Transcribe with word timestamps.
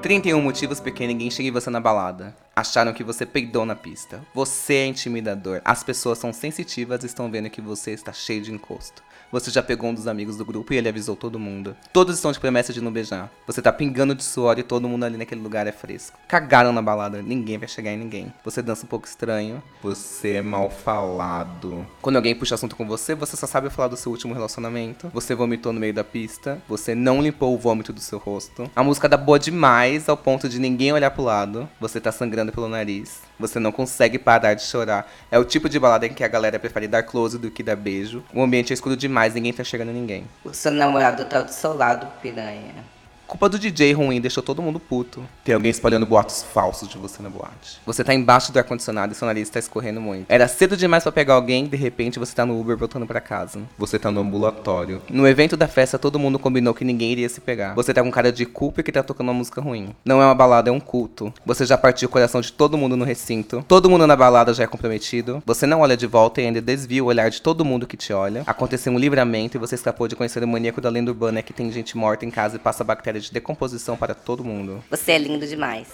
31 0.00 0.40
motivos 0.40 0.80
porque 0.80 1.06
ninguém 1.06 1.30
chega 1.30 1.48
em 1.48 1.52
você 1.52 1.70
na 1.70 1.80
balada. 1.80 2.34
Acharam 2.60 2.92
que 2.92 3.02
você 3.02 3.24
peidou 3.24 3.64
na 3.64 3.74
pista. 3.74 4.20
Você 4.34 4.74
é 4.74 4.86
intimidador. 4.86 5.62
As 5.64 5.82
pessoas 5.82 6.18
são 6.18 6.30
sensitivas 6.30 7.02
e 7.02 7.06
estão 7.06 7.30
vendo 7.30 7.48
que 7.48 7.58
você 7.58 7.92
está 7.92 8.12
cheio 8.12 8.42
de 8.42 8.52
encosto. 8.52 9.02
Você 9.32 9.48
já 9.48 9.62
pegou 9.62 9.90
um 9.90 9.94
dos 9.94 10.08
amigos 10.08 10.36
do 10.36 10.44
grupo 10.44 10.74
e 10.74 10.76
ele 10.76 10.88
avisou 10.88 11.14
todo 11.14 11.38
mundo. 11.38 11.76
Todos 11.92 12.16
estão 12.16 12.32
de 12.32 12.40
promessa 12.40 12.72
de 12.72 12.80
não 12.80 12.90
beijar. 12.90 13.30
Você 13.46 13.62
tá 13.62 13.72
pingando 13.72 14.12
de 14.12 14.24
suor 14.24 14.58
e 14.58 14.64
todo 14.64 14.88
mundo 14.88 15.04
ali 15.04 15.16
naquele 15.16 15.40
lugar 15.40 15.68
é 15.68 15.72
fresco. 15.72 16.18
Cagaram 16.26 16.72
na 16.72 16.82
balada, 16.82 17.22
ninguém 17.22 17.56
vai 17.56 17.68
chegar 17.68 17.92
em 17.92 17.96
ninguém. 17.96 18.32
Você 18.44 18.60
dança 18.60 18.84
um 18.84 18.88
pouco 18.88 19.06
estranho. 19.06 19.62
Você 19.84 20.32
é 20.32 20.42
mal 20.42 20.68
falado. 20.68 21.86
Quando 22.02 22.16
alguém 22.16 22.34
puxa 22.34 22.56
assunto 22.56 22.74
com 22.74 22.84
você, 22.88 23.14
você 23.14 23.36
só 23.36 23.46
sabe 23.46 23.70
falar 23.70 23.86
do 23.86 23.96
seu 23.96 24.10
último 24.10 24.34
relacionamento. 24.34 25.08
Você 25.14 25.32
vomitou 25.32 25.72
no 25.72 25.78
meio 25.78 25.94
da 25.94 26.02
pista. 26.02 26.60
Você 26.68 26.92
não 26.92 27.22
limpou 27.22 27.54
o 27.54 27.58
vômito 27.58 27.92
do 27.92 28.00
seu 28.00 28.18
rosto. 28.18 28.68
A 28.74 28.82
música 28.82 29.08
dá 29.08 29.16
boa 29.16 29.38
demais 29.38 30.08
ao 30.08 30.16
ponto 30.16 30.48
de 30.48 30.58
ninguém 30.58 30.92
olhar 30.92 31.12
pro 31.12 31.22
lado. 31.22 31.68
Você 31.80 32.00
tá 32.00 32.10
sangrando 32.10 32.49
pelo 32.52 32.68
nariz. 32.68 33.20
Você 33.38 33.58
não 33.58 33.72
consegue 33.72 34.18
parar 34.18 34.54
de 34.54 34.62
chorar. 34.62 35.10
É 35.30 35.38
o 35.38 35.44
tipo 35.44 35.68
de 35.68 35.78
balada 35.78 36.06
em 36.06 36.12
que 36.12 36.22
a 36.22 36.28
galera 36.28 36.58
prefere 36.58 36.86
dar 36.86 37.02
close 37.02 37.38
do 37.38 37.50
que 37.50 37.62
dar 37.62 37.76
beijo. 37.76 38.22
O 38.34 38.42
ambiente 38.42 38.72
é 38.72 38.74
escuro 38.74 38.96
demais, 38.96 39.34
ninguém 39.34 39.52
tá 39.52 39.64
chegando 39.64 39.90
a 39.90 39.92
ninguém. 39.92 40.24
O 40.44 40.52
seu 40.52 40.70
namorado 40.72 41.24
tá 41.24 41.40
do 41.42 41.50
seu 41.50 41.74
lado, 41.74 42.06
piranha. 42.20 42.84
Culpa 43.30 43.48
do 43.48 43.60
DJ 43.60 43.92
ruim 43.92 44.20
deixou 44.20 44.42
todo 44.42 44.60
mundo 44.60 44.80
puto. 44.80 45.22
Tem 45.44 45.54
alguém 45.54 45.70
espalhando 45.70 46.04
boatos 46.04 46.42
falsos 46.42 46.88
de 46.88 46.98
você 46.98 47.22
na 47.22 47.30
boate. 47.30 47.80
Você 47.86 48.02
tá 48.02 48.12
embaixo 48.12 48.50
do 48.50 48.58
ar-condicionado 48.58 49.12
e 49.12 49.14
seu 49.14 49.24
nariz 49.24 49.48
tá 49.48 49.60
escorrendo 49.60 50.00
muito. 50.00 50.26
Era 50.28 50.48
cedo 50.48 50.76
demais 50.76 51.04
para 51.04 51.12
pegar 51.12 51.34
alguém, 51.34 51.68
de 51.68 51.76
repente 51.76 52.18
você 52.18 52.34
tá 52.34 52.44
no 52.44 52.60
Uber 52.60 52.76
voltando 52.76 53.06
para 53.06 53.20
casa. 53.20 53.60
Você 53.78 54.00
tá 54.00 54.10
no 54.10 54.20
ambulatório. 54.20 55.00
No 55.08 55.28
evento 55.28 55.56
da 55.56 55.68
festa, 55.68 55.96
todo 55.96 56.18
mundo 56.18 56.40
combinou 56.40 56.74
que 56.74 56.84
ninguém 56.84 57.12
iria 57.12 57.28
se 57.28 57.40
pegar. 57.40 57.72
Você 57.76 57.94
tá 57.94 58.02
com 58.02 58.10
cara 58.10 58.32
de 58.32 58.44
culpa 58.44 58.80
e 58.80 58.82
que 58.82 58.90
tá 58.90 59.00
tocando 59.00 59.28
uma 59.28 59.34
música 59.34 59.60
ruim. 59.60 59.94
Não 60.04 60.20
é 60.20 60.24
uma 60.24 60.34
balada, 60.34 60.68
é 60.68 60.72
um 60.72 60.80
culto. 60.80 61.32
Você 61.46 61.64
já 61.64 61.78
partiu 61.78 62.08
o 62.08 62.10
coração 62.10 62.40
de 62.40 62.52
todo 62.52 62.76
mundo 62.76 62.96
no 62.96 63.04
recinto. 63.04 63.64
Todo 63.68 63.88
mundo 63.88 64.08
na 64.08 64.16
balada 64.16 64.52
já 64.52 64.64
é 64.64 64.66
comprometido. 64.66 65.40
Você 65.46 65.68
não 65.68 65.82
olha 65.82 65.96
de 65.96 66.08
volta 66.08 66.42
e 66.42 66.46
ainda 66.46 66.60
desvia 66.60 67.04
o 67.04 67.06
olhar 67.06 67.30
de 67.30 67.40
todo 67.40 67.64
mundo 67.64 67.86
que 67.86 67.96
te 67.96 68.12
olha. 68.12 68.42
Aconteceu 68.44 68.92
um 68.92 68.98
livramento 68.98 69.56
e 69.56 69.60
você 69.60 69.76
escapou 69.76 70.08
de 70.08 70.16
conhecer 70.16 70.42
o 70.42 70.48
maníaco 70.48 70.80
da 70.80 70.90
lenda 70.90 71.12
urbana 71.12 71.42
que 71.44 71.52
tem 71.52 71.70
gente 71.70 71.96
morta 71.96 72.26
em 72.26 72.30
casa 72.30 72.56
e 72.56 72.58
passa 72.58 72.82
de 73.20 73.32
decomposição 73.32 73.96
para 73.96 74.14
todo 74.14 74.44
mundo. 74.44 74.82
Você 74.90 75.12
é 75.12 75.18
lindo 75.18 75.46
demais. 75.46 75.88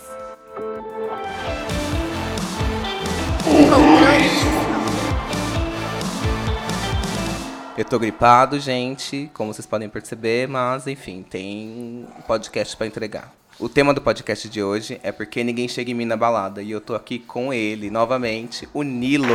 Eu 7.77 7.85
tô 7.85 7.99
gripado, 7.99 8.59
gente, 8.59 9.31
como 9.35 9.53
vocês 9.53 9.67
podem 9.67 9.89
perceber, 9.89 10.49
mas 10.49 10.87
enfim, 10.87 11.23
tem 11.23 12.07
podcast 12.27 12.75
para 12.75 12.87
entregar. 12.87 13.35
O 13.59 13.71
tema 13.71 13.95
do 13.95 14.03
podcast 14.03 14.51
de 14.51 14.63
hoje 14.63 15.01
é 15.03 15.11
porque 15.11 15.43
ninguém 15.43 15.67
chega 15.67 15.91
em 15.91 15.95
mim 15.95 16.05
na 16.05 16.15
balada 16.15 16.61
e 16.61 16.71
eu 16.71 16.79
tô 16.79 16.95
aqui 16.95 17.19
com 17.19 17.55
ele 17.55 17.89
novamente, 17.89 18.69
o 18.75 18.83
Nilo. 18.83 19.33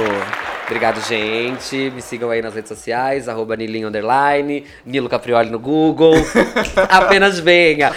Obrigado, 0.68 1.02
gente. 1.02 1.90
Me 1.90 2.04
sigam 2.04 2.30
aí 2.30 2.40
nas 2.40 2.54
redes 2.54 2.70
sociais, 2.70 3.28
arroba 3.28 3.56
Nilinho 3.56 3.88
Underline, 3.88 4.64
Nilo 4.86 5.10
Caprioli 5.10 5.50
no 5.50 5.58
Google. 5.58 6.14
Apenas 6.88 7.40
venha. 7.40 7.92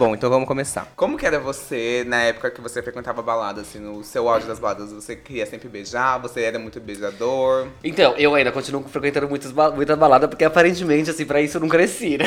Bom, 0.00 0.14
então 0.14 0.30
vamos 0.30 0.48
começar. 0.48 0.90
Como 0.96 1.18
que 1.18 1.26
era 1.26 1.38
você 1.38 2.04
na 2.06 2.22
época 2.22 2.50
que 2.50 2.58
você 2.62 2.80
frequentava 2.80 3.20
balada, 3.20 3.60
assim, 3.60 3.78
no 3.78 4.02
seu 4.02 4.30
auge 4.30 4.46
das 4.46 4.58
baladas? 4.58 4.90
Você 4.94 5.14
queria 5.14 5.44
sempre 5.44 5.68
beijar? 5.68 6.18
Você 6.20 6.40
era 6.40 6.58
muito 6.58 6.80
beijador? 6.80 7.66
Então, 7.84 8.14
eu 8.16 8.34
ainda 8.34 8.50
continuo 8.50 8.82
frequentando 8.84 9.28
muitas, 9.28 9.52
ba 9.52 9.70
muita 9.70 9.94
balada, 9.94 10.26
porque 10.26 10.42
aparentemente, 10.42 11.10
assim, 11.10 11.26
pra 11.26 11.42
isso 11.42 11.58
eu 11.58 11.60
não 11.60 11.68
cresci, 11.68 12.16
né? 12.16 12.24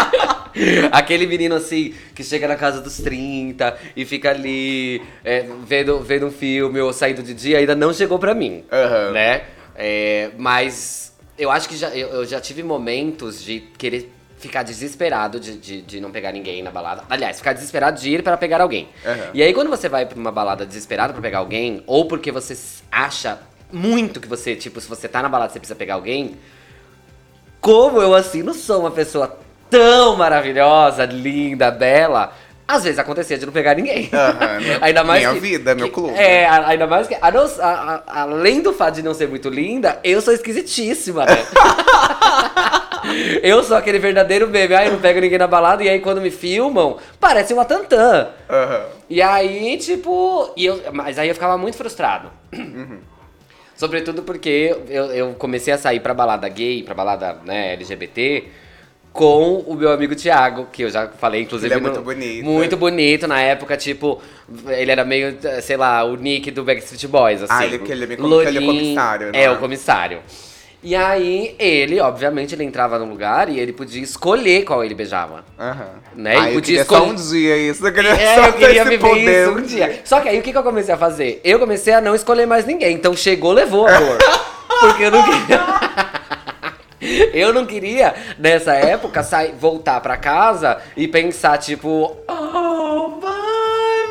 Aquele 0.92 1.26
menino 1.26 1.54
assim, 1.54 1.94
que 2.14 2.22
chega 2.22 2.46
na 2.46 2.56
casa 2.56 2.82
dos 2.82 2.98
30 2.98 3.74
e 3.96 4.04
fica 4.04 4.28
ali 4.28 5.00
é, 5.24 5.46
vendo, 5.64 6.00
vendo 6.00 6.26
um 6.26 6.30
filme 6.30 6.78
ou 6.78 6.92
saindo 6.92 7.22
de 7.22 7.32
dia, 7.32 7.56
ainda 7.56 7.74
não 7.74 7.90
chegou 7.94 8.18
pra 8.18 8.34
mim. 8.34 8.64
Aham. 8.70 9.12
Né? 9.12 9.44
É, 9.74 10.30
mas 10.36 11.16
eu 11.38 11.50
acho 11.50 11.70
que 11.70 11.76
já, 11.76 11.88
eu, 11.96 12.08
eu 12.08 12.26
já 12.26 12.38
tive 12.38 12.62
momentos 12.62 13.42
de 13.42 13.60
querer 13.78 14.12
ficar 14.38 14.62
desesperado 14.62 15.40
de, 15.40 15.56
de, 15.56 15.82
de 15.82 16.00
não 16.00 16.10
pegar 16.10 16.30
ninguém 16.32 16.62
na 16.62 16.70
balada. 16.70 17.02
Aliás, 17.08 17.38
ficar 17.38 17.52
desesperado 17.54 17.98
de 18.00 18.10
ir 18.10 18.22
para 18.22 18.36
pegar 18.36 18.60
alguém. 18.60 18.88
Aham. 19.04 19.30
E 19.34 19.42
aí, 19.42 19.52
quando 19.54 19.70
você 19.70 19.88
vai 19.88 20.04
pra 20.06 20.18
uma 20.18 20.30
balada 20.32 20.66
desesperado 20.66 21.12
pra 21.12 21.22
pegar 21.22 21.38
alguém, 21.38 21.82
ou 21.86 22.06
porque 22.06 22.30
você 22.30 22.56
acha 22.92 23.38
muito 23.72 24.20
que 24.20 24.28
você, 24.28 24.54
tipo, 24.54 24.80
se 24.80 24.88
você 24.88 25.08
tá 25.08 25.22
na 25.22 25.28
balada 25.28 25.52
você 25.52 25.58
precisa 25.58 25.76
pegar 25.76 25.94
alguém, 25.94 26.36
como 27.60 28.00
eu 28.00 28.14
assim 28.14 28.42
não 28.42 28.54
sou 28.54 28.80
uma 28.80 28.90
pessoa 28.90 29.38
tão 29.70 30.14
maravilhosa, 30.16 31.04
linda, 31.04 31.70
bela, 31.70 32.32
às 32.68 32.84
vezes 32.84 32.98
acontecia 32.98 33.36
de 33.38 33.46
não 33.46 33.52
pegar 33.52 33.74
ninguém. 33.74 34.08
Meu- 34.60 34.78
ainda 34.82 35.02
mais 35.02 35.20
minha 35.22 35.34
que- 35.34 35.40
vida, 35.40 35.74
meu 35.74 35.86
que- 35.86 35.92
clube. 35.94 36.14
É, 36.16 36.46
ainda 36.46 36.86
mais 36.86 37.08
que. 37.08 37.16
a 37.20 37.30
não- 37.32 37.44
a- 37.60 38.02
a- 38.06 38.20
além 38.22 38.60
do 38.60 38.72
fato 38.72 38.94
de 38.96 39.02
não 39.02 39.14
ser 39.14 39.28
muito 39.28 39.48
linda, 39.48 39.98
eu 40.04 40.20
sou 40.20 40.32
esquisitíssima, 40.34 41.24
né? 41.24 41.36
eu 43.42 43.62
sou 43.62 43.76
aquele 43.76 43.98
verdadeiro 43.98 44.48
meme. 44.48 44.74
Ai, 44.74 44.90
não 44.90 44.98
pego 45.00 45.20
ninguém 45.20 45.38
na 45.38 45.46
balada, 45.46 45.82
e 45.82 45.88
aí 45.88 46.00
quando 46.00 46.20
me 46.20 46.30
filmam, 46.30 46.96
parece 47.20 47.52
uma 47.52 47.64
tantã. 47.64 48.28
Aham. 48.48 48.84
E 49.08 49.22
aí, 49.22 49.76
tipo. 49.78 50.52
E 50.56 50.66
eu, 50.66 50.80
mas 50.92 51.18
aí 51.18 51.28
eu 51.28 51.34
ficava 51.34 51.56
muito 51.56 51.76
frustrado. 51.76 52.30
Uhum. 52.52 52.98
Sobretudo 53.76 54.22
porque 54.22 54.74
eu, 54.88 55.06
eu 55.12 55.34
comecei 55.34 55.72
a 55.72 55.78
sair 55.78 56.00
pra 56.00 56.14
balada 56.14 56.48
gay, 56.48 56.82
pra 56.82 56.94
balada 56.94 57.36
né, 57.44 57.74
LGBT, 57.74 58.44
com 59.12 59.58
o 59.66 59.74
meu 59.74 59.90
amigo 59.92 60.14
Thiago, 60.14 60.66
que 60.72 60.82
eu 60.82 60.90
já 60.90 61.08
falei, 61.08 61.42
inclusive. 61.42 61.72
Ele 61.74 61.74
é 61.74 61.82
no- 61.82 61.88
muito 61.90 62.02
bonito. 62.02 62.44
Muito 62.44 62.76
bonito 62.76 63.26
na 63.26 63.40
época, 63.40 63.76
tipo, 63.76 64.20
ele 64.68 64.90
era 64.90 65.04
meio, 65.04 65.36
sei 65.60 65.76
lá, 65.76 66.02
o 66.04 66.16
Nick 66.16 66.50
do 66.50 66.64
Backstreet 66.64 67.06
Boys, 67.06 67.42
assim. 67.42 67.52
Ah, 67.52 67.64
ele- 67.66 67.74
ele 67.76 67.82
é 67.82 67.86
que 67.86 67.92
ele 67.92 68.58
é 68.58 68.66
comissário, 68.66 69.26
não 69.32 69.38
É, 69.38 69.44
é? 69.44 69.50
o 69.50 69.58
comissário. 69.58 70.20
E 70.88 70.94
aí, 70.94 71.56
ele, 71.58 71.98
obviamente, 71.98 72.54
ele 72.54 72.62
entrava 72.62 72.96
num 72.96 73.10
lugar 73.10 73.48
e 73.48 73.58
ele 73.58 73.72
podia 73.72 74.00
escolher 74.00 74.62
qual 74.64 74.84
ele 74.84 74.94
beijava. 74.94 75.44
Aham. 75.58 75.88
Né? 76.14 76.36
Ah, 76.38 76.48
eu 76.48 76.54
podia 76.54 76.62
queria 76.62 76.84
só 76.84 76.94
escolher- 76.98 77.10
um 77.10 77.14
dia 77.16 77.56
isso. 77.56 77.84
Eu 77.84 77.92
queria 77.92 78.10
É, 78.12 78.34
só 78.36 78.46
eu 78.46 78.52
queria 78.52 78.84
viver 78.84 78.98
poder 79.00 79.42
isso 79.48 79.58
um 79.58 79.62
dia. 79.62 80.00
Só 80.04 80.20
que 80.20 80.28
aí 80.28 80.38
o 80.38 80.42
que, 80.42 80.52
que 80.52 80.56
eu 80.58 80.62
comecei 80.62 80.94
a 80.94 80.96
fazer? 80.96 81.40
Eu 81.42 81.58
comecei 81.58 81.92
a 81.92 82.00
não 82.00 82.14
escolher 82.14 82.46
mais 82.46 82.64
ninguém. 82.66 82.94
Então 82.94 83.16
chegou, 83.16 83.50
levou, 83.52 83.84
amor. 83.88 84.16
Porque 84.78 85.02
eu 85.02 85.10
não 85.10 85.24
queria. 85.24 85.60
Eu 87.34 87.52
não 87.52 87.66
queria, 87.66 88.14
nessa 88.38 88.72
época, 88.74 89.22
sair, 89.22 89.52
voltar 89.60 90.00
pra 90.00 90.16
casa 90.16 90.78
e 90.96 91.06
pensar, 91.06 91.58
tipo, 91.58 92.16
oh, 92.26 93.08
by 93.20 93.26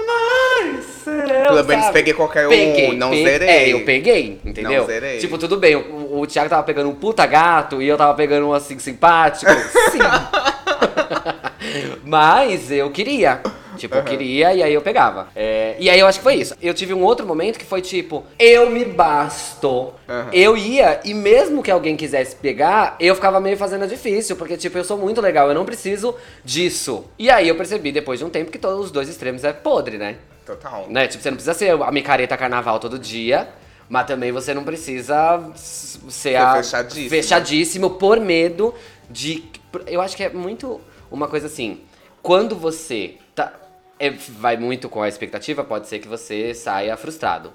myself. 0.08 1.44
Pelo 1.48 1.64
menos 1.66 1.88
peguei 1.90 2.14
qualquer 2.14 2.46
um, 2.48 2.50
Peguei, 2.50 2.96
não 2.96 3.10
pe- 3.10 3.24
zerei. 3.24 3.48
É, 3.50 3.74
eu 3.74 3.84
peguei, 3.84 4.40
entendeu? 4.46 4.82
Não 4.82 4.86
zerei. 4.88 5.18
Tipo, 5.18 5.38
tudo 5.38 5.58
bem, 5.58 5.76
o 6.20 6.28
Thiago 6.28 6.50
tava 6.50 6.64
pegando 6.64 6.90
um 6.90 6.96
puta 6.96 7.26
gato 7.26 7.82
e 7.82 7.88
eu 7.88 7.98
tava 7.98 8.14
pegando 8.14 8.48
um 8.48 8.54
assim 8.54 8.80
simpático. 8.80 9.52
Sim. 9.92 10.00
Mas 12.04 12.72
eu 12.72 12.90
queria. 12.92 13.42
Tipo, 13.78 13.96
eu 13.96 14.04
queria 14.04 14.54
e 14.54 14.64
aí 14.64 14.74
eu 14.74 14.82
pegava. 14.82 15.28
É, 15.36 15.76
e 15.80 15.90
aí 15.90 16.00
eu 16.00 16.08
acho 16.08 16.20
que 16.20 16.24
foi 16.24 16.36
isso. 16.36 16.56
Eu 16.62 16.74
tive 16.74 16.94
um 16.94 17.04
outro 17.04 17.26
momento 17.26 17.60
que 17.60 17.66
foi 17.66 17.82
tipo, 17.82 18.24
eu 18.40 18.70
me 18.70 18.86
basto. 18.86 19.94
Aham. 20.08 20.30
Eu 20.32 20.56
ia, 20.56 21.02
e 21.04 21.14
mesmo 21.14 21.62
que 21.62 21.70
alguém 21.70 21.96
quisesse 21.96 22.36
pegar, 22.36 22.96
eu 23.00 23.16
ficava 23.16 23.40
meio 23.40 23.58
fazendo 23.58 23.88
difícil, 23.88 24.36
porque, 24.36 24.58
tipo, 24.58 24.78
eu 24.78 24.84
sou 24.84 24.98
muito 24.98 25.22
legal, 25.22 25.50
eu 25.50 25.54
não 25.54 25.66
preciso 25.66 26.16
disso. 26.44 27.06
E 27.20 27.30
aí 27.30 27.48
eu 27.48 27.56
percebi, 27.56 27.92
depois 27.92 28.20
de 28.20 28.26
um 28.26 28.30
tempo, 28.30 28.52
que 28.52 28.58
todos 28.58 28.86
os 28.86 28.92
dois 28.92 29.10
extremos 29.10 29.44
é 29.44 29.52
podre, 29.52 29.98
né? 29.98 30.16
Total. 30.46 30.86
Né? 30.90 31.08
Tipo, 31.08 31.24
você 31.24 31.30
não 31.30 31.36
precisa 31.36 31.54
ser 31.54 31.72
a 31.72 31.92
micareta 31.92 32.38
carnaval 32.38 32.80
todo 32.80 33.00
dia, 33.00 33.50
mas 33.90 34.08
também 34.08 34.32
você 34.32 34.54
não 34.54 34.64
precisa 34.64 35.52
ser 35.56 36.36
a 36.36 36.56
fechadíssimo. 36.56 37.10
fechadíssimo 37.10 37.90
por 37.92 38.20
medo 38.20 38.74
de. 39.10 39.44
Eu 39.88 40.02
acho 40.02 40.16
que 40.16 40.24
é 40.24 40.30
muito 40.30 40.82
uma 41.12 41.28
coisa 41.28 41.48
assim. 41.48 41.82
Quando 42.22 42.56
você 42.56 43.16
tá, 43.36 43.54
é, 44.00 44.10
vai 44.10 44.58
muito 44.58 44.90
com 44.90 45.02
a 45.02 45.08
expectativa, 45.08 45.64
pode 45.64 45.88
ser 45.88 46.00
que 46.00 46.08
você 46.08 46.54
saia 46.54 46.98
frustrado. 46.98 47.54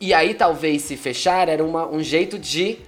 E 0.00 0.12
aí, 0.12 0.34
talvez 0.34 0.82
se 0.82 0.96
fechar 0.96 1.48
era 1.48 1.62
uma, 1.64 1.86
um 1.86 2.02
jeito 2.02 2.36
de 2.38 2.78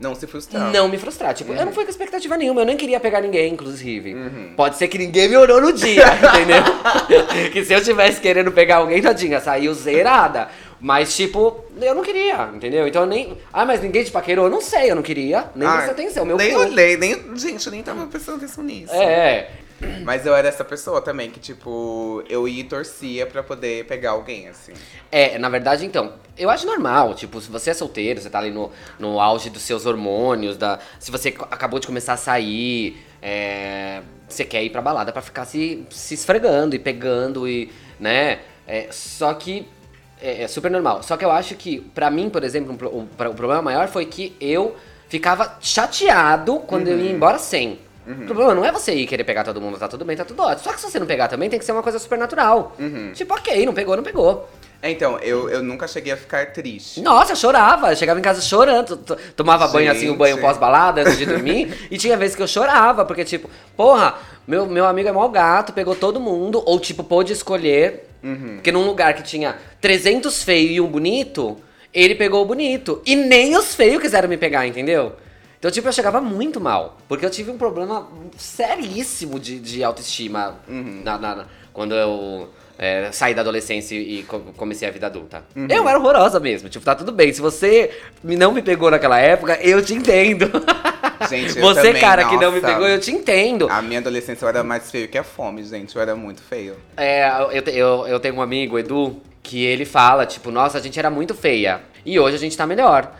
Não 0.00 0.14
se 0.14 0.26
frustrar. 0.26 0.72
não 0.72 0.88
me 0.88 0.98
frustrar. 0.98 1.32
Tipo, 1.32 1.52
eu 1.52 1.64
não 1.64 1.72
fui 1.72 1.84
com 1.84 1.90
expectativa 1.90 2.36
nenhuma, 2.36 2.62
eu 2.62 2.66
nem 2.66 2.76
queria 2.76 2.98
pegar 2.98 3.20
ninguém, 3.20 3.52
inclusive. 3.52 4.12
Uhum. 4.14 4.52
Pode 4.56 4.76
ser 4.76 4.88
que 4.88 4.98
ninguém 4.98 5.28
me 5.28 5.36
olhou 5.36 5.60
no 5.60 5.72
dia, 5.72 6.04
entendeu? 6.18 6.62
que 7.52 7.64
se 7.64 7.72
eu 7.72 7.82
tivesse 7.82 8.20
querendo 8.20 8.50
pegar 8.50 8.76
alguém, 8.78 9.00
tadinha, 9.00 9.40
saiu 9.40 9.72
zerada. 9.72 10.48
Mas, 10.84 11.16
tipo, 11.16 11.64
eu 11.80 11.94
não 11.94 12.02
queria, 12.02 12.50
entendeu? 12.54 12.86
Então 12.86 13.04
eu 13.04 13.08
nem. 13.08 13.38
Ah, 13.50 13.64
mas 13.64 13.80
ninguém 13.80 14.04
te 14.04 14.10
paquerou? 14.10 14.44
Eu 14.44 14.50
não 14.50 14.60
sei, 14.60 14.90
eu 14.90 14.94
não 14.94 15.02
queria. 15.02 15.48
Nem 15.54 15.66
Ah, 15.66 15.76
prestei 15.76 15.92
atenção. 15.94 16.26
Meu 16.26 16.36
nem 16.36 16.54
olhei, 16.54 16.98
nem. 16.98 17.34
Gente, 17.38 17.64
eu 17.64 17.72
nem 17.72 17.82
tava 17.82 18.06
prestando 18.06 18.36
atenção 18.36 18.62
nisso. 18.62 18.92
É, 18.92 19.48
Mas 20.04 20.26
eu 20.26 20.36
era 20.36 20.46
essa 20.46 20.62
pessoa 20.62 21.00
também, 21.00 21.30
que, 21.30 21.40
tipo, 21.40 22.22
eu 22.28 22.46
ia 22.46 22.60
e 22.60 22.64
torcia 22.64 23.24
pra 23.24 23.42
poder 23.42 23.86
pegar 23.86 24.10
alguém, 24.10 24.46
assim. 24.48 24.74
É, 25.10 25.38
na 25.38 25.48
verdade, 25.48 25.86
então, 25.86 26.12
eu 26.36 26.50
acho 26.50 26.66
normal, 26.66 27.14
tipo, 27.14 27.40
se 27.40 27.50
você 27.50 27.70
é 27.70 27.74
solteiro, 27.74 28.20
você 28.20 28.28
tá 28.28 28.38
ali 28.38 28.50
no, 28.50 28.70
no 28.98 29.18
auge 29.18 29.48
dos 29.48 29.62
seus 29.62 29.86
hormônios, 29.86 30.58
da, 30.58 30.78
se 31.00 31.10
você 31.10 31.30
acabou 31.50 31.80
de 31.80 31.86
começar 31.86 32.12
a 32.12 32.18
sair, 32.18 33.02
é, 33.22 34.02
você 34.28 34.44
quer 34.44 34.62
ir 34.62 34.68
pra 34.68 34.82
balada 34.82 35.12
pra 35.12 35.22
ficar 35.22 35.46
se, 35.46 35.86
se 35.88 36.12
esfregando 36.12 36.76
e 36.76 36.78
pegando 36.78 37.48
e, 37.48 37.72
né? 37.98 38.40
É, 38.66 38.88
só 38.90 39.32
que 39.34 39.66
é, 40.24 40.42
é 40.42 40.48
super 40.48 40.70
normal. 40.70 41.02
Só 41.02 41.16
que 41.16 41.24
eu 41.24 41.30
acho 41.30 41.54
que, 41.54 41.80
pra 41.94 42.10
mim, 42.10 42.28
por 42.30 42.42
exemplo, 42.42 42.72
um 42.72 42.86
o, 42.98 43.30
o 43.30 43.34
problema 43.34 43.62
maior 43.62 43.88
foi 43.88 44.06
que 44.06 44.34
eu 44.40 44.74
ficava 45.08 45.56
chateado 45.60 46.58
quando 46.60 46.88
eu 46.88 46.98
ia 46.98 47.10
embora 47.10 47.38
sem. 47.38 47.78
O 48.06 48.26
problema 48.26 48.54
não 48.54 48.64
é 48.64 48.70
você 48.70 48.92
ir 48.92 49.06
querer 49.06 49.24
pegar 49.24 49.44
todo 49.44 49.60
mundo, 49.60 49.78
tá 49.78 49.88
tudo 49.88 50.04
bem, 50.04 50.14
tá 50.14 50.24
tudo 50.26 50.42
ótimo. 50.42 50.62
Só 50.62 50.72
que 50.72 50.80
se 50.80 50.90
você 50.90 50.98
não 50.98 51.06
pegar 51.06 51.26
também, 51.28 51.48
tem 51.48 51.58
que 51.58 51.64
ser 51.64 51.72
uma 51.72 51.82
coisa 51.82 51.98
super 51.98 52.18
natural. 52.18 52.76
Tipo, 53.14 53.34
ok, 53.34 53.64
não 53.64 53.72
pegou, 53.72 53.96
não 53.96 54.02
pegou. 54.02 54.46
É, 54.82 54.90
Então, 54.90 55.18
eu, 55.20 55.48
eu 55.48 55.62
nunca 55.62 55.88
cheguei 55.88 56.12
a 56.12 56.16
ficar 56.16 56.52
triste. 56.52 57.00
Nossa, 57.00 57.32
eu 57.32 57.36
chorava. 57.36 57.92
Eu 57.92 57.96
chegava 57.96 58.20
em 58.20 58.22
casa 58.22 58.42
chorando. 58.42 58.98
Tomava 59.34 59.66
banho 59.68 59.90
assim, 59.90 60.10
o 60.10 60.14
banho 60.16 60.38
pós-balada 60.38 61.00
antes 61.00 61.16
de 61.16 61.24
dormir. 61.24 61.74
e 61.90 61.96
tinha 61.96 62.14
vezes 62.18 62.36
que 62.36 62.42
eu 62.42 62.46
chorava, 62.46 63.06
porque, 63.06 63.24
tipo, 63.24 63.48
porra, 63.74 64.16
meu, 64.46 64.66
meu 64.66 64.84
amigo 64.86 65.08
é 65.08 65.12
mau 65.12 65.28
gato, 65.28 65.72
pegou 65.72 65.94
todo 65.94 66.20
mundo, 66.20 66.62
ou, 66.64 66.78
tipo, 66.80 67.02
pôde 67.04 67.32
escolher. 67.32 68.08
Porque 68.54 68.72
num 68.72 68.86
lugar 68.86 69.14
que 69.14 69.22
tinha 69.22 69.56
300 69.80 70.42
feios 70.42 70.76
e 70.76 70.80
um 70.80 70.86
bonito, 70.86 71.58
ele 71.92 72.14
pegou 72.14 72.42
o 72.42 72.46
bonito. 72.46 73.02
E 73.04 73.14
nem 73.14 73.56
os 73.56 73.74
feios 73.74 74.00
quiseram 74.00 74.28
me 74.28 74.36
pegar, 74.38 74.66
entendeu? 74.66 75.12
Então, 75.58 75.70
tipo, 75.70 75.88
eu 75.88 75.92
chegava 75.92 76.20
muito 76.20 76.60
mal. 76.60 76.98
Porque 77.08 77.24
eu 77.24 77.30
tive 77.30 77.50
um 77.50 77.58
problema 77.58 78.08
seríssimo 78.36 79.38
de, 79.38 79.58
de 79.58 79.82
autoestima 79.84 80.56
na- 80.68 81.18
na- 81.18 81.34
na- 81.36 81.46
quando 81.72 81.94
eu 81.94 82.48
é, 82.78 83.10
saí 83.12 83.34
da 83.34 83.40
adolescência 83.42 83.94
e 83.94 84.22
co- 84.24 84.40
comecei 84.56 84.88
a 84.88 84.90
vida 84.90 85.06
adulta. 85.06 85.44
Eu 85.68 85.88
era 85.88 85.98
horrorosa 85.98 86.40
mesmo. 86.40 86.68
Tipo, 86.68 86.84
tá 86.84 86.94
tudo 86.94 87.12
bem. 87.12 87.32
Se 87.32 87.40
você 87.40 87.90
não 88.22 88.52
me 88.52 88.62
pegou 88.62 88.90
naquela 88.90 89.18
época, 89.18 89.58
eu 89.62 89.82
te 89.84 89.94
entendo. 89.94 90.50
Gente, 91.28 91.58
você, 91.60 91.82
também, 91.82 92.00
cara, 92.00 92.24
que 92.26 92.36
não 92.36 92.50
me 92.52 92.60
nossa. 92.60 92.72
pegou, 92.74 92.88
eu 92.88 92.98
te 93.00 93.10
entendo. 93.10 93.68
A 93.70 93.80
minha 93.82 94.00
adolescência 94.00 94.44
eu 94.44 94.48
era 94.48 94.62
mais 94.64 94.90
feio 94.90 95.08
que 95.08 95.16
a 95.18 95.24
fome, 95.24 95.62
gente. 95.64 95.94
Eu 95.96 96.02
era 96.02 96.14
muito 96.14 96.42
feio. 96.42 96.76
É, 96.96 97.28
eu, 97.52 97.62
eu, 97.72 98.06
eu 98.06 98.20
tenho 98.20 98.34
um 98.36 98.42
amigo, 98.42 98.78
Edu, 98.78 99.20
que 99.42 99.64
ele 99.64 99.84
fala, 99.84 100.24
tipo, 100.26 100.50
nossa, 100.50 100.78
a 100.78 100.80
gente 100.80 100.98
era 100.98 101.10
muito 101.10 101.34
feia. 101.34 101.80
E 102.06 102.18
hoje 102.20 102.36
a 102.36 102.38
gente 102.38 102.56
tá 102.56 102.66
melhor. 102.66 103.12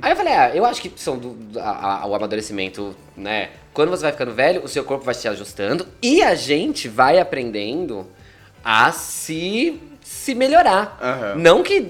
Aí 0.00 0.12
eu 0.12 0.16
falei, 0.16 0.32
ah, 0.32 0.50
eu 0.54 0.64
acho 0.64 0.80
que 0.80 0.90
são 0.96 1.18
do, 1.18 1.36
a- 1.60 2.02
a- 2.02 2.06
o 2.06 2.14
amadurecimento, 2.14 2.94
né? 3.16 3.50
Quando 3.74 3.90
você 3.90 4.02
vai 4.02 4.12
ficando 4.12 4.32
velho, 4.32 4.62
o 4.64 4.68
seu 4.68 4.82
corpo 4.82 5.04
vai 5.04 5.14
se 5.14 5.28
ajustando 5.28 5.86
e 6.02 6.22
a 6.22 6.34
gente 6.34 6.88
vai 6.88 7.18
aprendendo 7.18 8.06
a 8.64 8.90
se, 8.92 9.78
se 10.20 10.34
melhorar. 10.34 10.98
Aham. 11.00 11.34
Não 11.36 11.62
que 11.62 11.88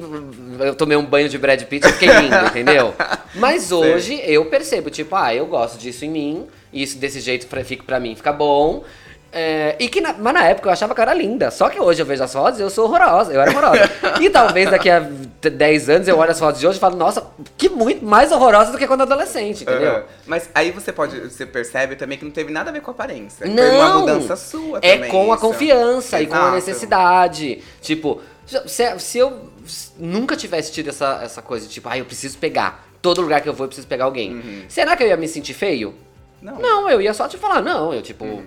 eu 0.61 0.75
tomei 0.77 0.97
um 0.97 1.05
banho 1.05 1.29
de 1.29 1.37
Brad 1.37 1.61
Pitt 1.65 1.85
e 1.87 1.93
fiquei 1.93 2.09
lindo, 2.09 2.37
entendeu? 2.47 2.95
Mas 3.35 3.73
hoje 3.73 4.23
eu 4.25 4.45
percebo, 4.45 4.89
tipo, 4.89 5.17
ah, 5.17 5.35
eu 5.35 5.47
gosto 5.47 5.77
disso 5.77 6.05
em 6.05 6.11
mim, 6.11 6.47
isso 6.73 6.97
desse 6.97 7.19
jeito 7.19 7.49
pra, 7.49 7.65
fica, 7.65 7.83
pra 7.83 7.99
mim 7.99 8.15
fica 8.15 8.33
bom. 8.33 8.85
É, 9.33 9.77
e 9.79 9.89
que 9.89 10.01
na, 10.01 10.13
mas 10.13 10.35
na 10.35 10.45
época 10.47 10.69
eu 10.69 10.73
achava 10.73 10.93
que 10.95 11.01
eu 11.01 11.03
era 11.03 11.15
linda. 11.15 11.51
Só 11.53 11.69
que 11.69 11.79
hoje 11.81 12.03
eu 12.03 12.07
vejo 12.07 12.23
as 12.25 12.33
fotos 12.33 12.59
e 12.59 12.63
eu 12.63 12.71
sou 12.71 12.87
horrorosa. 12.87 13.33
Eu 13.33 13.41
era 13.41 13.51
horrorosa. 13.51 13.89
e 14.21 14.29
talvez 14.29 14.69
daqui 14.71 14.91
a 14.91 15.01
10 15.41 15.89
anos 15.89 16.09
eu 16.09 16.19
olho 16.19 16.31
as 16.33 16.39
fotos 16.39 16.61
de 16.61 16.67
hoje 16.67 16.79
e 16.79 16.81
falo, 16.81 16.97
nossa, 16.97 17.25
que 17.57 17.69
muito 17.69 18.05
mais 18.05 18.33
horrorosa 18.33 18.73
do 18.73 18.79
que 18.79 18.87
quando 18.89 19.03
adolescente, 19.03 19.63
entendeu? 19.63 19.93
Aham. 19.93 20.05
Mas 20.27 20.51
aí 20.53 20.73
você 20.73 20.93
pode, 20.93 21.19
você 21.21 21.47
percebe 21.47 21.95
também 21.95 22.19
que 22.19 22.25
não 22.25 22.33
teve 22.33 22.53
nada 22.53 22.71
a 22.71 22.73
ver 22.73 22.81
com 22.81 22.91
a 22.91 22.95
aparência. 22.95 23.47
Não! 23.47 23.57
Foi 23.57 23.77
uma 23.77 23.99
mudança 24.01 24.35
sua 24.37 24.79
É 24.83 24.95
também. 24.97 25.11
com 25.11 25.31
a 25.33 25.37
isso. 25.37 25.47
confiança 25.47 26.21
e 26.21 26.27
com 26.27 26.35
a 26.35 26.39
Exato. 26.39 26.55
necessidade. 26.57 27.63
Tipo, 27.81 28.21
se, 28.67 28.99
se 28.99 29.19
eu 29.19 29.49
nunca 29.97 30.37
tivesse 30.37 30.73
tido 30.73 30.89
essa, 30.91 31.21
essa 31.23 31.41
coisa 31.41 31.69
tipo, 31.69 31.89
ah, 31.89 31.97
eu 31.97 32.05
preciso 32.05 32.37
pegar. 32.39 32.85
Todo 33.01 33.23
lugar 33.23 33.41
que 33.41 33.49
eu 33.49 33.55
vou 33.55 33.65
eu 33.65 33.69
preciso 33.69 33.87
pegar 33.87 34.05
alguém. 34.07 34.65
Será 34.69 34.97
que 34.97 35.03
eu 35.05 35.07
ia 35.09 35.17
me 35.17 35.29
sentir 35.29 35.55
feio? 35.55 35.95
Não. 36.43 36.59
Não, 36.59 36.91
eu 36.91 37.01
ia 37.01 37.15
só 37.15 37.29
te 37.29 37.37
falar, 37.39 37.63
não, 37.63 37.95
eu 37.95 38.03
tipo. 38.03 38.43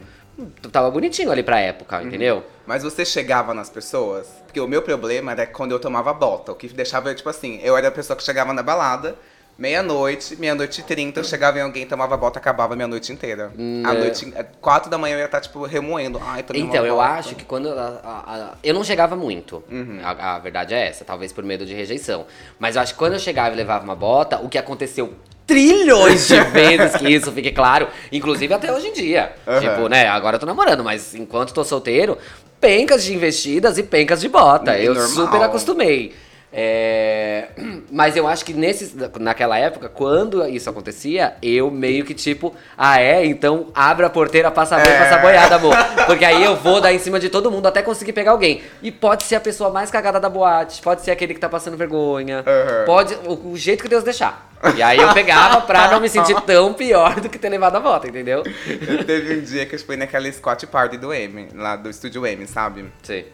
Tava 0.71 0.89
bonitinho 0.89 1.31
ali 1.31 1.43
pra 1.43 1.59
época, 1.59 2.01
entendeu? 2.01 2.43
Mas 2.65 2.81
você 2.83 3.05
chegava 3.05 3.53
nas 3.53 3.69
pessoas? 3.69 4.27
Porque 4.45 4.59
o 4.59 4.67
meu 4.67 4.81
problema 4.81 5.31
era 5.31 5.45
quando 5.45 5.71
eu 5.71 5.79
tomava 5.79 6.13
bota. 6.13 6.51
O 6.51 6.55
que 6.55 6.67
deixava 6.69 7.09
eu, 7.11 7.15
tipo 7.15 7.29
assim, 7.29 7.59
eu 7.63 7.77
era 7.77 7.87
a 7.89 7.91
pessoa 7.91 8.17
que 8.17 8.23
chegava 8.23 8.51
na 8.53 8.63
balada, 8.63 9.15
meia-noite, 9.57 10.35
meia-noite 10.37 10.81
e 10.81 10.83
trinta, 10.83 11.19
eu 11.19 11.23
chegava 11.23 11.59
em 11.59 11.61
alguém, 11.61 11.85
tomava 11.85 12.17
bota, 12.17 12.39
acabava 12.39 12.73
a 12.73 12.75
minha 12.75 12.87
noite 12.87 13.11
inteira. 13.11 13.51
A 13.85 13.93
é. 13.93 13.99
noite, 13.99 14.33
quatro 14.59 14.89
da 14.89 14.97
manhã 14.97 15.15
eu 15.15 15.19
ia 15.19 15.25
estar, 15.25 15.41
tipo, 15.41 15.63
remoendo. 15.65 16.19
Ai, 16.23 16.41
tomei 16.41 16.61
Então, 16.63 16.85
eu 16.85 16.99
acho 16.99 17.35
que 17.35 17.45
quando. 17.45 17.69
a- 17.69 17.99
a- 18.03 18.35
a- 18.35 18.53
eu 18.63 18.73
não 18.73 18.83
chegava 18.83 19.15
muito. 19.15 19.63
Uhum. 19.69 19.99
A, 20.03 20.35
a 20.35 20.39
verdade 20.39 20.73
é 20.73 20.87
essa, 20.87 21.05
talvez 21.05 21.31
por 21.31 21.43
medo 21.43 21.65
de 21.65 21.73
rejeição. 21.73 22.25
Mas 22.57 22.75
eu 22.75 22.81
acho 22.81 22.93
que 22.93 22.99
quando 22.99 23.13
eu 23.13 23.19
chegava 23.19 23.53
e 23.53 23.57
levava 23.57 23.83
uma 23.83 23.95
bota, 23.95 24.39
o 24.39 24.49
que 24.49 24.57
aconteceu 24.57 25.13
trilhões 25.45 26.27
de 26.27 26.39
vezes 26.51 26.95
que 26.95 27.09
isso 27.09 27.31
fique 27.31 27.51
claro, 27.51 27.87
inclusive 28.11 28.53
até 28.53 28.71
hoje 28.71 28.87
em 28.87 28.93
dia. 28.93 29.33
Aham. 29.47 29.59
Tipo, 29.59 29.87
né, 29.87 30.07
agora 30.07 30.35
eu 30.35 30.39
tô 30.39 30.45
namorando, 30.45 30.83
mas 30.83 31.13
enquanto 31.15 31.53
tô 31.53 31.63
solteiro, 31.63 32.17
pencas 32.59 33.03
de 33.03 33.13
investidas 33.13 33.77
e 33.77 33.83
pencas 33.83 34.21
de 34.21 34.29
bota. 34.29 34.77
E 34.77 34.85
eu 34.85 34.93
normal. 34.93 35.09
super 35.11 35.41
acostumei. 35.41 36.13
É, 36.55 37.47
Mas 37.91 38.15
eu 38.15 38.27
acho 38.27 38.45
que 38.45 38.53
nesse, 38.53 38.95
naquela 39.19 39.57
época, 39.57 39.89
quando 39.89 40.47
isso 40.47 40.69
acontecia, 40.69 41.33
eu 41.41 41.71
meio 41.71 42.05
que 42.05 42.13
tipo, 42.13 42.53
ah 42.77 43.01
é? 43.01 43.25
Então 43.25 43.69
abre 43.73 44.05
a 44.05 44.09
porteira, 44.09 44.51
passa 44.51 44.77
e 44.77 44.81
É. 44.81 44.97
passa 44.99 45.17
boiada, 45.17 45.55
amor. 45.55 45.75
Porque 46.05 46.23
aí 46.23 46.43
eu 46.43 46.55
vou 46.55 46.79
dar 46.79 46.93
em 46.93 46.99
cima 46.99 47.19
de 47.19 47.27
todo 47.27 47.49
mundo 47.49 47.65
até 47.67 47.81
conseguir 47.81 48.13
pegar 48.13 48.31
alguém. 48.31 48.61
E 48.83 48.91
pode 48.91 49.23
ser 49.23 49.33
a 49.35 49.39
pessoa 49.39 49.71
mais 49.71 49.89
cagada 49.89 50.19
da 50.19 50.29
boate, 50.29 50.79
pode 50.83 51.01
ser 51.01 51.09
aquele 51.09 51.33
que 51.33 51.39
tá 51.39 51.49
passando 51.49 51.75
vergonha, 51.75 52.43
Aham. 52.45 52.85
pode. 52.85 53.15
O, 53.25 53.53
o 53.53 53.57
jeito 53.57 53.81
que 53.81 53.89
Deus 53.89 54.03
deixar. 54.03 54.52
E 54.75 54.81
aí 54.81 54.97
eu 54.97 55.13
pegava 55.13 55.61
pra 55.61 55.89
não 55.91 55.99
me 55.99 56.07
sentir 56.09 56.39
tão 56.45 56.73
pior 56.73 57.19
do 57.19 57.29
que 57.29 57.37
ter 57.37 57.49
levado 57.49 57.75
a 57.75 57.79
volta, 57.79 58.07
entendeu? 58.07 58.43
Eu 58.87 59.03
teve 59.03 59.37
um 59.37 59.41
dia 59.41 59.65
que 59.65 59.75
eu 59.75 59.79
fui 59.79 59.97
naquela 59.97 60.31
Scott 60.31 60.65
Party 60.67 60.97
do 60.97 61.13
M, 61.13 61.49
lá 61.55 61.75
do 61.75 61.89
estúdio 61.89 62.25
M, 62.25 62.45
sabe? 62.47 62.85
Sei. 63.03 63.31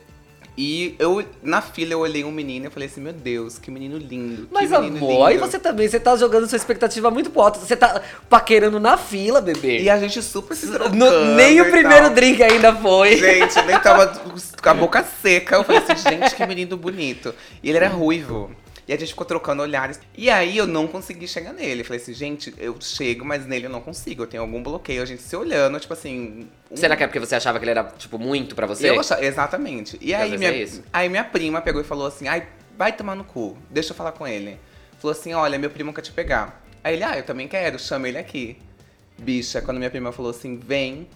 E 0.61 0.93
eu, 0.99 1.23
na 1.41 1.61
fila, 1.61 1.93
eu 1.93 1.99
olhei 2.01 2.25
um 2.25 2.31
menino 2.33 2.67
e 2.67 2.69
falei 2.69 2.89
assim, 2.89 2.99
meu 2.99 3.13
Deus, 3.13 3.57
que 3.57 3.71
menino 3.71 3.97
lindo. 3.97 4.41
que 4.47 4.53
Mas 4.53 4.69
menino 4.71 4.97
amor, 4.97 5.29
lindo. 5.31 5.39
você 5.39 5.57
também, 5.57 5.87
você 5.87 5.97
tá 6.01 6.17
jogando 6.17 6.49
sua 6.49 6.57
expectativa 6.57 7.09
muito 7.09 7.29
pro 7.29 7.43
alto. 7.43 7.59
Você 7.59 7.77
tá 7.77 8.01
paquerando 8.29 8.77
na 8.77 8.97
fila, 8.97 9.39
bebê. 9.39 9.79
E 9.79 9.89
a 9.89 9.97
gente 9.97 10.21
super 10.21 10.55
se 10.57 10.67
trocando 10.69 10.97
No- 10.97 11.35
nem 11.35 11.61
o 11.61 11.67
e 11.67 11.71
primeiro 11.71 12.07
tal. 12.07 12.13
drink 12.13 12.43
ainda 12.43 12.75
foi. 12.75 13.15
Gente, 13.15 13.61
nem 13.61 13.79
tava 13.79 14.07
com 14.61 14.69
a 14.69 14.73
boca 14.73 15.05
seca. 15.21 15.55
Eu 15.55 15.63
falei 15.63 15.81
assim, 15.81 15.95
gente, 16.09 16.35
que 16.35 16.45
menino 16.45 16.75
bonito. 16.75 17.33
E 17.63 17.69
ele 17.69 17.77
era 17.77 17.87
ruivo. 17.87 18.51
E 18.89 18.93
a 18.93 18.97
gente 18.97 19.09
ficou 19.09 19.23
trocando 19.23 19.61
olhares. 19.61 19.99
E 20.17 20.31
aí 20.31 20.57
eu 20.57 20.65
não 20.65 20.87
consegui 20.87 21.27
chegar 21.27 21.53
nele. 21.53 21.83
Falei 21.83 22.01
assim, 22.01 22.11
gente, 22.11 22.51
eu 22.57 22.75
chego, 22.81 23.23
mas 23.23 23.45
nele 23.45 23.67
eu 23.67 23.69
não 23.69 23.81
consigo. 23.81 24.23
Eu 24.23 24.27
tenho 24.27 24.41
algum 24.41 24.63
bloqueio. 24.63 25.03
A 25.03 25.05
gente 25.05 25.21
se 25.21 25.35
olhando, 25.35 25.79
tipo 25.79 25.93
assim. 25.93 26.47
um- 26.71 26.75
Será 26.75 26.97
que 26.97 27.03
é 27.03 27.07
porque 27.07 27.19
você 27.19 27.35
achava 27.35 27.59
que 27.59 27.65
ele 27.65 27.69
era, 27.71 27.83
tipo, 27.83 28.17
muito 28.17 28.55
pra 28.55 28.65
você? 28.65 28.89
Eu 28.89 28.99
achava, 28.99 29.23
exatamente. 29.23 29.95
E 30.01 30.11
às 30.11 30.23
aí 30.23 30.37
minha, 30.39 30.49
é 30.51 30.67
aí 30.91 31.07
minha 31.07 31.23
prima 31.23 31.61
pegou 31.61 31.79
e 31.79 31.83
falou 31.83 32.07
assim, 32.07 32.27
ai, 32.27 32.47
vai 32.75 32.91
tomar 32.91 33.13
no 33.13 33.23
cu, 33.23 33.55
deixa 33.69 33.91
eu 33.91 33.95
falar 33.95 34.11
com 34.11 34.27
ele. 34.27 34.57
Falou 34.97 35.11
assim, 35.15 35.35
olha, 35.35 35.59
meu 35.59 35.69
primo 35.69 35.93
quer 35.93 36.01
te 36.01 36.11
pegar. 36.11 36.59
Aí 36.83 36.95
ele, 36.95 37.03
ah, 37.03 37.15
eu 37.15 37.23
também 37.23 37.47
quero, 37.47 37.77
chama 37.77 38.09
ele 38.09 38.17
aqui. 38.17 38.57
Bicha, 39.19 39.61
quando 39.61 39.77
minha 39.77 39.91
prima 39.91 40.11
falou 40.11 40.31
assim, 40.31 40.57
vem, 40.57 41.07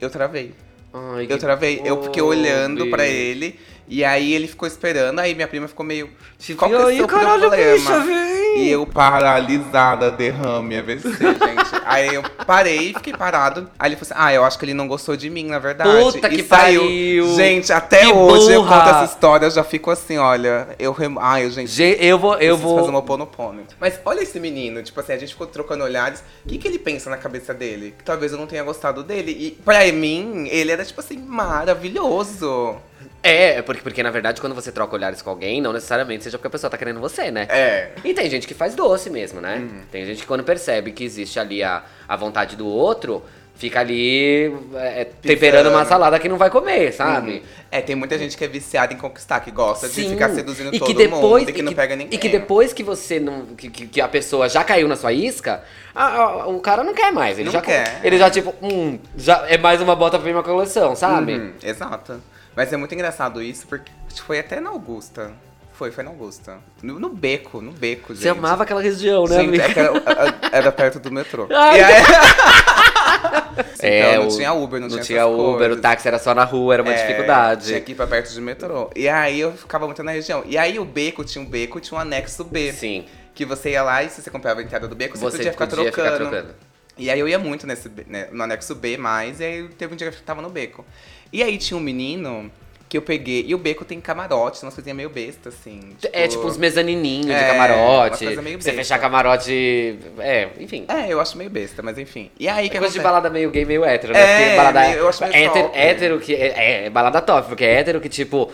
eu 0.00 0.08
travei. 0.08 0.54
Ai, 0.92 1.26
Eu 1.28 1.38
travei, 1.38 1.80
eu 1.84 2.02
fiquei 2.02 2.22
olhando 2.22 2.86
pra 2.88 3.06
ele, 3.06 3.58
e 3.86 4.04
aí 4.04 4.32
ele 4.32 4.48
ficou 4.48 4.66
esperando, 4.66 5.18
aí 5.20 5.34
minha 5.34 5.46
prima 5.48 5.68
ficou 5.68 5.84
meio. 5.86 6.10
Qual 6.56 6.70
que 6.70 6.76
é 6.76 6.78
o 6.80 6.86
"Ai, 6.86 6.96
seu 6.96 7.06
caralho, 7.06 7.40
problema? 7.42 7.74
bicha, 7.76 7.98
vem!" 8.00 8.29
E 8.60 8.70
eu 8.70 8.86
paralisada, 8.86 10.10
derrame 10.10 10.76
AVC, 10.78 11.08
gente. 11.10 11.70
aí 11.86 12.14
eu 12.14 12.22
parei, 12.46 12.92
fiquei 12.94 13.12
parado. 13.12 13.68
Aí 13.78 13.88
ele 13.90 13.96
falou 13.96 14.12
assim: 14.12 14.22
Ah, 14.24 14.32
eu 14.32 14.44
acho 14.44 14.58
que 14.58 14.64
ele 14.64 14.74
não 14.74 14.86
gostou 14.88 15.16
de 15.16 15.28
mim, 15.30 15.44
na 15.46 15.58
verdade. 15.58 15.90
Puta 16.02 16.26
e 16.28 16.36
que 16.36 16.42
saiu. 16.44 16.82
pariu! 16.82 17.34
Gente, 17.36 17.72
até 17.72 18.00
Que 18.06 18.12
hoje 18.12 18.52
eu 18.52 18.62
burra! 18.62 18.78
conto 18.80 18.88
essa 18.96 19.04
história, 19.12 19.46
eu 19.46 19.50
já 19.50 19.64
fico 19.64 19.90
assim, 19.90 20.18
olha. 20.18 20.68
Eu 20.78 20.92
rem... 20.92 21.14
Ai, 21.20 21.48
gente. 21.50 21.70
Ge- 21.70 21.96
Eu 22.00 22.18
vou, 22.18 22.36
eu 22.38 22.56
vou. 22.56 22.78
fazer 22.78 22.90
uma 22.90 23.02
ponopono. 23.02 23.62
Mas 23.80 23.98
olha 24.04 24.20
esse 24.22 24.38
menino, 24.40 24.82
tipo 24.82 24.98
assim, 25.00 25.12
a 25.12 25.18
gente 25.18 25.30
ficou 25.32 25.46
trocando 25.46 25.84
olhares. 25.84 26.22
O 26.44 26.48
que, 26.48 26.58
que 26.58 26.68
ele 26.68 26.78
pensa 26.78 27.08
na 27.10 27.16
cabeça 27.16 27.52
dele? 27.54 27.94
Que 27.96 28.04
talvez 28.04 28.32
eu 28.32 28.38
não 28.38 28.46
tenha 28.46 28.62
gostado 28.62 29.02
dele. 29.02 29.32
E 29.32 29.50
pra 29.64 29.90
mim, 29.92 30.48
ele 30.50 30.70
era, 30.72 30.84
tipo 30.84 31.00
assim, 31.00 31.18
maravilhoso. 31.18 32.76
É, 33.22 33.58
é 33.58 33.62
porque, 33.62 33.82
porque 33.82 34.02
na 34.02 34.10
verdade 34.10 34.40
quando 34.40 34.54
você 34.54 34.72
troca 34.72 34.94
olhares 34.96 35.20
com 35.20 35.28
alguém, 35.30 35.60
não 35.60 35.72
necessariamente 35.72 36.24
seja 36.24 36.38
porque 36.38 36.48
a 36.48 36.50
pessoa 36.50 36.70
tá 36.70 36.78
querendo 36.78 37.00
você, 37.00 37.30
né? 37.30 37.46
É. 37.50 37.90
E 38.04 38.14
tem 38.14 38.30
gente 38.30 38.46
que 38.46 38.54
faz 38.54 38.74
doce 38.74 39.10
mesmo, 39.10 39.40
né? 39.40 39.62
Tem 39.92 40.04
gente 40.06 40.22
que 40.22 40.26
quando 40.26 40.42
percebe 40.42 40.92
que 40.92 41.04
existe 41.04 41.38
ali 41.38 41.62
a, 41.62 41.82
a 42.08 42.16
vontade 42.16 42.56
do 42.56 42.66
outro, 42.66 43.22
fica 43.56 43.80
ali 43.80 44.50
é, 44.74 45.04
temperando 45.20 45.68
uma 45.68 45.84
salada 45.84 46.18
que 46.18 46.30
não 46.30 46.38
vai 46.38 46.48
comer, 46.48 46.94
sabe? 46.94 47.42
É, 47.70 47.82
tem 47.82 47.94
muita 47.94 48.16
gente 48.18 48.38
que 48.38 48.42
é 48.44 48.48
viciada 48.48 48.94
em 48.94 48.96
conquistar, 48.96 49.40
que 49.40 49.50
gosta 49.50 49.86
de 49.86 49.94
Sim. 49.96 50.08
ficar 50.08 50.30
seduzindo 50.30 50.74
e 50.74 50.78
todo 50.78 50.88
que 50.88 50.94
depois, 50.94 51.42
mundo 51.42 51.50
e 51.50 51.52
que 51.52 51.60
não 51.62 51.72
e 51.72 51.74
pega 51.74 51.94
ninguém. 51.94 52.14
E 52.14 52.18
que 52.18 52.28
depois 52.30 52.72
que 52.72 52.82
você 52.82 53.20
não. 53.20 53.44
Que, 53.54 53.68
que- 53.68 53.86
que 53.86 54.00
a 54.00 54.08
pessoa 54.08 54.48
já 54.48 54.64
caiu 54.64 54.88
na 54.88 54.96
sua 54.96 55.12
isca, 55.12 55.62
a- 55.94 56.06
a- 56.16 56.46
o 56.48 56.58
cara 56.60 56.82
não 56.82 56.94
quer 56.94 57.12
mais. 57.12 57.36
Ele 57.38 57.44
Não 57.46 57.52
já 57.52 57.60
quer. 57.60 58.00
Ele 58.02 58.16
já, 58.16 58.30
tipo, 58.30 58.54
hum, 58.62 58.98
já 59.14 59.44
é 59.46 59.58
mais 59.58 59.78
uma 59.82 59.94
bota 59.94 60.18
pra 60.18 60.30
minha 60.30 60.42
coleção, 60.42 60.96
sabe? 60.96 61.34
Uhum, 61.34 61.52
exato. 61.62 62.22
Mas 62.56 62.72
é 62.72 62.76
muito 62.76 62.94
engraçado 62.94 63.42
isso, 63.42 63.66
porque 63.66 63.90
foi 64.26 64.38
até 64.40 64.60
na 64.60 64.70
Augusta. 64.70 65.30
Foi, 65.72 65.90
foi 65.90 66.04
na 66.04 66.10
Augusta. 66.10 66.58
No, 66.82 66.98
no 67.00 67.08
beco, 67.08 67.62
no 67.62 67.72
beco, 67.72 68.12
gente. 68.14 68.22
Você 68.22 68.28
amava 68.28 68.64
aquela 68.64 68.82
região, 68.82 69.24
né, 69.24 69.36
Gente, 69.36 69.48
amiga? 69.48 69.64
é 69.64 69.72
que 69.72 69.78
era, 69.80 70.34
era 70.52 70.72
perto 70.72 71.00
do 71.00 71.10
metrô. 71.10 71.48
Ai, 71.54 71.80
e 71.80 71.84
aí, 71.84 72.02
É, 73.80 74.10
Então, 74.12 74.24
no 74.24 74.36
tinha 74.36 74.52
Uber, 74.52 74.80
não, 74.80 74.88
não 74.88 75.00
tinha 75.00 75.26
Uber, 75.26 75.58
coisas. 75.58 75.78
o 75.78 75.80
táxi 75.80 76.06
era 76.08 76.18
só 76.18 76.34
na 76.34 76.44
rua, 76.44 76.74
era 76.74 76.82
uma 76.82 76.92
É, 76.92 77.06
dificuldade. 77.06 77.66
Tinha 77.68 77.80
que 77.80 77.92
ir 77.92 77.94
pra 77.94 78.06
perto 78.06 78.30
de 78.32 78.40
metrô. 78.40 78.90
E 78.94 79.08
aí 79.08 79.40
eu 79.40 79.52
ficava 79.52 79.86
muito 79.86 80.02
na 80.02 80.12
região. 80.12 80.42
E 80.46 80.58
aí 80.58 80.78
o 80.78 80.84
beco 80.84 81.24
tinha 81.24 81.42
um 81.42 81.46
beco, 81.46 81.80
tinha 81.80 81.96
um 81.96 82.00
anexo 82.00 82.44
B. 82.44 82.72
Sim. 82.72 83.06
Que 83.34 83.44
você 83.46 83.70
ia 83.70 83.82
lá 83.82 84.02
e 84.02 84.10
se 84.10 84.20
você 84.22 84.30
comprava 84.30 84.60
a 84.60 84.62
entrada 84.62 84.86
do 84.86 84.94
beco, 84.94 85.16
você, 85.16 85.24
Você 85.30 85.36
podia, 85.38 85.52
ficar, 85.52 85.66
podia 85.66 85.90
trocando. 85.90 86.14
ficar 86.14 86.30
trocando. 86.30 86.54
E 86.98 87.08
aí 87.10 87.18
eu 87.18 87.26
ia 87.26 87.38
muito 87.38 87.66
nesse, 87.66 87.90
né, 88.06 88.28
no 88.30 88.42
anexo 88.42 88.74
B 88.74 88.98
mais, 88.98 89.40
e 89.40 89.44
aí 89.44 89.68
teve 89.68 89.94
um 89.94 89.96
dia 89.96 90.10
que 90.10 90.18
eu 90.18 90.22
tava 90.22 90.42
no 90.42 90.50
beco. 90.50 90.84
E 91.32 91.42
aí 91.42 91.56
tinha 91.58 91.76
um 91.76 91.80
menino 91.80 92.50
que 92.88 92.98
eu 92.98 93.02
peguei, 93.02 93.44
e 93.46 93.54
o 93.54 93.58
beco 93.58 93.84
tem 93.84 94.00
camarote, 94.00 94.60
umas 94.64 94.74
coisinhas 94.74 94.96
meio 94.96 95.08
besta, 95.08 95.48
assim. 95.50 95.78
É 96.12 96.26
tipo 96.26 96.44
uns 96.44 96.56
mezanininhos 96.56 97.26
de 97.26 97.32
É, 97.32 97.46
camarote. 97.46 98.08
umas 98.10 98.18
coisas 98.18 98.42
meio 98.44 98.60
Você 98.60 98.70
besta. 98.72 98.82
fechar 98.82 98.98
camarote. 98.98 99.96
É, 100.18 100.48
enfim. 100.58 100.86
É, 100.88 101.06
eu 101.08 101.20
acho 101.20 101.38
meio 101.38 101.48
besta, 101.50 101.82
mas 101.84 101.96
enfim. 101.98 102.32
E 102.36 102.48
aí 102.48 102.66
É 102.66 102.68
que 102.68 102.78
coisa 102.78 102.92
de 102.92 102.98
balada 102.98 103.30
meio 103.30 103.48
gay, 103.52 103.64
meio 103.64 103.84
hétero, 103.84 104.12
né? 104.12 104.20
É, 104.20 104.44
Porque 104.44 104.56
balada 104.56 104.90
eu 104.90 105.08
acho 105.08 105.22
meio 105.22 105.32
hétero, 105.36 105.64
top. 105.66 105.78
hétero 105.78 106.18
que. 106.20 106.34
É, 106.34 106.86
é, 106.86 106.90
balada 106.90 107.20
top, 107.20 107.48
porque 107.48 107.64
é 107.64 107.74
hétero 107.78 108.00
que, 108.00 108.08
tipo. 108.08 108.50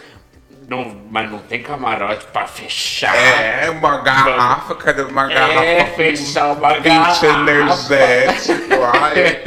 Não, 0.68 1.00
mas 1.10 1.30
não 1.30 1.38
tem 1.38 1.62
camarote 1.62 2.26
pra 2.32 2.44
fechar. 2.46 3.14
É, 3.14 3.70
uma 3.70 3.98
garrafa, 3.98 4.74
cadê 4.74 5.02
uma 5.02 5.30
É, 5.30 5.34
garrafa 5.34 5.92
fechar 5.94 6.52
uma 6.54 6.74
20 6.74 6.82
garrafa. 6.82 7.26
energético, 7.26 8.74
ai, 8.82 9.42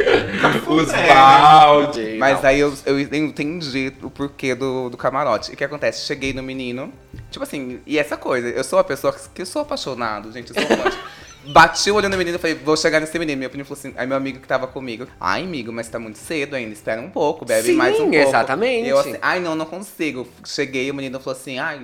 Os 0.66 0.92
balde. 0.92 2.16
Mas 2.18 2.46
aí 2.46 2.62
eu, 2.62 2.74
eu 2.86 3.00
entendi 3.00 3.92
o 4.02 4.10
porquê 4.10 4.56
do, 4.56 4.90
do 4.90 4.96
camarote. 4.96 5.52
E 5.52 5.56
o 5.56 5.58
que 5.58 5.64
acontece? 5.66 6.06
Cheguei 6.06 6.32
no 6.32 6.42
menino, 6.42 6.94
tipo 7.30 7.44
assim, 7.44 7.82
e 7.86 8.00
essa 8.00 8.16
coisa, 8.16 8.48
eu 8.48 8.64
sou 8.64 8.78
uma 8.80 8.86
pessoa 8.86 9.14
que 9.36 9.42
eu 9.42 9.46
sou 9.46 9.62
apaixonado, 9.62 10.32
gente, 10.32 10.54
eu 10.56 10.62
sou 10.62 10.78
romântico. 10.78 11.04
Bati 11.52 11.90
o 11.90 11.96
olho 11.96 12.10
no 12.10 12.18
menino 12.18 12.38
e 12.38 12.40
falei, 12.40 12.56
vou 12.56 12.78
chegar 12.78 13.00
nesse 13.00 13.18
menino. 13.18 13.40
Meu 13.40 13.50
primo 13.50 13.66
falou 13.66 13.78
assim, 13.80 13.94
aí 13.98 14.06
meu 14.06 14.16
amigo 14.18 14.40
que 14.40 14.48
tava 14.48 14.68
comigo, 14.68 15.08
ai 15.20 15.44
amigo, 15.44 15.72
mas 15.72 15.88
tá 15.88 15.98
muito 15.98 16.18
cedo 16.20 16.56
ainda, 16.56 16.72
espera 16.74 17.02
um 17.02 17.10
pouco, 17.10 17.44
bebe 17.46 17.68
Sim, 17.70 17.74
mais 17.74 17.96
um 18.00 18.04
pouco. 18.04 18.16
exatamente. 18.16 18.86
E 18.86 18.90
eu 18.90 19.00
assim, 19.00 19.16
ai 19.22 19.40
não, 19.40 19.56
não 19.56 19.66
consigo. 19.66 20.28
Cheguei, 20.46 20.92
o 20.92 20.94
menino 20.94 21.20
falou 21.20 21.38
assim, 21.40 21.58
ai, 21.58 21.82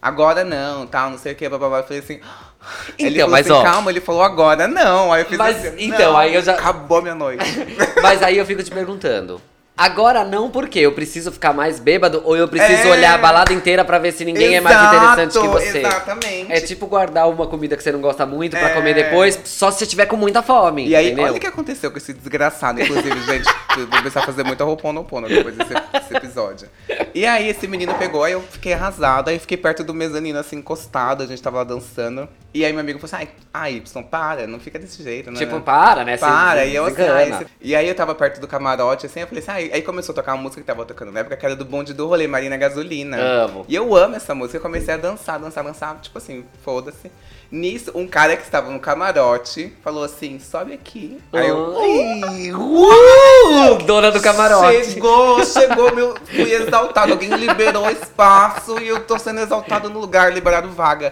agora 0.00 0.44
não, 0.44 0.86
tal, 0.86 1.10
não 1.10 1.18
sei 1.18 1.32
o 1.32 1.36
que, 1.36 1.48
blá, 1.48 1.58
blá, 1.58 1.68
blá. 1.68 1.78
Eu 1.78 1.84
falei 1.84 1.98
assim. 1.98 2.20
ele 2.98 3.16
Então, 3.16 3.20
falou 3.26 3.30
mas, 3.30 3.46
assim, 3.50 3.54
ó. 3.58 3.62
calma, 3.62 3.90
ele 3.90 4.00
falou 4.00 4.22
agora 4.22 4.68
não. 4.68 5.12
Aí 5.12 5.22
eu 5.22 5.26
fiz 5.26 5.38
Mas, 5.38 5.56
assim, 5.66 5.76
então, 5.78 6.16
aí 6.16 6.34
eu 6.34 6.42
já- 6.42 6.54
Acabou 6.54 7.02
minha 7.02 7.14
noite. 7.14 7.44
Mas 8.02 8.22
aí 8.22 8.36
eu 8.38 8.46
fico 8.46 8.62
te 8.62 8.70
perguntando. 8.70 9.40
Agora 9.78 10.24
não, 10.24 10.50
por 10.50 10.68
quê? 10.68 10.80
Eu 10.80 10.90
preciso 10.92 11.30
ficar 11.30 11.52
mais 11.52 11.78
bêbado 11.78 12.20
ou 12.24 12.36
eu 12.36 12.48
preciso 12.48 12.88
É. 12.88 12.90
olhar 12.90 13.14
a 13.14 13.18
balada 13.18 13.52
inteira 13.52 13.84
pra 13.84 13.96
ver 14.00 14.10
se 14.12 14.24
ninguém 14.24 14.56
é 14.56 14.60
mais 14.60 14.76
interessante 14.76 15.38
que 15.40 15.46
você? 15.48 15.78
Exatamente. 15.78 16.52
É 16.52 16.60
tipo 16.60 16.86
guardar 16.88 17.28
uma 17.28 17.46
comida 17.46 17.76
que 17.76 17.82
você 17.84 17.92
não 17.92 18.00
gosta 18.00 18.26
muito 18.26 18.56
pra 18.56 18.70
É. 18.70 18.74
comer 18.74 18.92
depois, 18.94 19.38
só 19.44 19.70
se 19.70 19.78
você 19.78 19.86
tiver 19.86 20.06
com 20.06 20.16
muita 20.16 20.42
fome. 20.42 20.88
E 20.88 20.96
aí, 20.96 21.06
entendeu? 21.06 21.26
olha 21.26 21.34
o 21.36 21.40
que 21.40 21.46
aconteceu 21.46 21.92
com 21.92 21.98
esse 21.98 22.12
desgraçado, 22.12 22.80
inclusive, 22.82 23.20
gente. 23.22 23.48
Eu 23.78 23.86
vou 23.86 23.98
começar 23.98 24.20
a 24.20 24.26
fazer 24.26 24.42
muita 24.42 24.64
roponopono 24.64 25.28
depois 25.28 25.54
desse, 25.56 25.72
desse 25.72 26.16
episódio. 26.16 26.68
E 27.14 27.24
aí, 27.24 27.48
esse 27.48 27.68
menino 27.68 27.94
pegou, 27.94 28.24
aí 28.24 28.32
eu 28.32 28.42
fiquei 28.42 28.72
arrasada, 28.72 29.30
aí 29.30 29.38
fiquei 29.38 29.56
perto 29.56 29.84
do 29.84 29.94
mezanino, 29.94 30.36
assim, 30.36 30.56
encostado, 30.56 31.22
a 31.22 31.26
gente 31.26 31.40
tava 31.40 31.58
lá 31.58 31.64
dançando. 31.64 32.28
E 32.52 32.64
aí, 32.64 32.72
meu 32.72 32.80
amigo 32.80 32.98
falou 32.98 33.14
assim: 33.22 33.30
ai, 33.54 33.74
Y, 33.76 34.02
para, 34.10 34.48
não 34.48 34.58
fica 34.58 34.80
desse 34.80 35.00
jeito, 35.00 35.30
né? 35.30 35.38
Tipo, 35.38 35.60
para, 35.60 36.02
né? 36.02 36.16
Se 36.16 36.24
Para, 36.24 36.64
e 36.64 36.74
eu 36.74 36.84
assim, 36.86 37.02
esse- 37.02 37.46
E 37.60 37.76
aí 37.76 37.86
eu 37.88 37.94
tava 37.94 38.16
perto 38.16 38.40
do 38.40 38.48
camarote, 38.48 39.06
assim, 39.06 39.20
eu 39.20 39.28
falei 39.28 39.42
assim, 39.42 39.50
ai, 39.52 39.67
aí 39.72 39.82
começou 39.82 40.12
a 40.12 40.16
tocar 40.16 40.34
uma 40.34 40.42
música 40.42 40.60
que 40.60 40.66
tava 40.66 40.84
tocando 40.84 41.12
na 41.12 41.20
época, 41.20 41.36
que 41.36 41.44
era 41.44 41.56
do 41.56 41.64
bonde 41.64 41.92
do 41.92 42.06
rolê, 42.06 42.26
Marina 42.26 42.56
Gasolina. 42.56 43.16
Amo. 43.16 43.64
E 43.68 43.74
eu 43.74 43.94
amo 43.96 44.16
essa 44.16 44.34
música, 44.34 44.58
eu 44.58 44.62
comecei 44.62 44.94
a 44.94 44.96
dançar, 44.96 45.38
dançar, 45.38 45.64
dançar, 45.64 46.00
tipo 46.00 46.18
assim, 46.18 46.44
foda-se. 46.62 47.10
Nisso, 47.50 47.92
um 47.94 48.06
cara 48.06 48.36
que 48.36 48.42
estava 48.42 48.70
no 48.70 48.78
camarote 48.78 49.72
falou 49.82 50.04
assim, 50.04 50.38
sobe 50.38 50.74
aqui. 50.74 51.18
Aí 51.32 51.48
eu, 51.48 51.78
Ai, 51.80 52.52
uh, 52.52 53.78
dona 53.86 54.10
do 54.10 54.20
camarote. 54.20 54.92
Chegou, 54.92 55.42
chegou, 55.44 55.94
meu, 55.94 56.14
fui 56.26 56.52
exaltado. 56.52 57.12
Alguém 57.12 57.30
liberou 57.30 57.90
espaço 57.90 58.78
e 58.78 58.88
eu 58.88 59.00
tô 59.00 59.18
sendo 59.18 59.40
exaltado 59.40 59.88
no 59.88 59.98
lugar, 59.98 60.30
liberado 60.30 60.68
vaga. 60.68 61.10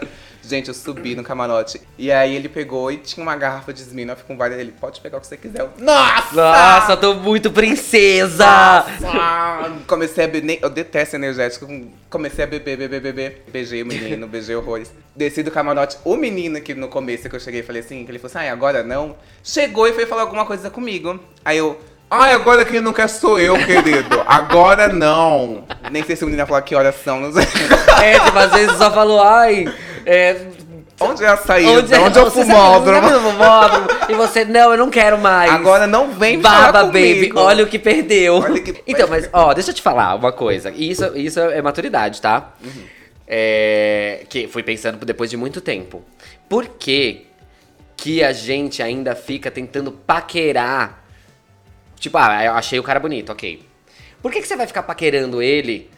Gente, 0.48 0.68
eu 0.68 0.74
subi 0.74 1.16
no 1.16 1.24
camarote. 1.24 1.80
E 1.98 2.12
aí 2.12 2.36
ele 2.36 2.48
pegou 2.48 2.92
e 2.92 2.98
tinha 2.98 3.20
uma 3.20 3.34
garrafa 3.34 3.72
de 3.72 3.80
Smirnoff 3.82 4.22
com 4.24 4.36
várias. 4.36 4.60
Ele 4.60 4.70
pode 4.70 5.00
pegar 5.00 5.18
o 5.18 5.20
que 5.20 5.26
você 5.26 5.36
quiser. 5.36 5.68
Nossa! 5.78 6.34
Nossa, 6.34 6.96
tô 6.96 7.14
muito 7.14 7.50
princesa! 7.50 8.84
Nossa! 9.00 9.72
Comecei 9.88 10.24
a 10.24 10.28
beber. 10.28 10.60
Eu 10.62 10.70
detesto 10.70 11.16
energético. 11.16 11.66
Comecei 12.08 12.44
a 12.44 12.46
beber, 12.46 12.76
beber, 12.76 13.00
beber. 13.00 13.44
Beijei 13.48 13.82
o 13.82 13.86
menino, 13.86 14.28
beijei 14.28 14.54
horrores. 14.54 14.92
Desci 15.16 15.42
do 15.42 15.50
camarote. 15.50 15.98
O 16.04 16.16
menino 16.30 16.60
que 16.60 16.74
no 16.74 16.88
começo 16.88 17.28
que 17.28 17.36
eu 17.36 17.40
cheguei 17.40 17.62
falei 17.62 17.80
assim, 17.82 18.04
que 18.04 18.10
ele 18.10 18.18
falou 18.18 18.30
assim, 18.30 18.38
ai, 18.46 18.48
agora 18.50 18.82
não. 18.82 19.16
Chegou 19.42 19.86
e 19.86 19.92
foi 19.92 20.06
falar 20.06 20.22
alguma 20.22 20.44
coisa 20.44 20.68
comigo. 20.70 21.18
Aí 21.44 21.58
eu. 21.58 21.78
ai, 22.10 22.32
agora 22.34 22.64
quem 22.64 22.80
não 22.80 22.92
quer 22.92 23.08
sou 23.08 23.38
eu, 23.38 23.54
querido. 23.64 24.22
Agora 24.26 24.88
não. 24.88 25.64
Nem 25.90 26.02
sei 26.04 26.16
se 26.16 26.24
o 26.24 26.26
menino 26.26 26.42
ia 26.42 26.46
falar 26.46 26.62
que 26.62 26.74
horas 26.74 26.94
são, 27.04 27.20
não 27.20 27.32
sei. 27.32 27.44
É, 28.02 28.18
tipo, 28.18 28.38
às 28.38 28.50
vezes 28.52 28.76
só 28.76 28.90
falou, 28.90 29.22
ai. 29.22 29.64
É, 30.04 30.36
Onde 30.98 31.22
é 31.24 31.28
a 31.28 31.36
saída? 31.36 31.70
onde, 31.72 31.94
Onde, 31.94 32.18
é 32.18 32.22
o 32.22 32.30
fumódromo? 32.30 33.06
E 34.08 34.14
você, 34.14 34.44
não, 34.46 34.72
eu 34.72 34.78
não 34.78 34.88
quero 34.88 35.18
mais. 35.18 35.50
Agora 35.52 35.86
não 35.86 36.10
vem 36.12 36.40
Baba, 36.40 36.56
falar 36.72 36.84
baby, 36.84 37.14
comigo. 37.28 37.40
olha 37.40 37.64
o 37.64 37.66
que 37.66 37.78
perdeu. 37.78 38.42
Que- 38.64 38.82
Então, 38.86 39.06
mas, 39.08 39.28
ó, 39.32 39.52
deixa 39.52 39.70
eu 39.70 39.74
te 39.74 39.82
falar 39.82 40.14
uma 40.14 40.32
coisa. 40.32 40.70
E 40.74 40.90
Isso, 40.90 41.12
isso 41.14 41.38
é 41.38 41.60
maturidade, 41.60 42.22
tá? 42.22 42.50
Uhum. 42.64 42.70
É, 43.28 44.24
que 44.28 44.46
fui 44.46 44.62
pensando 44.62 45.04
depois 45.04 45.28
de 45.28 45.36
muito 45.36 45.60
tempo. 45.60 46.04
Por 46.48 46.68
que 46.68 47.26
que 47.96 48.22
a 48.22 48.32
gente 48.32 48.82
ainda 48.82 49.14
fica 49.16 49.50
tentando 49.50 49.90
paquerar? 49.90 51.04
Tipo, 51.98 52.18
ah, 52.18 52.44
eu 52.44 52.52
achei 52.52 52.78
o 52.78 52.82
cara 52.82 53.00
bonito, 53.00 53.32
ok. 53.32 53.66
Por 54.22 54.32
que, 54.32 54.40
que 54.40 54.48
você 54.48 54.56
vai 54.56 54.66
ficar 54.66 54.82
paquerando 54.82 55.42
ele 55.42 55.90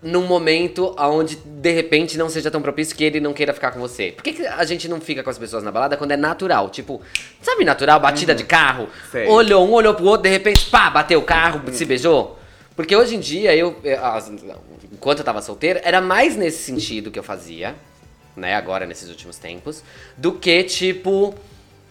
num 0.00 0.26
momento 0.26 0.94
onde 0.96 1.36
de 1.36 1.72
repente 1.72 2.16
não 2.16 2.28
seja 2.28 2.50
tão 2.50 2.62
propício 2.62 2.94
que 2.94 3.02
ele 3.02 3.18
não 3.18 3.32
queira 3.32 3.52
ficar 3.52 3.72
com 3.72 3.80
você? 3.80 4.12
Por 4.12 4.22
que, 4.22 4.32
que 4.34 4.46
a 4.46 4.64
gente 4.64 4.88
não 4.88 5.00
fica 5.00 5.22
com 5.22 5.30
as 5.30 5.38
pessoas 5.38 5.64
na 5.64 5.72
balada 5.72 5.96
quando 5.96 6.12
é 6.12 6.16
natural? 6.16 6.70
Tipo, 6.70 7.00
sabe 7.42 7.64
natural, 7.64 7.98
batida 7.98 8.34
de 8.34 8.44
carro? 8.44 8.84
Uhum. 8.84 9.10
Sei. 9.10 9.26
Olhou 9.26 9.66
um, 9.66 9.72
olhou 9.72 9.94
pro 9.94 10.04
outro, 10.04 10.22
de 10.22 10.28
repente, 10.28 10.66
pá, 10.66 10.90
bateu 10.90 11.18
o 11.18 11.22
carro, 11.22 11.62
se 11.72 11.84
beijou? 11.84 12.37
Porque 12.78 12.94
hoje 12.94 13.16
em 13.16 13.18
dia, 13.18 13.56
eu, 13.56 13.76
as- 14.00 14.30
enquanto 14.92 15.18
eu 15.18 15.24
tava 15.24 15.42
solteiro, 15.42 15.80
era 15.82 16.00
mais 16.00 16.36
nesse 16.36 16.62
sentido 16.62 17.10
que 17.10 17.18
eu 17.18 17.24
fazia, 17.24 17.74
né, 18.36 18.54
agora 18.54 18.86
nesses 18.86 19.08
últimos 19.08 19.36
tempos, 19.36 19.82
do 20.16 20.30
que 20.30 20.62
tipo, 20.62 21.34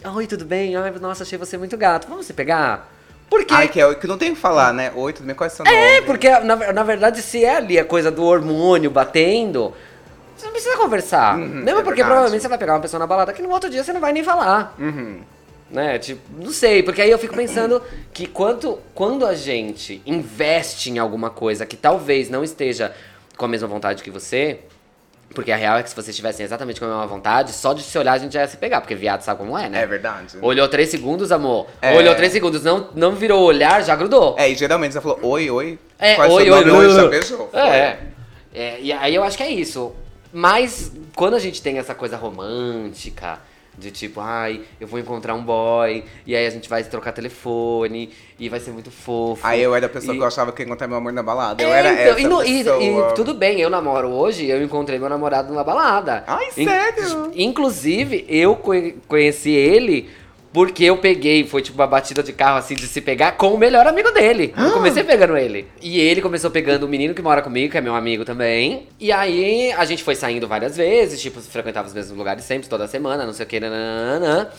oi, 0.02 0.26
tudo 0.26 0.46
bem? 0.46 0.76
Ai, 0.76 0.90
nossa, 0.98 1.24
achei 1.24 1.36
você 1.36 1.58
muito 1.58 1.76
gato, 1.76 2.08
vamos 2.08 2.24
se 2.24 2.32
pegar? 2.32 2.90
Porque 3.28 3.52
Ai, 3.52 3.68
que, 3.68 3.78
é, 3.78 3.94
que 3.96 4.06
não 4.06 4.16
tem 4.16 4.30
o 4.30 4.34
que 4.34 4.40
falar, 4.40 4.72
né? 4.72 4.90
Oi, 4.94 5.12
tudo 5.12 5.26
bem? 5.26 5.34
Qual 5.34 5.46
é 5.46 5.50
seu 5.50 5.62
nome? 5.62 5.76
é, 5.76 6.00
porque 6.00 6.30
na, 6.40 6.72
na 6.72 6.82
verdade, 6.82 7.20
se 7.20 7.44
é 7.44 7.56
ali 7.56 7.78
a 7.78 7.84
coisa 7.84 8.10
do 8.10 8.24
hormônio 8.24 8.90
batendo, 8.90 9.74
você 10.34 10.46
não 10.46 10.52
precisa 10.52 10.74
conversar. 10.78 11.36
Mesmo 11.36 11.68
é 11.68 11.74
porque 11.74 11.84
verdade. 11.88 12.02
provavelmente 12.06 12.40
você 12.40 12.48
vai 12.48 12.56
pegar 12.56 12.72
uma 12.76 12.80
pessoa 12.80 12.98
na 12.98 13.06
balada 13.06 13.34
que 13.34 13.42
no 13.42 13.50
outro 13.50 13.68
dia 13.68 13.84
você 13.84 13.92
não 13.92 14.00
vai 14.00 14.14
nem 14.14 14.24
falar. 14.24 14.74
Uhum. 14.78 15.20
Né? 15.70 15.98
Tipo, 15.98 16.20
não 16.42 16.50
sei, 16.50 16.82
porque 16.82 17.02
aí 17.02 17.10
eu 17.10 17.18
fico 17.18 17.34
pensando 17.36 17.82
que 18.12 18.26
quanto, 18.26 18.78
quando 18.94 19.26
a 19.26 19.34
gente 19.34 20.00
investe 20.06 20.90
em 20.90 20.98
alguma 20.98 21.28
coisa 21.28 21.66
que 21.66 21.76
talvez 21.76 22.30
não 22.30 22.42
esteja 22.42 22.94
com 23.36 23.44
a 23.44 23.48
mesma 23.48 23.68
vontade 23.68 24.02
que 24.02 24.10
você, 24.10 24.60
porque 25.34 25.52
a 25.52 25.56
real 25.56 25.76
é 25.76 25.82
que 25.82 25.90
se 25.90 25.94
vocês 25.94 26.08
estivessem 26.08 26.44
exatamente 26.44 26.80
com 26.80 26.86
a 26.86 26.88
mesma 26.88 27.06
vontade, 27.06 27.52
só 27.52 27.74
de 27.74 27.82
se 27.82 27.98
olhar 27.98 28.14
a 28.14 28.18
gente 28.18 28.32
já 28.32 28.40
ia 28.40 28.48
se 28.48 28.56
pegar, 28.56 28.80
porque 28.80 28.94
viado 28.94 29.20
sabe 29.20 29.38
como 29.38 29.56
é, 29.58 29.68
né? 29.68 29.82
É 29.82 29.86
verdade. 29.86 30.38
Olhou 30.40 30.66
três 30.68 30.88
segundos, 30.88 31.30
amor. 31.30 31.66
É. 31.82 31.94
Olhou 31.94 32.14
três 32.14 32.32
segundos, 32.32 32.64
não, 32.64 32.88
não 32.94 33.12
virou 33.12 33.42
olhar, 33.42 33.84
já 33.84 33.94
grudou. 33.94 34.36
É, 34.38 34.48
e 34.48 34.54
geralmente 34.54 34.92
você 34.92 35.00
falou 35.00 35.18
oi, 35.22 35.50
oi. 35.50 35.78
É, 35.98 36.14
Qual 36.14 36.30
oi, 36.30 36.50
oi, 36.50 36.70
oi, 36.70 36.86
Oi, 36.86 37.08
beijou. 37.10 37.50
É. 37.52 37.98
É, 38.54 38.80
E 38.80 38.90
aí 38.90 39.14
eu 39.14 39.22
acho 39.22 39.36
que 39.36 39.42
é 39.42 39.50
isso. 39.50 39.94
Mas 40.32 40.92
quando 41.14 41.34
a 41.34 41.38
gente 41.38 41.60
tem 41.62 41.78
essa 41.78 41.94
coisa 41.94 42.16
romântica, 42.16 43.38
de 43.78 43.90
tipo, 43.92 44.20
ai, 44.20 44.60
eu 44.80 44.86
vou 44.88 44.98
encontrar 44.98 45.34
um 45.34 45.42
boy, 45.42 46.02
e 46.26 46.34
aí 46.34 46.46
a 46.46 46.50
gente 46.50 46.68
vai 46.68 46.82
trocar 46.82 47.12
telefone, 47.12 48.10
e 48.38 48.48
vai 48.48 48.58
ser 48.60 48.72
muito 48.72 48.90
fofo. 48.90 49.46
Aí 49.46 49.62
eu 49.62 49.74
era 49.74 49.86
a 49.86 49.88
pessoa 49.88 50.14
E- 50.14 50.16
que 50.16 50.22
eu 50.22 50.26
achava 50.26 50.50
que 50.52 50.62
ia 50.62 50.66
encontrar 50.66 50.88
meu 50.88 50.96
amor 50.96 51.12
na 51.12 51.22
balada. 51.22 51.62
Eu 51.62 51.68
É, 51.72 51.78
era 51.78 51.92
então, 51.92 52.04
essa 52.12 52.20
e, 52.20 52.26
no- 52.26 52.44
e- 52.44 53.10
e 53.10 53.14
tudo 53.14 53.34
bem, 53.34 53.60
eu 53.60 53.70
namoro 53.70 54.08
hoje, 54.08 54.46
eu 54.46 54.62
encontrei 54.62 54.98
meu 54.98 55.08
namorado 55.08 55.48
numa 55.52 55.62
balada. 55.64 56.24
Ai, 56.26 56.48
In- 56.56 56.64
sério? 56.64 57.30
Inclusive, 57.34 58.24
eu 58.28 58.56
conhe- 58.56 58.96
conheci 59.06 59.50
ele 59.50 60.10
porque 60.52 60.84
eu 60.84 60.96
peguei, 60.96 61.44
foi 61.44 61.62
tipo 61.62 61.78
uma 61.78 61.86
batida 61.86 62.22
de 62.22 62.32
carro 62.32 62.58
assim 62.58 62.74
de 62.74 62.86
se 62.86 63.00
pegar 63.00 63.32
com 63.32 63.52
o 63.52 63.58
melhor 63.58 63.86
amigo 63.86 64.10
dele. 64.10 64.54
Eu 64.56 64.72
comecei 64.72 65.04
pegando 65.04 65.36
ele. 65.36 65.66
E 65.80 66.00
ele 66.00 66.22
começou 66.22 66.50
pegando 66.50 66.84
o 66.84 66.88
menino 66.88 67.14
que 67.14 67.22
mora 67.22 67.42
comigo, 67.42 67.70
que 67.70 67.78
é 67.78 67.80
meu 67.80 67.94
amigo 67.94 68.24
também. 68.24 68.86
E 68.98 69.12
aí 69.12 69.72
a 69.72 69.84
gente 69.84 70.02
foi 70.02 70.14
saindo 70.14 70.48
várias 70.48 70.76
vezes, 70.76 71.20
tipo, 71.20 71.40
frequentava 71.40 71.86
os 71.86 71.94
mesmos 71.94 72.16
lugares 72.16 72.44
sempre, 72.44 72.68
toda 72.68 72.86
semana, 72.86 73.26
não 73.26 73.32
sei 73.32 73.44
o 73.44 73.48
que, 73.48 73.60
nananana. 73.60 74.50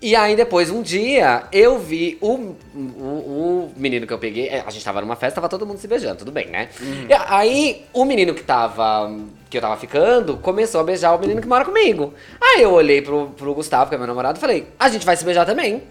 E 0.00 0.14
aí 0.14 0.36
depois, 0.36 0.70
um 0.70 0.80
dia, 0.80 1.42
eu 1.50 1.76
vi 1.78 2.16
o, 2.20 2.54
o, 2.74 2.78
o 2.78 3.72
menino 3.76 4.06
que 4.06 4.12
eu 4.12 4.18
peguei. 4.18 4.46
é, 4.48 4.62
A 4.64 4.70
gente 4.70 4.84
tava 4.84 5.00
numa 5.00 5.16
festa, 5.16 5.36
tava 5.36 5.48
todo 5.48 5.66
mundo 5.66 5.78
se 5.78 5.88
beijando, 5.88 6.18
tudo 6.18 6.30
bem, 6.30 6.46
né? 6.46 6.68
E 7.08 7.12
aí, 7.12 7.84
o 7.92 8.04
menino 8.04 8.32
que 8.32 8.42
tava. 8.44 9.12
que 9.50 9.56
eu 9.58 9.60
tava 9.60 9.76
ficando, 9.76 10.36
começou 10.36 10.80
a 10.80 10.84
beijar 10.84 11.14
o 11.16 11.18
menino 11.18 11.40
que 11.40 11.48
mora 11.48 11.64
comigo. 11.64 12.14
Aí 12.40 12.62
eu 12.62 12.72
olhei 12.72 13.02
pro, 13.02 13.30
pro 13.36 13.52
Gustavo, 13.54 13.88
que 13.88 13.96
é 13.96 13.98
meu 13.98 14.06
namorado, 14.06 14.38
e 14.38 14.40
falei, 14.40 14.68
a 14.78 14.88
gente 14.88 15.04
vai 15.04 15.16
se 15.16 15.24
beijar 15.24 15.44
também. 15.44 15.82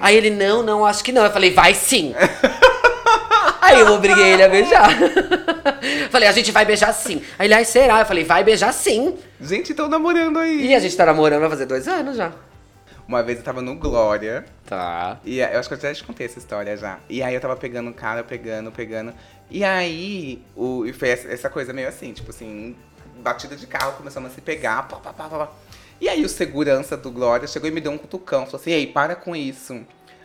Aí 0.00 0.16
ele, 0.16 0.30
não, 0.30 0.62
não, 0.62 0.86
acho 0.86 1.02
que 1.02 1.10
não. 1.10 1.24
Eu 1.24 1.30
falei, 1.30 1.50
vai 1.52 1.74
sim. 1.74 2.14
Aí 3.60 3.80
eu 3.80 3.92
obriguei 3.92 4.32
ele 4.34 4.42
a 4.42 4.48
beijar. 4.48 4.88
falei, 6.10 6.28
a 6.28 6.32
gente 6.32 6.50
vai 6.52 6.64
beijar 6.64 6.92
sim. 6.92 7.20
Aí 7.38 7.46
ele, 7.48 7.54
ai, 7.54 7.64
será? 7.64 8.00
Eu 8.00 8.06
falei, 8.06 8.24
vai 8.24 8.42
beijar 8.44 8.72
sim. 8.72 9.16
Gente, 9.40 9.70
estão 9.72 9.88
namorando 9.88 10.38
aí. 10.38 10.68
E 10.68 10.74
a 10.74 10.78
gente 10.78 10.96
tá 10.96 11.04
namorando 11.04 11.40
vai 11.40 11.50
fazer 11.50 11.66
dois 11.66 11.86
anos 11.86 12.16
já. 12.16 12.32
Uma 13.08 13.22
vez 13.22 13.38
eu 13.38 13.44
tava 13.44 13.62
no 13.62 13.74
Glória. 13.74 14.44
Tá. 14.66 15.18
E 15.24 15.38
eu 15.40 15.58
acho 15.58 15.66
que 15.66 15.74
eu 15.74 15.80
já 15.80 15.94
te 15.94 16.04
contei 16.04 16.26
essa 16.26 16.38
história 16.38 16.76
já. 16.76 16.98
E 17.08 17.22
aí 17.22 17.34
eu 17.34 17.40
tava 17.40 17.56
pegando 17.56 17.88
o 17.88 17.94
cara, 17.94 18.22
pegando, 18.22 18.70
pegando. 18.70 19.14
E 19.50 19.64
aí, 19.64 20.42
o, 20.54 20.84
e 20.84 20.92
foi 20.92 21.08
essa, 21.08 21.48
coisa 21.48 21.72
meio 21.72 21.88
assim, 21.88 22.12
tipo 22.12 22.28
assim, 22.28 22.76
batida 23.20 23.56
de 23.56 23.66
carro, 23.66 23.94
começando 23.96 24.26
a 24.26 24.30
se 24.30 24.42
pegar, 24.42 24.86
pá, 24.86 24.96
pá, 24.98 25.10
pá, 25.14 25.26
pá. 25.26 25.48
E 25.98 26.06
aí 26.06 26.22
o 26.22 26.28
segurança 26.28 26.98
do 26.98 27.10
Glória 27.10 27.48
chegou 27.48 27.66
e 27.66 27.72
me 27.72 27.80
deu 27.80 27.90
um 27.90 27.96
cutucão, 27.98 28.44
falou 28.44 28.60
assim, 28.60 28.72
ei, 28.72 28.86
para 28.86 29.16
com 29.16 29.34
isso. 29.34 29.80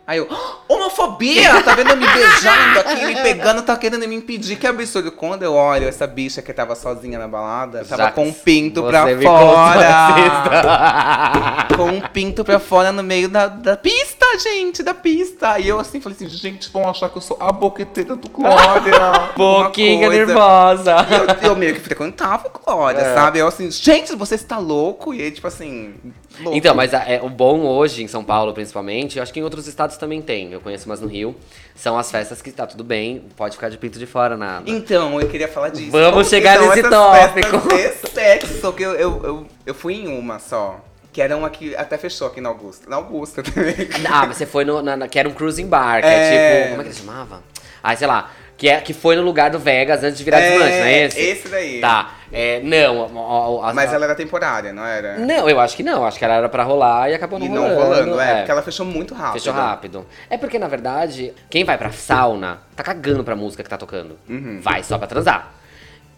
Aí 0.05 0.17
eu, 0.17 0.27
"Ah, 0.29 0.57
homofobia! 0.93 1.62
Tá 1.63 1.75
vendo 1.75 1.89
eu 1.91 1.97
me 1.97 2.07
beijando 2.07 2.79
aqui, 2.79 3.05
me 3.05 3.15
pegando, 3.21 3.62
tá 3.63 3.75
querendo 3.75 4.07
me 4.07 4.15
impedir. 4.15 4.55
Que 4.57 4.67
absurdo. 4.67 5.12
Quando 5.12 5.43
eu 5.43 5.53
olho 5.53 5.88
essa 5.88 6.05
bicha 6.07 6.41
que 6.41 6.53
tava 6.53 6.75
sozinha 6.75 7.17
na 7.19 7.27
balada, 7.27 7.83
tava 7.85 8.12
com 8.12 8.27
um 8.27 8.33
pinto 8.33 8.83
pra 8.83 9.05
fora. 9.21 11.67
com 11.75 11.83
um 11.85 12.01
pinto 12.01 12.43
pra 12.43 12.59
fora 12.59 12.91
no 12.91 13.03
meio 13.03 13.27
da, 13.29 13.47
da 13.47 13.75
pista, 13.77 14.25
gente, 14.41 14.83
da 14.83 14.93
pista. 14.93 15.59
E 15.59 15.67
eu 15.67 15.79
assim 15.79 16.00
falei 16.00 16.15
assim, 16.15 16.29
gente, 16.29 16.69
vão 16.71 16.89
achar 16.89 17.09
que 17.09 17.17
eu 17.17 17.21
sou 17.21 17.38
a 17.39 17.51
boqueteira 17.51 18.15
do 18.15 18.29
Glória. 18.29 18.93
Boquinha 19.35 20.09
nervosa. 20.09 20.95
E 21.09 21.45
eu, 21.45 21.51
eu 21.51 21.55
meio 21.55 21.73
que 21.73 21.79
frequentava 21.81 22.47
o 22.47 22.51
Glória, 22.59 23.00
É. 23.00 23.13
sabe? 23.13 23.39
Eu 23.39 23.47
assim, 23.47 23.69
gente, 23.71 24.15
você 24.15 24.35
está 24.35 24.57
louco? 24.57 25.13
E 25.13 25.21
aí, 25.21 25.31
tipo 25.31 25.47
assim, 25.47 25.95
louco. 26.41 26.57
Então, 26.57 26.75
mas 26.75 26.93
a- 26.93 27.03
é, 27.07 27.21
o 27.21 27.29
bom 27.29 27.62
hoje, 27.62 28.03
em 28.03 28.07
São 28.07 28.23
Paulo 28.23 28.53
principalmente, 28.53 29.17
eu 29.17 29.23
acho 29.23 29.33
que 29.33 29.39
em 29.39 29.43
outros 29.43 29.67
estados 29.67 29.97
também 29.97 30.21
tem. 30.21 30.51
Eu 30.51 30.62
conheço 30.62 30.82
umas 30.85 30.99
no 31.01 31.07
Rio. 31.07 31.35
São 31.75 31.97
as 31.97 32.09
festas 32.11 32.41
que 32.41 32.51
tá 32.51 32.65
tudo 32.67 32.83
bem, 32.83 33.25
pode 33.35 33.55
ficar 33.55 33.69
de 33.69 33.77
pinto 33.77 33.97
de 33.99 34.05
fora 34.05 34.37
nada. 34.37 34.63
Então, 34.69 35.19
eu 35.19 35.27
queria 35.27 35.47
falar 35.47 35.69
disso. 35.69 35.91
Vamos 35.91 36.09
Como 36.11 36.23
que 36.23 36.29
chegar 36.29 36.59
nesse 36.59 36.83
tópico. 36.83 37.67
de 37.69 38.09
sexo, 38.11 38.73
que 38.73 38.83
eu, 38.83 38.93
eu, 38.93 39.21
eu, 39.23 39.47
eu 39.65 39.73
fui 39.73 39.95
em 39.95 40.07
uma 40.07 40.39
só. 40.39 40.79
Que 41.11 41.21
era 41.21 41.37
uma 41.37 41.49
que 41.49 41.75
até 41.75 41.95
fechou 41.97 42.27
aqui 42.27 42.41
na 42.41 42.49
Augusta. 42.49 42.89
Na 42.89 42.95
Augusta 42.95 43.43
também. 43.43 43.75
Ah, 44.09 44.25
mas 44.27 44.37
você 44.37 44.45
foi 44.47 44.65
no. 44.65 44.81
na- 44.81 44.97
na- 44.97 45.07
que 45.07 45.19
era 45.19 45.29
um 45.29 45.33
cruising 45.33 45.67
bar, 45.67 46.01
que 46.01 46.07
é, 46.07 46.11
É. 46.11 46.57
tipo. 46.61 46.69
Como 46.69 46.81
é 46.81 46.83
que 46.85 46.89
ele 46.89 46.97
chamava? 46.97 47.43
Ah, 47.83 47.95
sei 47.95 48.07
lá. 48.07 48.31
Que, 48.57 48.69
é, 48.69 48.79
que 48.81 48.93
foi 48.93 49.15
no 49.15 49.21
lugar 49.21 49.51
do 49.51 49.59
Vegas 49.59 50.03
antes 50.03 50.17
de 50.17 50.23
virar 50.23 50.39
desmanche, 50.39 50.77
não 50.79 50.85
é 50.85 51.03
esse? 51.05 51.19
Esse 51.19 51.47
daí. 51.49 51.81
Tá. 51.81 52.15
É, 52.35 52.59
não, 52.63 52.97
ó, 53.15 53.59
ó, 53.59 53.65
as- 53.65 53.75
Mas 53.75 53.93
ela 53.93 54.05
era 54.05 54.15
temporária, 54.15 54.73
não 54.73 54.83
era? 54.83 55.19
Não, 55.19 55.47
eu 55.47 55.59
acho 55.59 55.75
que 55.77 55.83
não. 55.83 56.03
Acho 56.03 56.17
que 56.17 56.25
ela 56.25 56.33
era 56.33 56.49
pra 56.49 56.63
rolar 56.63 57.09
e 57.11 57.13
acabou 57.13 57.37
não 57.37 57.45
E 57.45 57.49
não 57.49 57.61
rolando. 57.61 57.81
rolando, 57.83 58.19
é, 58.19 58.35
porque 58.37 58.51
ela 58.51 58.61
fechou 58.63 58.85
muito 58.85 59.13
rápido. 59.13 59.33
Fechou 59.39 59.53
rápido. 59.53 60.05
É 60.29 60.35
porque, 60.37 60.57
na 60.57 60.67
verdade, 60.67 61.31
quem 61.49 61.63
vai 61.63 61.77
pra 61.77 61.91
sauna 61.91 62.59
tá 62.75 62.81
cagando 62.81 63.23
pra 63.23 63.35
música 63.35 63.61
que 63.63 63.69
tá 63.69 63.77
tocando. 63.77 64.17
Uhum. 64.27 64.59
Vai 64.61 64.81
só 64.83 64.97
pra 64.97 65.05
transar. 65.05 65.53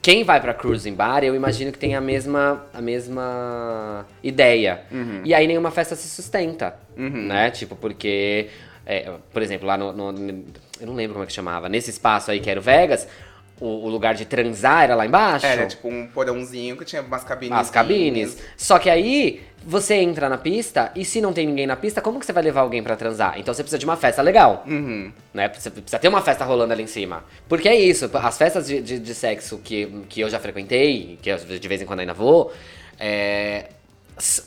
Quem 0.02 0.24
vai 0.24 0.40
pra 0.40 0.54
cruising 0.54 0.94
bar, 0.94 1.24
eu 1.24 1.36
imagino 1.36 1.72
que 1.72 1.80
tem 1.80 1.96
a 1.96 2.00
mesma, 2.02 2.64
a 2.74 2.80
mesma 2.80 4.06
ideia. 4.24 4.82
Uhum. 4.92 5.22
E 5.26 5.34
aí 5.34 5.48
nenhuma 5.48 5.72
festa 5.72 5.96
se 5.96 6.08
sustenta, 6.08 6.76
né? 6.96 7.50
Tipo, 7.52 7.76
porque, 7.76 8.48
é, 8.86 9.12
por 9.34 9.42
exemplo, 9.42 9.68
lá 9.68 9.76
no, 9.78 9.92
no- 9.92 10.44
Eu 10.80 10.88
não 10.88 10.94
lembro 10.94 11.14
como 11.14 11.24
é 11.24 11.28
que 11.28 11.32
chamava. 11.34 11.70
Nesse 11.70 11.90
espaço 11.90 12.30
aí 12.30 12.40
que 12.42 12.50
era 12.50 12.60
o 12.60 12.64
Vegas, 12.64 13.08
o, 13.60 13.86
o 13.86 13.90
lugar 13.90 14.14
de 14.16 14.26
transar 14.26 14.84
era 14.84 14.96
lá 14.96 15.06
embaixo. 15.06 15.46
Era 15.46 15.66
tipo 15.66 15.88
um 15.88 16.08
porãozinho 16.08 16.76
que 16.76 16.86
tinha 16.86 17.02
umas 17.02 17.24
cabines. 17.24 17.58
As 17.58 17.70
cabines. 17.70 18.38
Só 18.58 18.78
que 18.78 18.90
aí 18.90 19.42
você 19.66 19.96
entra 19.96 20.30
na 20.30 20.38
pista 20.38 20.92
e 20.96 21.04
se 21.04 21.22
não 21.22 21.34
tem 21.34 21.48
ninguém 21.48 21.66
na 21.66 21.76
pista, 21.76 22.02
como 22.02 22.20
que 22.20 22.26
você 22.26 22.34
vai 22.34 22.44
levar 22.44 22.62
alguém 22.62 22.84
pra 22.84 22.96
transar? 22.96 23.40
Então 23.40 23.54
você 23.54 23.64
precisa 23.64 23.80
de 23.80 23.86
uma 23.86 23.96
festa 23.96 24.22
legal. 24.22 24.64
Uhum. 24.68 25.12
Né? 25.34 25.50
Você 25.54 25.70
precisa 25.70 25.98
ter 25.98 26.08
uma 26.08 26.22
festa 26.22 26.44
rolando 26.44 26.74
ali 26.74 26.84
em 26.84 26.88
cima. 26.88 27.24
Porque 27.48 27.68
é 27.68 27.76
isso, 27.76 28.10
as 28.14 28.38
festas 28.38 28.68
de, 28.68 28.82
de, 28.82 29.00
de 29.00 29.16
sexo 29.16 29.58
que, 29.64 30.04
que 30.10 30.22
eu 30.22 30.30
já 30.30 30.40
frequentei, 30.40 31.18
que 31.22 31.30
eu 31.30 31.38
de 31.38 31.68
vez 31.68 31.82
em 31.82 31.86
quando 31.86 32.02
ainda 32.02 32.14
vou, 32.14 32.54
é, 33.00 33.70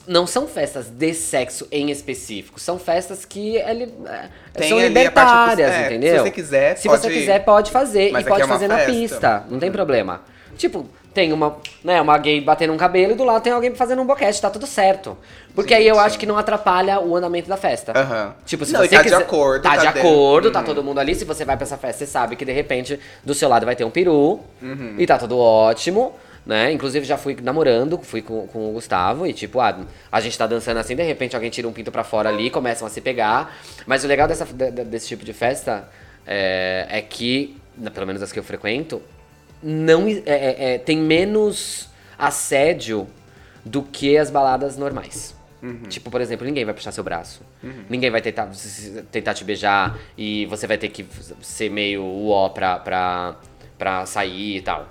não 0.07 0.27
são 0.27 0.47
festas 0.47 0.87
de 0.89 1.13
sexo 1.13 1.69
em 1.71 1.91
específico. 1.91 2.59
São 2.59 2.79
festas 2.79 3.25
que 3.25 3.57
ele, 3.57 3.93
é, 4.07 4.29
Tem 4.55 4.69
são 4.71 4.79
libertárias, 4.81 5.69
parte- 5.71 5.83
é, 5.83 5.87
entendeu? 5.87 6.17
se 6.17 6.23
você 6.23 6.31
quiser, 6.31 6.77
Se 6.79 6.89
pode- 6.89 7.03
você 7.03 7.11
quiser, 7.11 7.45
pode 7.45 7.71
fazer. 7.71 8.11
Mas 8.13 8.25
e 8.25 8.29
pode 8.29 8.43
é 8.43 8.47
fazer 8.47 8.69
na 8.69 8.77
festa. 8.79 8.93
pista. 8.93 9.45
Não 9.51 9.59
tem 9.59 9.71
problema. 9.71 10.23
Tipo, 10.57 10.87
tem 11.13 11.33
uma, 11.33 11.57
né, 11.85 12.01
uma 12.01 12.17
gay 12.19 12.41
batendo 12.41 12.73
um 12.73 12.77
cabelo 12.77 13.13
e 13.13 13.15
do 13.15 13.25
lado 13.25 13.43
tem 13.43 13.53
alguém 13.53 13.75
fazendo 13.75 14.01
um 14.03 14.07
boquete, 14.07 14.41
tá 14.41 14.49
tudo 14.51 14.67
certo. 14.67 15.17
Porque 15.55 15.75
aí 15.75 15.87
eu 15.87 15.99
acho 15.99 16.19
que 16.19 16.25
não 16.27 16.39
atrapalha 16.39 17.01
o 17.01 17.15
andamento 17.17 17.49
da 17.49 17.57
festa. 17.57 17.93
Aham. 17.97 18.35
Tipo, 18.47 18.65
se 18.65 18.73
Não, 18.73 18.81
você 18.81 18.89
tá 18.89 18.97
de 18.99 19.03
quiser, 19.05 19.17
acordo, 19.17 19.63
Tá, 19.63 19.71
tá 19.71 19.77
de 19.77 19.87
dentro. 19.93 20.01
acordo, 20.01 20.51
tá 20.51 20.61
Uhum. 20.61 20.65
todo 20.65 20.83
mundo 20.83 20.99
ali. 20.99 21.15
Se 21.15 21.25
você 21.25 21.45
vai 21.45 21.57
pra 21.57 21.65
essa 21.65 21.77
festa, 21.77 22.05
você 22.05 22.11
sabe 22.11 22.37
que 22.37 22.45
de 22.45 22.53
repente 22.53 22.99
do 23.25 23.35
seu 23.35 23.49
lado 23.49 23.67
vai 23.67 23.77
ter 23.77 23.85
um 23.85 23.91
peru. 23.91 24.41
Uhum. 24.63 24.95
E 24.99 25.07
tá 25.07 25.19
tudo 25.19 25.37
ótimo. 25.39 26.15
Né? 26.49 26.73
Inclusive 26.73 27.05
já 27.05 27.19
fui 27.19 27.37
namorando, 27.43 27.99
fui 28.03 28.23
com, 28.23 28.47
com 28.47 28.71
o 28.71 28.73
Gustavo 28.73 29.27
e 29.27 29.35
tipo, 29.35 29.61
ah, 29.61 29.81
a 30.11 30.19
gente 30.19 30.39
tá 30.39 30.47
dançando 30.47 30.79
assim, 30.79 30.97
de 30.97 31.03
repente 31.03 31.37
alguém 31.37 31.51
tira 31.51 31.69
um 31.69 31.73
pinto 31.75 31.93
pra 31.93 32.03
fora 32.03 32.31
ali, 32.31 32.49
começam 32.49 32.87
a 32.87 32.91
se 32.91 33.03
pegar. 33.03 33.55
Mas 33.87 34.03
o 34.03 34.07
legal 34.07 34.27
dessa, 34.27 34.47
de- 34.47 34.71
de- 34.71 34.85
desse 34.85 35.09
tipo 35.09 35.27
de 35.27 35.35
festa 35.35 35.87
é, 36.27 36.87
é 36.89 37.03
que, 37.03 37.55
pelo 37.93 38.07
menos 38.07 38.23
as 38.23 38.33
que 38.33 38.39
eu 38.39 38.43
frequento, 38.43 39.03
não 39.63 40.09
é- 40.09 40.23
é- 40.25 40.75
é- 40.75 40.79
tem 40.79 40.97
menos 40.97 41.91
assédio 42.19 43.07
do 43.63 43.83
que 43.83 44.17
as 44.17 44.31
baladas 44.31 44.79
normais. 44.79 45.37
Tipo, 45.89 46.11
por 46.11 46.21
exemplo, 46.23 46.47
ninguém 46.47 46.65
vai 46.65 46.73
puxar 46.73 46.93
seu 46.93 47.05
braço. 47.05 47.43
Ninguém 47.91 48.11
vai 48.11 48.23
tentar, 48.23 48.49
tentar 49.13 49.35
te 49.35 49.45
beijar 49.45 49.99
e 50.17 50.47
você 50.47 50.67
vai 50.67 50.79
ter 50.79 50.89
que 50.89 51.05
ser 51.43 51.69
meio 51.69 52.03
uó 52.05 52.49
pra, 52.49 52.79
pra, 52.79 53.37
pra 53.77 54.07
sair 54.07 54.57
e 54.57 54.61
tal. 54.63 54.89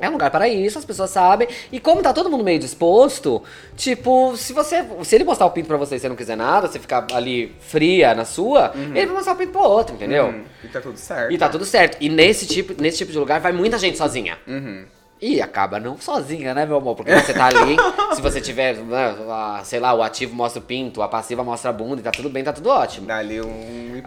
É 0.00 0.08
um 0.08 0.12
lugar 0.12 0.30
para 0.30 0.48
isso, 0.48 0.78
as 0.78 0.84
pessoas 0.84 1.10
sabem. 1.10 1.48
E 1.72 1.80
como 1.80 2.02
tá 2.02 2.12
todo 2.12 2.30
mundo 2.30 2.44
meio 2.44 2.58
disposto, 2.58 3.42
tipo, 3.76 4.36
se 4.36 4.52
você. 4.52 4.84
Se 5.04 5.14
ele 5.16 5.24
mostrar 5.24 5.46
o 5.46 5.50
pinto 5.50 5.66
pra 5.66 5.76
você 5.76 5.96
e 5.96 5.98
você 5.98 6.08
não 6.08 6.16
quiser 6.16 6.36
nada, 6.36 6.68
você 6.68 6.78
ficar 6.78 7.06
ali 7.12 7.54
fria 7.60 8.14
na 8.14 8.24
sua, 8.24 8.72
ele 8.74 9.06
vai 9.06 9.16
mostrar 9.16 9.32
o 9.32 9.36
pinto 9.36 9.52
pro 9.52 9.62
outro, 9.62 9.94
entendeu? 9.94 10.26
Uhum. 10.26 10.44
E 10.62 10.68
tá 10.68 10.80
tudo 10.80 10.96
certo. 10.96 11.32
E 11.32 11.38
tá 11.38 11.48
tudo 11.48 11.64
certo. 11.64 11.96
E 12.00 12.08
nesse 12.08 12.46
tipo, 12.46 12.80
nesse 12.80 12.98
tipo 12.98 13.12
de 13.12 13.18
lugar 13.18 13.40
vai 13.40 13.52
muita 13.52 13.78
gente 13.78 13.98
sozinha. 13.98 14.38
Uhum. 14.46 14.84
E 15.20 15.42
acaba 15.42 15.80
não 15.80 15.98
sozinha, 15.98 16.54
né, 16.54 16.64
meu 16.64 16.76
amor? 16.76 16.94
Porque 16.94 17.12
você 17.12 17.34
tá 17.34 17.46
ali, 17.46 17.76
se 18.14 18.22
você 18.22 18.40
tiver, 18.40 18.76
né, 18.76 19.16
sei 19.64 19.80
lá, 19.80 19.92
o 19.92 20.02
ativo 20.02 20.34
mostra 20.34 20.60
o 20.60 20.64
pinto, 20.64 21.02
a 21.02 21.08
passiva 21.08 21.42
mostra 21.42 21.70
a 21.70 21.72
bunda 21.72 22.00
e 22.00 22.04
tá 22.04 22.12
tudo 22.12 22.30
bem, 22.30 22.44
tá 22.44 22.52
tudo 22.52 22.68
ótimo. 22.68 23.06
Dá 23.06 23.16
ali 23.16 23.40
um 23.40 24.00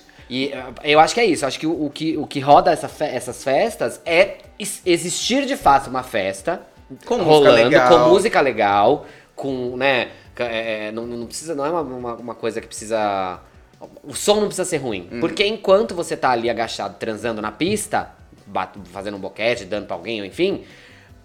É. 0.00 0.03
E 0.28 0.52
eh, 0.52 0.64
eu 0.92 1.00
acho 1.00 1.14
que 1.14 1.20
é 1.20 1.24
isso. 1.24 1.44
Acho 1.46 1.58
que 1.58 1.66
o, 1.66 1.86
o 1.86 1.90
que, 1.90 2.16
o 2.16 2.26
que 2.26 2.40
roda 2.40 2.70
essa 2.70 2.88
fe- 2.88 3.04
essas 3.14 3.42
festas 3.44 4.00
é 4.06 4.38
existir 4.86 5.46
de 5.46 5.56
fato 5.56 5.88
uma 5.90 6.02
festa 6.02 6.62
Com 7.06 7.16
música 7.18 7.32
rolando, 7.32 7.64
legal. 7.68 7.88
com 7.88 8.08
música 8.10 8.40
legal, 8.40 9.06
com, 9.36 9.76
né? 9.76 10.08
ca- 10.34 10.44
é, 10.44 10.90
não, 10.92 11.06
não 11.06 11.26
precisa, 11.26 11.54
não 11.54 11.64
é 11.66 11.70
uma, 11.70 11.80
uma, 11.82 12.14
uma 12.14 12.34
coisa 12.34 12.60
que 12.60 12.66
precisa. 12.66 13.40
O 14.02 14.14
som 14.14 14.36
não 14.36 14.46
precisa 14.46 14.64
ser 14.64 14.78
ruim. 14.78 15.08
Uhum. 15.12 15.20
Porque 15.20 15.46
enquanto 15.46 15.94
você 15.94 16.16
tá 16.16 16.30
ali 16.30 16.48
agachado, 16.48 16.96
transando 16.98 17.42
na 17.42 17.52
pista, 17.52 18.10
fazendo 18.92 19.16
um 19.16 19.20
boquete, 19.20 19.64
dando 19.64 19.86
pra 19.86 19.94
alguém, 19.96 20.20
ou 20.20 20.26
enfim, 20.26 20.64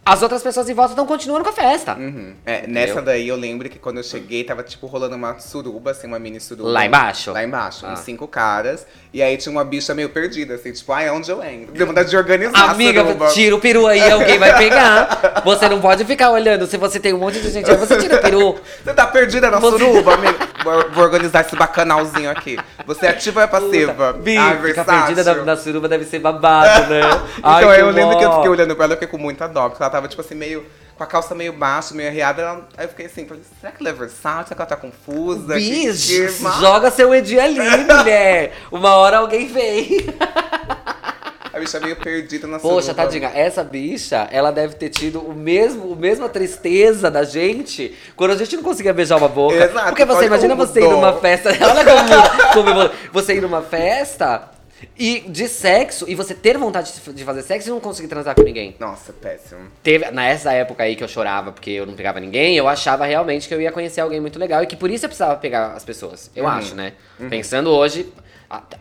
as 0.06 0.24
outras 0.24 0.42
pessoas 0.42 0.68
em 0.68 0.74
volta 0.74 0.94
estão 0.94 1.06
continuando 1.06 1.44
com 1.44 1.52
a 1.52 1.54
festa. 1.54 1.94
Uhum. 1.94 2.34
É, 2.46 2.66
nessa 2.66 3.00
daí 3.00 3.28
eu 3.28 3.36
lembro 3.36 3.70
que 3.70 3.78
quando 3.78 3.98
eu 3.98 4.04
cheguei, 4.04 4.44
tava 4.44 4.64
tipo 4.64 4.88
rolando 4.88 5.16
uma 5.16 5.38
suruba, 5.38 5.92
assim, 5.92 6.08
uma 6.08 6.18
mini 6.18 6.40
suruba. 6.40 6.68
Lá 6.70 6.86
embaixo? 6.86 7.32
Lá 7.32 7.44
embaixo, 7.44 7.86
Ah. 7.86 7.94
uns 7.94 8.00
cinco 8.00 8.28
caras. 8.28 8.88
E 9.14 9.22
aí 9.22 9.38
tinha 9.38 9.52
uma 9.52 9.64
bicha 9.64 9.94
meio 9.94 10.10
perdida, 10.10 10.56
assim, 10.56 10.72
tipo, 10.72 10.92
ai, 10.92 11.10
onde 11.12 11.30
eu 11.32 11.44
entro? 11.44 11.74
Deu 11.74 11.86
vontade 11.86 12.10
de 12.10 12.18
organizar 12.18 12.72
Amiga, 12.72 13.04
tira 13.34 13.56
o 13.56 13.60
peru 13.60 13.86
aí, 13.86 14.12
alguém 14.12 14.40
vai 14.40 14.58
pegar. 14.58 15.42
Você 15.46 15.70
não 15.70 15.80
pode 15.80 16.04
ficar 16.06 16.32
olhando. 16.32 16.66
Se 16.66 16.78
você 16.78 17.00
tem 17.00 17.14
um 17.14 17.20
monte 17.20 17.40
de 17.40 17.50
gente 17.52 17.70
aí, 17.70 17.78
você 17.78 17.98
tira 17.98 18.16
o 18.18 18.22
peru. 18.22 18.56
Você 18.84 18.94
tá 18.94 19.06
perdida 19.06 19.52
na 19.52 19.60
Você- 19.60 19.78
suruba, 19.78 20.16
amiga? 20.16 20.49
Vou, 20.64 20.90
vou 20.92 21.04
organizar 21.04 21.42
esse 21.42 21.56
bacanalzinho 21.56 22.30
aqui. 22.30 22.58
Você 22.86 23.06
é 23.06 23.10
ativa 23.10 23.40
ou 23.40 23.44
é 23.44 23.48
passiva? 23.48 24.14
Bi, 24.14 24.38
ah, 24.38 24.58
ficar 24.64 24.84
perdida 24.86 25.24
na, 25.24 25.44
na 25.46 25.58
suruba 25.58 25.88
deve 25.88 26.06
ser 26.06 26.20
babado, 26.20 26.90
né? 26.90 27.02
Ai, 27.44 27.64
então, 27.64 27.74
eu 27.76 27.90
lembro 27.90 28.18
que 28.18 28.24
eu 28.26 28.34
fiquei 28.36 28.50
olhando 28.50 28.76
pra 28.76 28.86
ela, 28.86 28.94
eu 28.94 28.98
fiquei 28.98 29.08
com 29.08 29.18
muita 29.18 29.48
dó, 29.48 29.70
porque 29.70 29.82
ela 29.82 29.90
tava, 29.92 30.08
tipo 30.08 30.22
assim, 30.22 30.36
meio. 30.36 30.66
Com 30.98 31.04
a 31.04 31.08
calça 31.08 31.34
meio 31.34 31.54
baixa, 31.54 31.94
meio 31.96 32.10
arreada. 32.10 32.42
ela- 32.42 32.68
aí 32.78 32.84
eu 32.84 32.90
fiquei 32.90 33.06
assim, 33.06 33.26
falei, 33.26 33.42
será 33.62 33.72
que 33.72 33.82
ela 33.82 33.90
é 33.90 33.94
versátil? 33.94 34.48
Será 34.50 34.56
que 34.56 34.62
ela 34.62 34.66
tá 34.66 34.76
confusa? 34.76 35.54
Bicho, 35.56 36.28
joga 36.60 36.92
seu 36.92 37.16
Edi 37.16 37.40
ali, 37.40 37.58
mulher. 37.58 38.54
Uma 38.70 38.96
hora 38.96 39.20
alguém 39.20 39.48
vem. 39.48 40.06
A 41.52 41.60
bicha 41.60 41.80
meio 41.80 41.96
perdida 41.96 42.46
na 42.48 42.60
Poxa, 42.60 42.94
tadinha, 42.94 43.32
essa 43.34 43.64
bicha, 43.64 44.28
ela 44.32 44.52
deve 44.52 44.76
ter 44.76 44.90
tido 44.90 45.20
o 45.20 45.34
mesmo, 45.34 45.94
a 45.94 45.96
mesma 45.96 46.30
tristeza 46.30 47.10
da 47.10 47.24
gente 47.24 47.96
quando 48.16 48.32
a 48.32 48.36
gente 48.38 48.56
não 48.56 48.64
conseguia 48.64 48.94
beijar 48.94 49.18
uma 49.18 49.28
boca. 49.28 49.56
Exato, 49.56 49.88
Porque 49.88 50.06
você 50.06 50.26
imagina 50.26 50.56
você 50.56 50.80
ir 50.80 50.90
numa 50.90 51.14
festa. 51.14 51.50
Olha 51.60 51.84
como, 51.86 52.74
como. 52.74 52.92
Você 53.14 53.34
ir 53.36 53.42
numa 53.42 53.62
festa 53.62 54.50
E 54.98 55.22
de 55.28 55.48
sexo, 55.50 56.06
e 56.08 56.16
você 56.16 56.34
ter 56.34 56.58
vontade 56.58 56.94
de- 57.14 57.24
fazer 57.26 57.42
sexo 57.42 57.68
e 57.68 57.72
não 57.72 57.80
conseguir 57.82 58.08
transar 58.08 58.34
com 58.36 58.44
ninguém. 58.44 58.76
Nossa, 58.80 59.12
péssimo. 59.12 59.60
Teve, 59.84 60.10
nessa 60.12 60.54
época 60.54 60.84
aí 60.84 60.96
que 60.96 61.04
eu 61.04 61.08
chorava 61.08 61.52
porque 61.52 61.72
eu 61.72 61.86
não 61.86 61.96
pegava 61.96 62.18
ninguém, 62.20 62.56
eu 62.56 62.66
achava 62.68 63.06
realmente 63.06 63.48
que 63.48 63.54
eu 63.54 63.60
ia 63.60 63.72
conhecer 63.74 64.00
alguém 64.00 64.22
muito 64.22 64.40
legal 64.40 64.64
e 64.64 64.68
que 64.68 64.78
por 64.78 64.90
isso 64.90 65.04
eu 65.04 65.10
precisava 65.10 65.36
pegar 65.36 65.74
as 65.74 65.84
pessoas. 65.84 66.32
Eu 66.34 66.48
acho, 66.48 66.76
né? 66.76 66.94
Pensando 67.30 67.72
hoje, 67.72 68.08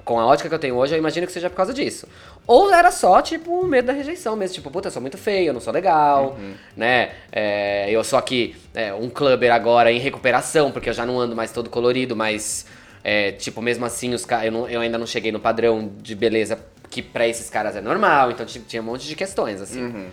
com 0.05 0.19
a 0.19 0.27
ótica 0.27 0.49
que 0.49 0.55
eu 0.55 0.59
tenho 0.59 0.75
hoje, 0.77 0.95
eu 0.95 0.99
imagino 0.99 1.27
que 1.27 1.33
seja 1.33 1.51
por 1.51 1.57
causa 1.57 1.75
disso. 1.75 2.07
Ou 2.47 2.73
era 2.73 2.91
só, 2.91 3.21
tipo, 3.21 3.51
o 3.61 3.67
medo 3.67 3.87
da 3.87 3.93
rejeição 3.93 4.35
mesmo. 4.35 4.55
Tipo, 4.55 4.71
puta, 4.71 4.89
eu 4.89 4.93
sou 4.93 5.03
muito 5.03 5.19
feio, 5.19 5.49
eu 5.49 5.53
não 5.53 5.61
sou 5.61 5.73
legal, 5.73 6.39
né? 6.77 7.11
É, 7.31 7.91
eu 7.91 8.03
sou 8.03 8.19
aqui 8.19 8.57
é, 8.75 8.95
um 8.95 9.11
clubber 9.11 9.53
agora 9.53 9.93
em 9.93 9.99
recuperação, 9.99 10.71
porque 10.73 10.89
eu 10.89 10.95
já 10.95 11.05
não 11.05 11.21
ando 11.21 11.37
mais 11.37 11.53
todo 11.53 11.69
colorido, 11.69 12.17
mas, 12.17 12.65
é, 13.05 13.33
tipo, 13.33 13.61
mesmo 13.61 13.85
assim, 13.85 14.15
os 14.15 14.27
eu, 14.43 14.51
não- 14.53 14.69
eu 14.69 14.81
ainda 14.81 14.97
não 14.97 15.07
cheguei 15.07 15.31
no 15.31 15.39
padrão 15.41 15.93
de 16.01 16.15
beleza 16.15 16.59
que 16.91 17.03
pra 17.03 17.29
esses 17.29 17.51
caras 17.51 17.77
é 17.77 17.83
normal. 17.83 18.31
Então, 18.31 18.47
tipo, 18.47 18.65
tinha 18.67 18.81
um 18.81 18.87
monte 18.87 19.07
de 19.07 19.15
questões, 19.15 19.61
assim. 19.61 20.09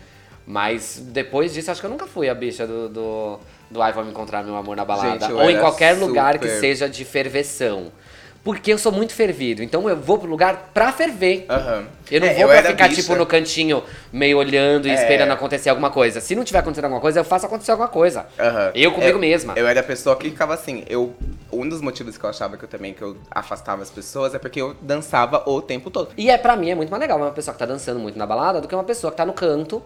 Mas 0.45 1.01
depois 1.07 1.53
disso, 1.53 1.71
acho 1.71 1.79
que 1.79 1.87
eu 1.87 1.91
nunca 1.91 2.05
fui 2.05 2.29
a 2.29 2.35
bicha 2.35 2.67
do. 2.67 2.87
do, 2.89 3.39
do 3.71 3.81
Ai, 3.81 3.91
vou 3.93 4.03
me 4.03 4.11
encontrar 4.11 4.43
meu 4.43 4.55
amor 4.55 4.75
na 4.75 4.85
balada. 4.85 5.27
Gente, 5.27 5.33
Ou 5.33 5.49
em 5.49 5.57
qualquer 5.59 5.97
lugar 5.97 6.37
que 6.37 6.45
super- 6.47 6.59
seja 6.59 6.87
de 6.89 7.03
ferveção. 7.03 7.91
Porque 8.45 8.71
eu 8.71 8.77
sou 8.77 8.91
muito 8.91 9.11
fervido. 9.11 9.63
Então 9.63 9.89
eu 9.89 9.97
vou 9.97 10.19
pro 10.19 10.29
lugar 10.29 10.69
pra 10.71 10.91
ferver. 10.91 11.47
Aham. 11.49 11.85
Eu 12.11 12.21
não 12.21 12.27
É, 12.27 12.33
vou 12.35 12.41
eu 12.43 12.47
pra 12.49 12.61
ficar, 12.69 12.87
bicha. 12.89 13.01
tipo, 13.01 13.15
no 13.15 13.25
cantinho, 13.25 13.83
meio 14.13 14.37
olhando 14.37 14.87
e 14.87 14.91
É. 14.91 14.93
esperando 14.93 15.31
acontecer 15.31 15.69
alguma 15.71 15.89
coisa. 15.89 16.21
Se 16.21 16.35
não 16.35 16.43
tiver 16.43 16.59
acontecendo 16.59 16.83
alguma 16.85 17.01
coisa, 17.01 17.19
eu 17.19 17.23
faço 17.23 17.47
acontecer 17.47 17.71
alguma 17.71 17.89
coisa. 17.89 18.27
Aham. 18.39 18.71
Eu 18.75 18.91
comigo 18.91 19.17
É, 19.17 19.21
mesma. 19.21 19.53
Eu 19.55 19.67
era 19.67 19.79
a 19.79 19.83
pessoa 19.83 20.15
que 20.15 20.29
ficava 20.29 20.53
assim, 20.53 20.83
eu. 20.87 21.15
Um 21.51 21.67
dos 21.67 21.81
motivos 21.81 22.17
que 22.19 22.23
eu 22.23 22.29
achava 22.29 22.55
que 22.55 22.63
eu 22.65 22.69
também 22.69 22.93
que 22.93 23.01
eu 23.01 23.17
afastava 23.31 23.81
as 23.81 23.89
pessoas 23.89 24.35
é 24.35 24.37
porque 24.39 24.61
eu 24.61 24.75
dançava 24.79 25.41
o 25.49 25.59
tempo 25.59 25.89
todo. 25.89 26.09
E 26.15 26.29
é, 26.29 26.37
pra 26.37 26.55
mim 26.55 26.69
é 26.69 26.75
muito 26.75 26.91
mais 26.91 27.01
legal 27.01 27.17
uma 27.17 27.31
pessoa 27.31 27.51
que 27.53 27.59
tá 27.59 27.65
dançando 27.65 27.99
muito 27.99 28.19
na 28.19 28.27
balada 28.27 28.61
do 28.61 28.67
que 28.67 28.75
uma 28.75 28.83
pessoa 28.83 29.09
que 29.09 29.17
tá 29.17 29.25
no 29.25 29.33
canto. 29.33 29.81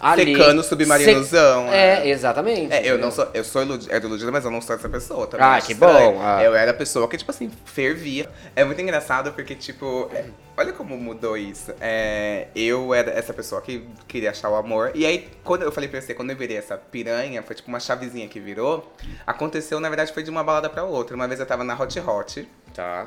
Ali, 0.00 0.34
Secando 0.34 0.60
o 0.60 0.64
submarinozão, 0.64 1.62
sec- 1.64 1.70
né? 1.70 2.06
É, 2.06 2.08
exatamente. 2.08 2.72
É, 2.72 2.90
eu 2.90 2.96
não 2.96 3.10
sou. 3.10 3.28
Eu 3.34 3.44
sou 3.44 3.60
iludida, 3.62 3.94
era 3.94 4.04
iludida, 4.04 4.32
mas 4.32 4.44
eu 4.44 4.50
não 4.50 4.62
sou 4.62 4.74
essa 4.74 4.88
pessoa 4.88 5.26
também. 5.26 5.46
Ah, 5.46 5.60
que 5.60 5.72
estranho. 5.72 6.12
bom, 6.14 6.22
ah. 6.22 6.42
Eu 6.42 6.54
era 6.54 6.70
a 6.70 6.74
pessoa 6.74 7.06
que, 7.06 7.18
tipo 7.18 7.30
assim, 7.30 7.50
fervia. 7.66 8.28
É 8.56 8.64
muito 8.64 8.80
engraçado 8.80 9.30
porque, 9.32 9.54
tipo, 9.54 10.10
é, 10.14 10.24
olha 10.56 10.72
como 10.72 10.96
mudou 10.96 11.36
isso. 11.36 11.74
É, 11.82 12.46
eu 12.56 12.94
era 12.94 13.10
essa 13.10 13.34
pessoa 13.34 13.60
que 13.60 13.86
queria 14.08 14.30
achar 14.30 14.48
o 14.48 14.54
amor. 14.56 14.92
E 14.94 15.04
aí, 15.04 15.28
quando 15.44 15.62
eu 15.64 15.70
falei 15.72 15.88
pra 15.88 16.00
você, 16.00 16.14
quando 16.14 16.30
eu 16.30 16.36
virei 16.36 16.56
essa 16.56 16.78
piranha, 16.78 17.42
foi 17.42 17.54
tipo 17.54 17.68
uma 17.68 17.78
chavezinha 17.80 18.26
que 18.26 18.40
virou. 18.40 18.90
Aconteceu, 19.26 19.78
na 19.80 19.88
verdade, 19.90 20.14
foi 20.14 20.22
de 20.22 20.30
uma 20.30 20.42
balada 20.42 20.70
pra 20.70 20.82
outra. 20.82 21.14
Uma 21.14 21.28
vez 21.28 21.40
eu 21.40 21.46
tava 21.46 21.62
na 21.62 21.74
Hot 21.78 22.00
Hot. 22.00 22.48
Tá. 22.72 23.06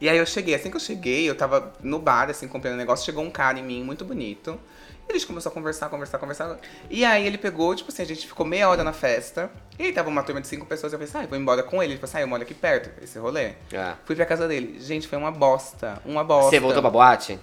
E 0.00 0.08
aí 0.08 0.18
eu 0.18 0.26
cheguei, 0.26 0.56
assim 0.56 0.68
que 0.68 0.76
eu 0.76 0.80
cheguei, 0.80 1.30
eu 1.30 1.36
tava 1.36 1.72
no 1.80 2.00
bar, 2.00 2.28
assim, 2.28 2.48
comprando 2.48 2.74
um 2.74 2.78
negócio, 2.78 3.04
chegou 3.06 3.22
um 3.22 3.30
cara 3.30 3.60
em 3.60 3.62
mim, 3.62 3.84
muito 3.84 4.04
bonito. 4.04 4.58
E 5.08 5.12
a 5.12 5.14
gente 5.14 5.26
começou 5.26 5.50
a 5.50 5.52
conversar, 5.52 5.88
conversar, 5.88 6.18
conversar. 6.18 6.58
E 6.88 7.04
aí 7.04 7.26
ele 7.26 7.36
pegou, 7.36 7.74
tipo 7.74 7.90
assim, 7.90 8.02
a 8.02 8.06
gente 8.06 8.26
ficou 8.26 8.46
meia 8.46 8.68
hora 8.68 8.84
na 8.84 8.92
festa. 8.92 9.50
E 9.78 9.84
aí 9.84 9.92
tava 9.92 10.08
uma 10.08 10.22
turma 10.22 10.40
de 10.40 10.46
cinco 10.46 10.64
pessoas, 10.64 10.92
eu 10.92 10.98
pensei, 10.98 11.20
ah, 11.20 11.24
eu 11.24 11.28
vou 11.28 11.38
embora 11.38 11.62
com 11.62 11.82
ele. 11.82 11.94
Ele 11.94 11.98
falou 12.00 12.08
assim, 12.08 12.18
ah, 12.18 12.20
eu 12.22 12.28
moro 12.28 12.42
aqui 12.42 12.54
perto, 12.54 12.90
esse 13.02 13.18
rolê. 13.18 13.52
É. 13.72 13.94
Fui 14.04 14.14
pra 14.14 14.24
casa 14.24 14.46
dele. 14.46 14.78
Gente, 14.80 15.08
foi 15.08 15.18
uma 15.18 15.30
bosta, 15.30 16.00
uma 16.04 16.22
bosta. 16.24 16.50
Você 16.50 16.60
voltou 16.60 16.80
pra 16.80 16.90
boate? 16.90 17.38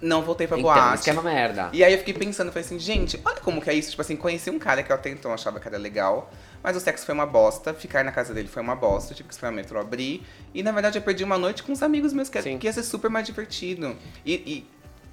Não 0.00 0.22
voltei 0.22 0.46
pra 0.46 0.58
Então, 0.58 0.72
boate. 0.72 0.94
isso 0.94 1.04
que 1.04 1.10
é 1.10 1.12
uma 1.12 1.22
merda. 1.22 1.68
E 1.72 1.84
aí 1.84 1.92
eu 1.92 1.98
fiquei 1.98 2.14
pensando, 2.14 2.50
falei 2.52 2.64
assim, 2.64 2.78
gente, 2.78 3.20
olha 3.24 3.40
como 3.40 3.60
que 3.60 3.68
é 3.68 3.74
isso. 3.74 3.90
Tipo 3.90 4.02
assim, 4.02 4.16
conheci 4.16 4.48
um 4.48 4.58
cara 4.58 4.82
que 4.82 4.90
eu 4.90 4.96
até 4.96 5.10
então 5.10 5.32
achava 5.32 5.60
que 5.60 5.68
era 5.68 5.76
legal, 5.76 6.30
mas 6.62 6.76
o 6.76 6.80
sexo 6.80 7.04
foi 7.04 7.14
uma 7.14 7.26
bosta, 7.26 7.74
ficar 7.74 8.04
na 8.04 8.12
casa 8.12 8.32
dele 8.32 8.48
foi 8.48 8.62
uma 8.62 8.74
bosta, 8.76 9.14
tive 9.14 9.28
que 9.28 9.34
esperar 9.34 9.52
o 9.52 9.54
metrô 9.56 9.78
abrir. 9.80 10.24
E 10.54 10.62
na 10.62 10.72
verdade 10.72 10.96
eu 10.96 11.02
perdi 11.02 11.24
uma 11.24 11.36
noite 11.36 11.62
com 11.62 11.72
uns 11.72 11.82
amigos 11.82 12.12
meus, 12.12 12.28
que, 12.28 12.40
Sim. 12.40 12.56
que 12.56 12.66
ia 12.66 12.72
ser 12.72 12.82
super 12.82 13.10
mais 13.10 13.26
divertido. 13.26 13.96
E, 14.24 14.34
e, 14.34 14.66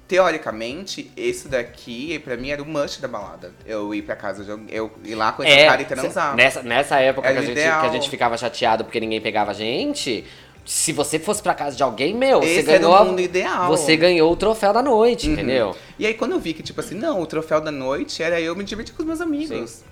teoricamente, 0.08 1.10
esse 1.16 1.48
daqui, 1.48 2.18
pra 2.18 2.36
mim, 2.36 2.48
era 2.50 2.62
o 2.62 2.66
must 2.66 3.00
da 3.00 3.06
balada. 3.06 3.52
Eu 3.66 3.94
ir 3.94 4.02
pra 4.02 4.16
casa, 4.16 4.42
de 4.42 4.50
alguém- 4.50 4.66
eu 4.74 4.90
ir 5.04 5.14
lá 5.14 5.30
conhecer 5.32 5.64
o 5.64 5.68
cara 5.68 5.82
e 5.82 5.84
transar. 5.84 6.32
É, 6.32 6.36
nessa, 6.36 6.62
nessa 6.62 6.96
época 6.98 7.28
Era 7.28 7.34
que 7.40 7.40
a, 7.40 7.42
o 7.52 7.54
gente, 7.54 7.62
que 7.80 7.86
a 7.86 7.88
gente 7.90 8.10
ficava 8.10 8.36
chateado 8.36 8.84
porque 8.84 8.98
ninguém 8.98 9.20
pegava 9.20 9.50
a 9.50 9.54
gente, 9.54 10.24
se 10.64 10.92
você 10.92 11.18
fosse 11.18 11.42
pra 11.42 11.54
casa 11.54 11.76
de 11.76 11.82
alguém, 11.82 12.14
meu, 12.14 12.42
Esse 12.42 12.62
você 12.64 12.70
era 12.70 12.78
ganhou. 12.78 12.92
o 12.92 12.96
a- 12.96 13.04
mundo 13.04 13.20
ideal. 13.20 13.68
Você 13.68 13.96
ganhou 13.96 14.32
o 14.32 14.36
troféu 14.36 14.72
da 14.72 14.82
noite, 14.82 15.26
Uhum. 15.26 15.34
entendeu? 15.34 15.76
E 15.98 16.06
aí 16.06 16.14
quando 16.14 16.32
eu 16.32 16.38
vi 16.40 16.54
que, 16.54 16.62
tipo 16.62 16.80
assim, 16.80 16.94
não, 16.94 17.20
o 17.20 17.26
troféu 17.26 17.60
da 17.60 17.70
noite 17.70 18.22
era 18.22 18.40
eu 18.40 18.56
me 18.56 18.64
divertir 18.64 18.94
com 18.94 19.02
os 19.02 19.06
meus 19.06 19.20
amigos. 19.20 19.82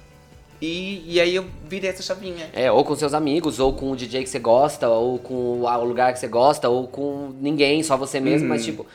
E, 0.60 1.02
e 1.14 1.20
aí 1.20 1.34
eu 1.34 1.44
virei 1.68 1.90
essa 1.90 2.02
chavinha. 2.02 2.48
É, 2.54 2.72
ou 2.72 2.82
com 2.82 2.96
seus 2.96 3.12
amigos, 3.12 3.60
ou 3.60 3.74
com 3.74 3.90
o 3.90 3.96
DJ 3.96 4.22
que 4.22 4.30
você 4.30 4.38
gosta, 4.38 4.88
ou 4.88 5.18
com 5.18 5.34
o 5.60 5.84
lugar 5.84 6.14
que 6.14 6.18
você 6.18 6.26
gosta, 6.28 6.66
ou 6.70 6.88
com 6.88 7.34
ninguém, 7.40 7.82
só 7.82 7.94
você 7.94 8.18
mesmo, 8.20 8.48
mas 8.48 8.62
Uhum. 8.62 8.70
tipo, 8.70 8.86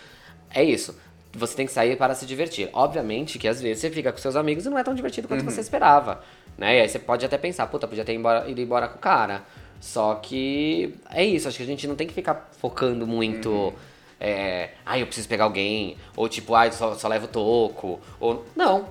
é 0.51 0.63
isso. 0.63 0.95
Você 1.33 1.55
tem 1.55 1.65
que 1.65 1.71
sair 1.71 1.95
para 1.97 2.13
se 2.13 2.25
divertir. 2.25 2.69
Obviamente 2.73 3.39
que 3.39 3.47
às 3.47 3.61
vezes 3.61 3.79
você 3.81 3.89
fica 3.89 4.11
com 4.11 4.17
seus 4.17 4.35
amigos 4.35 4.65
e 4.65 4.69
não 4.69 4.77
é 4.77 4.83
tão 4.83 4.93
divertido 4.93 5.27
quanto 5.27 5.41
Uhum. 5.45 5.49
você 5.49 5.61
esperava. 5.61 6.21
Né? 6.57 6.77
E 6.77 6.81
aí 6.81 6.89
você 6.89 6.99
pode 6.99 7.25
até 7.25 7.37
pensar, 7.37 7.65
puta, 7.67 7.87
podia 7.87 8.03
ter 8.03 8.11
ido 8.11 8.19
embora, 8.19 8.49
ido 8.49 8.59
embora 8.59 8.87
com 8.89 8.97
o 8.97 8.99
cara. 9.01 9.41
Só 9.79 10.15
que 10.15 10.93
é 11.09 11.23
isso, 11.23 11.47
acho 11.47 11.57
que 11.57 11.63
a 11.63 11.65
gente 11.65 11.87
não 11.87 11.95
tem 11.95 12.05
que 12.05 12.13
ficar 12.13 12.49
focando 12.59 13.07
muito. 13.07 13.49
Uhum. 13.49 13.73
É, 14.19 14.69
ah, 14.85 14.99
eu 14.99 15.07
preciso 15.07 15.27
pegar 15.27 15.45
alguém. 15.45 15.95
Ou 16.15 16.27
tipo, 16.29 16.53
ah, 16.53 16.67
eu 16.67 16.71
só, 16.73 16.93
só 16.95 17.07
levo 17.07 17.27
toco. 17.27 17.99
Ou. 18.19 18.45
Não. 18.55 18.85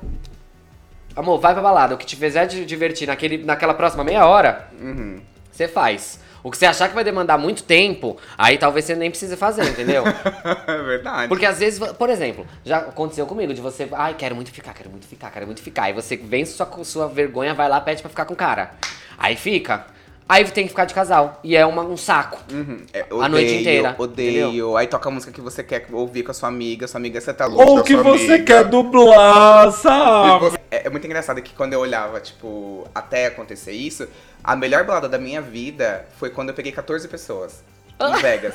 Amor, 1.15 1.39
vai 1.39 1.53
pra 1.53 1.63
balada. 1.63 1.95
O 1.95 1.99
que 1.99 2.07
te 2.07 2.17
fizer 2.17 2.47
te 2.47 2.65
divertir 2.65 3.07
naquele, 3.07 3.39
naquela 3.39 3.75
próxima 3.75 4.03
meia 4.03 4.27
hora, 4.27 4.69
Uhum. 4.81 5.21
você 5.53 5.69
faz. 5.69 6.21
O 6.43 6.51
que 6.51 6.57
você 6.57 6.67
achar 6.67 6.89
que 6.89 6.95
vai 6.95 7.05
demandar 7.05 7.39
muito 7.39 7.63
tempo, 7.63 8.17
aí 8.37 8.57
talvez 8.57 8.85
você 8.85 8.95
nem 8.95 9.11
precise 9.11 9.37
fazer, 9.37 9.65
entendeu? 9.69 10.05
é 10.67 10.83
verdade. 10.83 11.29
Porque 11.29 11.45
às 11.45 11.59
vezes, 11.59 11.79
por 11.93 12.09
exemplo, 12.09 12.47
já 12.65 12.79
aconteceu 12.79 13.27
comigo 13.27 13.53
de 13.53 13.61
você, 13.61 13.89
ai, 13.93 14.15
quero 14.15 14.35
muito 14.35 14.51
ficar, 14.51 14.73
quero 14.75 14.91
muito 14.91 15.07
ficar, 15.07 15.31
quero 15.31 15.47
muito 15.47 15.63
ficar. 15.63 15.85
Aí 15.85 15.93
você 15.93 16.17
vence 16.17 16.53
sua, 16.53 16.69
sua 16.85 17.09
vergonha, 17.09 17.55
vai 17.55 17.69
lá, 17.69 17.81
pede 17.81 18.01
pra 18.01 18.09
ficar 18.09 18.25
com 18.25 18.35
o 18.35 18.37
cara. 18.37 18.73
Aí 19.19 19.37
fica. 19.37 19.87
Aí 20.31 20.45
tem 20.45 20.63
que 20.63 20.71
ficar 20.71 20.85
de 20.85 20.95
casal. 20.95 21.41
E 21.43 21.57
é 21.57 21.67
uma, 21.67 21.83
um 21.83 21.97
saco. 21.97 22.39
Uhum. 22.53 22.87
É, 22.93 23.05
A 23.21 23.29
noite 23.29 23.53
inteira, 23.53 23.97
Odeio. 23.99 24.47
entendeu? 24.47 24.77
Aí 24.77 24.87
toca 24.87 25.09
a 25.09 25.13
música 25.13 25.33
que 25.33 25.41
você 25.41 25.61
quer 25.61 25.87
ouvir 25.91 26.23
com 26.23 26.31
a 26.31 26.35
sua 26.35 26.49
amiga, 26.49 26.87
sua 26.87 26.99
amiga 27.01 27.21
você 27.21 27.35
tá 27.35 27.47
louca. 27.47 27.69
Ou 27.69 27.83
que 27.83 27.97
você 27.97 28.39
quer 28.39 28.63
dublar, 28.63 29.73
sabe? 29.73 30.57
É, 30.71 30.87
é 30.87 30.89
muito 30.89 31.05
engraçado 31.05 31.43
que 31.43 31.53
quando 31.53 31.73
eu 31.73 31.81
olhava, 31.81 32.21
tipo, 32.21 32.87
até 32.95 33.27
acontecer 33.27 33.73
isso, 33.73 34.07
a 34.45 34.55
melhor 34.55 34.85
balada 34.85 35.09
da 35.09 35.19
minha 35.19 35.43
vida 35.43 36.07
foi 36.17 36.31
quando 36.31 36.51
eu 36.51 36.55
peguei 36.55 36.71
14 36.71 37.09
pessoas 37.09 37.65
em 38.01 38.15
Vegas. 38.23 38.55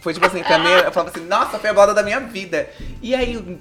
Foi 0.00 0.14
tipo 0.14 0.24
assim, 0.26 0.38
mim, 0.38 0.70
eu 0.82 0.92
falava 0.92 1.10
assim, 1.14 1.26
nossa, 1.26 1.58
foi 1.58 1.68
a 1.68 1.74
balada 1.74 1.92
da 1.92 2.02
minha 2.02 2.20
vida. 2.20 2.70
E 3.02 3.14
aí, 3.14 3.60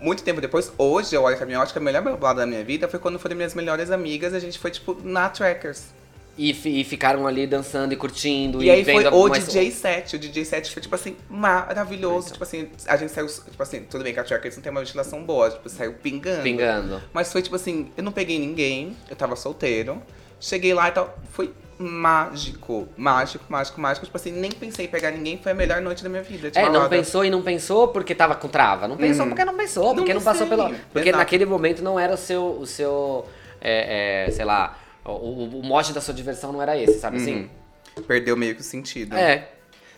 muito 0.00 0.22
tempo 0.22 0.40
depois, 0.40 0.72
hoje 0.78 1.14
eu 1.14 1.22
olho 1.24 1.36
pra 1.36 1.44
minha 1.44 1.60
ótica, 1.60 1.78
a 1.78 1.82
melhor 1.82 2.02
balada 2.02 2.40
da 2.40 2.46
minha 2.46 2.64
vida 2.64 2.88
foi 2.88 2.98
quando 2.98 3.18
foram 3.18 3.36
minhas 3.36 3.54
melhores 3.54 3.90
amigas 3.90 4.32
e 4.32 4.36
a 4.36 4.40
gente 4.40 4.58
foi, 4.58 4.70
tipo, 4.70 4.96
na 5.04 5.28
Trackers. 5.28 5.94
E, 6.38 6.50
e 6.80 6.84
ficaram 6.84 7.26
ali 7.26 7.46
dançando 7.46 7.94
e 7.94 7.96
curtindo. 7.96 8.62
E 8.62 8.70
aí 8.70 8.84
foi 8.84 9.06
o 9.06 9.28
DJ 9.30 9.70
set. 9.70 10.16
O 10.16 10.18
DJ 10.18 10.44
set 10.44 10.70
foi, 10.70 10.82
tipo 10.82 10.94
assim, 10.94 11.16
maravilhoso. 11.30 12.32
Tipo 12.32 12.44
assim, 12.44 12.68
a 12.86 12.96
gente 12.96 13.10
saiu, 13.12 13.26
tipo 13.26 13.62
assim, 13.62 13.82
tudo 13.84 14.04
bem 14.04 14.12
que 14.12 14.20
a 14.20 14.24
Trackers 14.24 14.54
não 14.56 14.62
tem 14.62 14.70
uma 14.70 14.80
ventilação 14.80 15.22
boa, 15.24 15.50
tipo, 15.50 15.66
saiu 15.68 15.94
pingando. 15.94 16.42
Pingando. 16.42 17.02
Mas 17.12 17.32
foi 17.32 17.40
tipo 17.40 17.56
assim, 17.56 17.90
eu 17.96 18.02
não 18.02 18.12
peguei 18.12 18.38
ninguém, 18.38 18.94
eu 19.08 19.16
tava 19.16 19.34
solteiro. 19.34 20.02
Cheguei 20.38 20.74
lá 20.74 20.88
e 20.88 20.92
tal, 20.92 21.18
foi 21.32 21.50
mágico, 21.78 22.86
mágico, 22.96 23.44
mágico, 23.48 23.80
mágico. 23.80 24.04
Tipo 24.06 24.16
assim, 24.16 24.32
nem 24.32 24.50
pensei 24.50 24.84
em 24.84 24.88
pegar 24.88 25.10
ninguém, 25.10 25.38
foi 25.38 25.52
a 25.52 25.54
melhor 25.54 25.80
noite 25.80 26.02
da 26.02 26.08
minha 26.10 26.22
vida. 26.22 26.50
É, 26.54 26.68
não 26.68 26.88
pensou 26.88 27.24
e 27.24 27.30
não 27.30 27.42
pensou 27.42 27.88
porque 27.88 28.14
tava 28.14 28.34
com 28.34 28.48
trava. 28.48 28.86
Não 28.86 28.96
pensou 28.96 29.24
Uhum. 29.24 29.30
porque 29.30 29.44
não 29.44 29.56
pensou, 29.56 29.84
Não 29.88 29.94
porque 29.96 30.12
não 30.14 30.20
passou 30.22 30.46
pensei. 30.46 30.64
pelo. 30.66 30.78
Porque 30.92 31.08
Exato. 31.08 31.18
naquele 31.18 31.46
momento 31.46 31.82
não 31.82 31.98
era 31.98 32.12
o 32.14 32.16
seu. 32.18 32.44
O 32.60 32.66
seu 32.66 33.26
é, 33.60 34.26
é, 34.26 34.30
sei 34.30 34.44
lá. 34.44 34.78
O, 35.06 35.12
o, 35.12 35.60
o 35.60 35.62
mote 35.62 35.92
da 35.92 36.00
sua 36.00 36.12
diversão 36.12 36.52
não 36.52 36.60
era 36.60 36.76
esse, 36.76 36.98
sabe 36.98 37.16
assim? 37.16 37.50
Perdeu 38.06 38.36
meio 38.36 38.54
que 38.54 38.60
o 38.60 38.64
sentido. 38.64 39.16
É. 39.16 39.48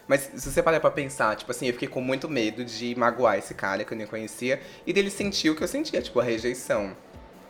Mas 0.06 0.30
se 0.34 0.50
você 0.50 0.62
parar 0.62 0.80
pra 0.80 0.90
pensar, 0.90 1.36
tipo 1.36 1.50
assim, 1.50 1.66
eu 1.66 1.74
fiquei 1.74 1.88
com 1.88 2.00
muito 2.00 2.28
medo 2.28 2.64
de 2.64 2.94
magoar 2.94 3.36
esse 3.36 3.52
cara 3.52 3.84
que 3.84 3.92
eu 3.92 3.98
nem 3.98 4.06
conhecia 4.06 4.60
e 4.86 4.92
dele 4.92 5.10
sentir 5.10 5.50
o 5.50 5.54
que 5.54 5.62
eu 5.62 5.68
sentia, 5.68 6.00
tipo, 6.00 6.18
a 6.18 6.24
rejeição. 6.24 6.96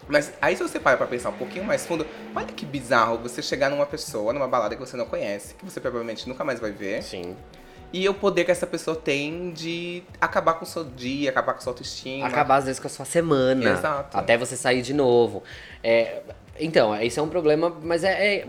Mas 0.09 0.33
aí 0.41 0.57
se 0.57 0.63
você 0.63 0.81
para 0.81 0.97
pra 0.97 1.07
pensar 1.07 1.29
um 1.29 1.37
pouquinho 1.37 1.65
mais 1.65 1.87
fundo, 1.87 2.07
olha 2.35 2.47
que 2.47 2.65
bizarro 2.65 3.19
você 3.19 3.43
chegar 3.43 3.71
numa 3.71 3.87
pessoa, 3.87 4.33
numa 4.33 4.49
balada 4.49 4.75
que 4.75 4.81
você 4.81 4.97
não 4.97 5.07
conhece, 5.07 5.55
que 5.55 5.65
você 5.65 5.81
provavelmente 5.81 6.29
nunca 6.29 6.43
mais 6.43 6.59
vai 6.59 6.73
ver, 6.73 7.03
Sim. 7.03 7.37
E 7.93 8.09
o 8.09 8.15
poder 8.15 8.45
que 8.45 8.51
essa 8.51 8.67
pessoa 8.67 8.97
tem 8.97 9.51
de 9.53 10.03
acabar 10.21 10.55
com 10.55 10.65
o 10.65 10.69
seu 10.69 10.85
dia, 10.85 11.31
acabar 11.31 11.53
com 11.55 11.59
a 11.59 11.63
sua 11.63 11.73
autoestima. 11.73 12.27
Acabar 12.27 12.57
às 12.57 12.65
vezes 12.67 12.79
com 12.81 12.87
a 12.87 12.91
sua 12.91 13.05
semana. 13.05 13.71
Exato. 13.73 14.17
Até 14.17 14.37
você 14.37 14.57
sair 14.57 14.83
de 14.83 14.93
novo. 14.93 15.43
É, 15.83 16.23
então, 16.61 16.95
isso 17.03 17.19
é 17.19 17.23
um 17.23 17.29
problema, 17.29 17.71
mas 17.83 18.05
é, 18.05 18.37
é- 18.37 18.47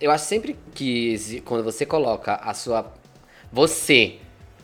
Eu 0.00 0.10
acho 0.10 0.24
sempre 0.26 0.56
que 0.74 1.40
quando 1.46 1.62
você 1.64 1.86
coloca 1.86 2.34
a 2.34 2.52
sua. 2.52 2.92
Você 3.52 4.16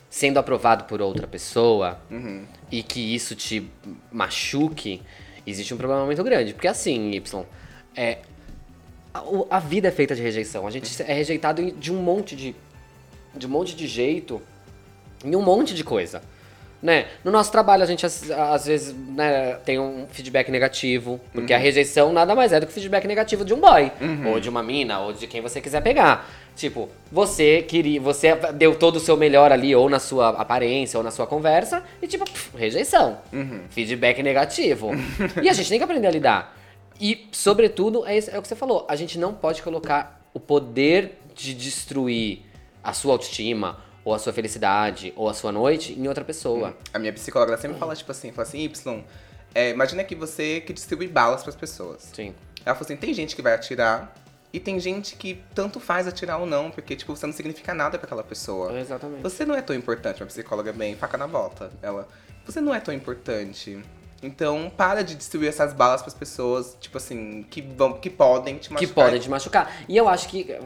sendo 0.09 0.37
aprovado 0.37 0.83
por 0.83 1.01
outra 1.01 1.25
pessoa 1.25 1.97
Uhum. 2.11 2.43
e 2.69 2.83
que 2.83 3.15
isso 3.15 3.33
te 3.33 3.71
machuque, 4.11 5.01
existe 5.47 5.73
um 5.73 5.77
problema 5.77 6.05
muito 6.05 6.21
grande. 6.21 6.53
Porque 6.53 6.67
assim, 6.67 7.11
Y, 7.11 7.45
é, 7.95 8.17
a, 9.49 9.59
vida 9.59 9.87
é 9.87 9.91
feita 9.91 10.13
de 10.13 10.21
rejeição. 10.21 10.67
A 10.67 10.71
gente 10.71 11.01
é 11.01 11.13
rejeitado 11.13 11.71
de 11.71 11.91
um 11.93 12.01
monte 12.01 12.35
de. 12.35 12.55
De 13.35 13.45
um 13.47 13.49
monte 13.49 13.75
de 13.75 13.87
jeito 13.87 14.41
em 15.23 15.35
um 15.35 15.41
monte 15.41 15.73
de 15.73 15.83
coisa. 15.83 16.21
Né? 16.81 17.05
No 17.23 17.29
nosso 17.31 17.51
trabalho, 17.51 17.83
a 17.83 17.85
gente 17.85 18.03
às, 18.07 18.65
vezes 18.65 18.95
né, 18.95 19.53
tem 19.63 19.79
um 19.79 20.07
feedback 20.09 20.49
negativo, 20.49 21.21
porque 21.31 21.53
a 21.53 21.57
Uhum. 21.57 21.61
rejeição 21.63 22.11
nada 22.11 22.33
mais 22.33 22.51
é 22.51 22.59
do 22.59 22.65
que 22.65 22.71
o 22.71 22.73
feedback 22.73 23.05
negativo 23.07 23.45
de 23.45 23.53
um 23.53 23.59
boy, 23.59 23.91
ou 24.27 24.39
de 24.39 24.49
uma 24.49 24.63
mina, 24.63 24.99
ou 24.99 25.13
de 25.13 25.27
quem 25.27 25.41
você 25.41 25.61
quiser 25.61 25.81
pegar. 25.83 26.27
Tipo, 26.55 26.89
você 27.11 27.61
queria, 27.61 28.01
você 28.01 28.33
deu 28.55 28.73
todo 28.75 28.95
o 28.95 28.99
seu 28.99 29.15
melhor 29.15 29.51
ali, 29.51 29.75
ou 29.75 29.87
na 29.91 29.99
sua 29.99 30.29
aparência, 30.29 30.97
ou 30.97 31.03
na 31.03 31.11
sua 31.11 31.27
conversa, 31.27 31.83
e 32.01 32.07
tipo, 32.07 32.25
pff, 32.25 32.57
rejeição. 32.57 33.19
Uhum. 33.31 33.61
Feedback 33.69 34.23
negativo. 34.23 34.89
e 35.41 35.47
a 35.49 35.53
gente 35.53 35.69
tem 35.69 35.77
que 35.77 35.83
aprender 35.83 36.07
a 36.07 36.11
lidar. 36.11 36.57
E, 36.99 37.27
sobretudo, 37.31 38.07
é, 38.07 38.17
isso- 38.17 38.31
é 38.31 38.39
o 38.39 38.41
que 38.41 38.47
você 38.47 38.55
falou, 38.55 38.85
a 38.89 38.95
gente 38.95 39.19
não 39.19 39.33
pode 39.35 39.61
colocar 39.61 40.19
o 40.33 40.39
poder 40.39 41.19
de 41.35 41.53
destruir 41.53 42.41
a 42.83 42.93
sua 42.93 43.13
autoestima, 43.13 43.77
ou 44.03 44.13
a 44.13 44.19
sua 44.19 44.33
felicidade, 44.33 45.13
ou 45.15 45.29
a 45.29 45.33
sua 45.33 45.51
noite 45.51 45.93
em 45.93 46.07
outra 46.07 46.23
pessoa. 46.23 46.75
A 46.93 46.99
minha 46.99 47.13
psicóloga 47.13 47.57
sempre 47.57 47.77
fala, 47.77 47.95
tipo 47.95 48.11
assim, 48.11 48.31
fala 48.31 48.47
assim, 48.47 48.59
Y, 48.63 49.03
é, 49.53 49.69
imagina 49.71 50.03
que 50.03 50.15
você 50.15 50.61
que 50.61 50.73
distribui 50.73 51.07
balas 51.07 51.43
pras 51.43 51.55
pessoas. 51.55 52.09
Sim. 52.13 52.33
Ela 52.65 52.75
falou 52.75 52.85
assim, 52.85 52.95
tem 52.95 53.13
gente 53.13 53.35
que 53.35 53.41
vai 53.41 53.53
atirar 53.53 54.13
e 54.53 54.59
tem 54.59 54.79
gente 54.79 55.15
que 55.15 55.41
tanto 55.53 55.79
faz 55.79 56.07
atirar 56.07 56.39
ou 56.39 56.45
não, 56.45 56.71
porque, 56.71 56.95
tipo, 56.95 57.15
você 57.15 57.25
não 57.25 57.33
significa 57.33 57.73
nada 57.73 57.97
pra 57.97 58.05
aquela 58.05 58.23
pessoa. 58.23 58.77
Exatamente. 58.79 59.21
Você 59.21 59.45
não 59.45 59.55
é 59.55 59.61
tão 59.61 59.75
importante, 59.75 60.21
uma 60.21 60.27
psicóloga 60.27 60.73
bem 60.73 60.95
faca 60.95 61.17
na 61.17 61.27
bota. 61.27 61.71
Ela, 61.81 62.07
você 62.45 62.59
não 62.59 62.73
é 62.73 62.79
tão 62.79 62.93
importante. 62.93 63.81
Então, 64.21 64.71
para 64.75 65.03
de 65.03 65.15
distribuir 65.15 65.49
essas 65.49 65.73
balas 65.73 66.01
pras 66.01 66.13
pessoas, 66.13 66.77
tipo 66.79 66.97
assim, 66.97 67.43
que 67.49 67.61
vão, 67.61 67.93
que 67.93 68.09
podem 68.09 68.57
te 68.57 68.67
que 68.67 68.73
machucar. 68.73 69.05
podem 69.05 69.19
te 69.19 69.29
machucar. 69.29 69.83
E 69.87 69.97
eu 69.97 70.07
acho 70.07 70.27
que 70.27 70.59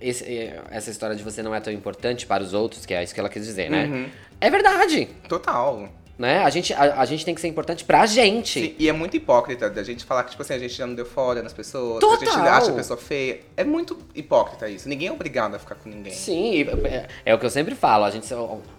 esse- 0.00 0.24
é, 0.24 0.60
essa 0.70 0.90
história 0.90 1.14
de 1.16 1.22
você 1.22 1.42
não 1.42 1.54
é 1.54 1.60
tão 1.60 1.72
importante 1.72 2.26
para 2.26 2.42
os 2.42 2.54
outros, 2.54 2.84
que 2.86 2.94
é 2.94 3.02
isso 3.02 3.12
que 3.14 3.20
ela 3.20 3.28
quis 3.28 3.44
dizer, 3.44 3.70
né? 3.70 3.86
Uhum. 3.86 4.06
É 4.40 4.50
verdade, 4.50 5.06
Total. 5.28 5.88
Né? 6.18 6.40
A 6.40 6.50
gente, 6.50 6.74
a, 6.74 7.00
a 7.00 7.04
gente 7.04 7.24
tem 7.24 7.32
que 7.32 7.40
ser 7.40 7.46
importante 7.46 7.84
pra 7.84 8.04
gente. 8.04 8.60
Sim, 8.60 8.74
e 8.76 8.88
é 8.88 8.92
muito 8.92 9.16
hipócrita 9.16 9.70
da 9.70 9.84
gente 9.84 10.04
falar 10.04 10.24
que, 10.24 10.32
tipo 10.32 10.42
assim, 10.42 10.54
a 10.54 10.58
gente 10.58 10.74
já 10.74 10.84
não 10.84 10.94
deu 10.94 11.06
fora 11.06 11.42
nas 11.42 11.52
pessoas, 11.52 12.00
Total. 12.00 12.16
a 12.16 12.36
gente 12.36 12.48
acha 12.48 12.70
a 12.72 12.74
pessoa 12.74 12.96
feia. 12.96 13.40
É 13.56 13.62
muito 13.62 13.96
hipócrita 14.14 14.68
isso. 14.68 14.88
Ninguém 14.88 15.08
é 15.08 15.12
obrigado 15.12 15.54
a 15.54 15.58
ficar 15.60 15.76
com 15.76 15.88
ninguém. 15.88 16.12
Sim, 16.12 16.62
é, 16.84 17.06
é 17.24 17.34
o 17.34 17.38
que 17.38 17.46
eu 17.46 17.50
sempre 17.50 17.76
falo. 17.76 18.04
A 18.04 18.10
gente 18.10 18.28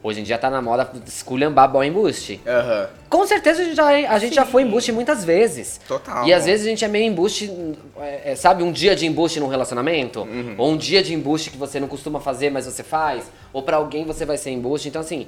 hoje 0.04 0.20
em 0.20 0.24
dia 0.24 0.38
tá 0.38 0.50
na 0.50 0.62
moda 0.62 0.92
esculhambar 1.08 1.72
boy 1.72 1.88
embuste. 1.88 2.42
Aham. 2.46 2.90
Com 3.10 3.26
certeza 3.26 3.62
a 3.62 3.66
gente 3.66 3.76
já, 3.76 3.88
a 3.88 4.20
gente 4.20 4.36
já 4.36 4.46
foi 4.46 4.64
embuste 4.64 4.92
muitas 4.92 5.24
vezes. 5.24 5.80
Total. 5.88 6.28
E 6.28 6.34
às 6.34 6.46
vezes 6.46 6.66
a 6.66 6.70
gente 6.70 6.84
é 6.84 6.88
meio 6.88 7.06
embuste, 7.06 7.50
é, 7.98 8.32
é, 8.34 8.36
sabe, 8.36 8.62
um 8.64 8.72
dia 8.72 8.96
de 8.96 9.06
embuste 9.08 9.40
num 9.40 9.48
relacionamento? 9.48 10.22
Uhum. 10.22 10.56
Ou 10.58 10.72
um 10.72 10.78
dia 10.78 11.02
de 11.02 11.14
embuste 11.14 11.50
que 11.50 11.58
você 11.58 11.80
não 11.80 11.88
costuma 11.88 12.20
fazer, 12.20 12.50
mas 12.52 12.66
você 12.66 12.84
faz? 12.84 13.24
Ou 13.54 13.64
pra 13.64 13.78
alguém 13.78 14.06
você 14.06 14.26
vai 14.26 14.38
ser 14.38 14.52
embuste. 14.52 14.90
Então, 14.90 15.02
assim, 15.02 15.26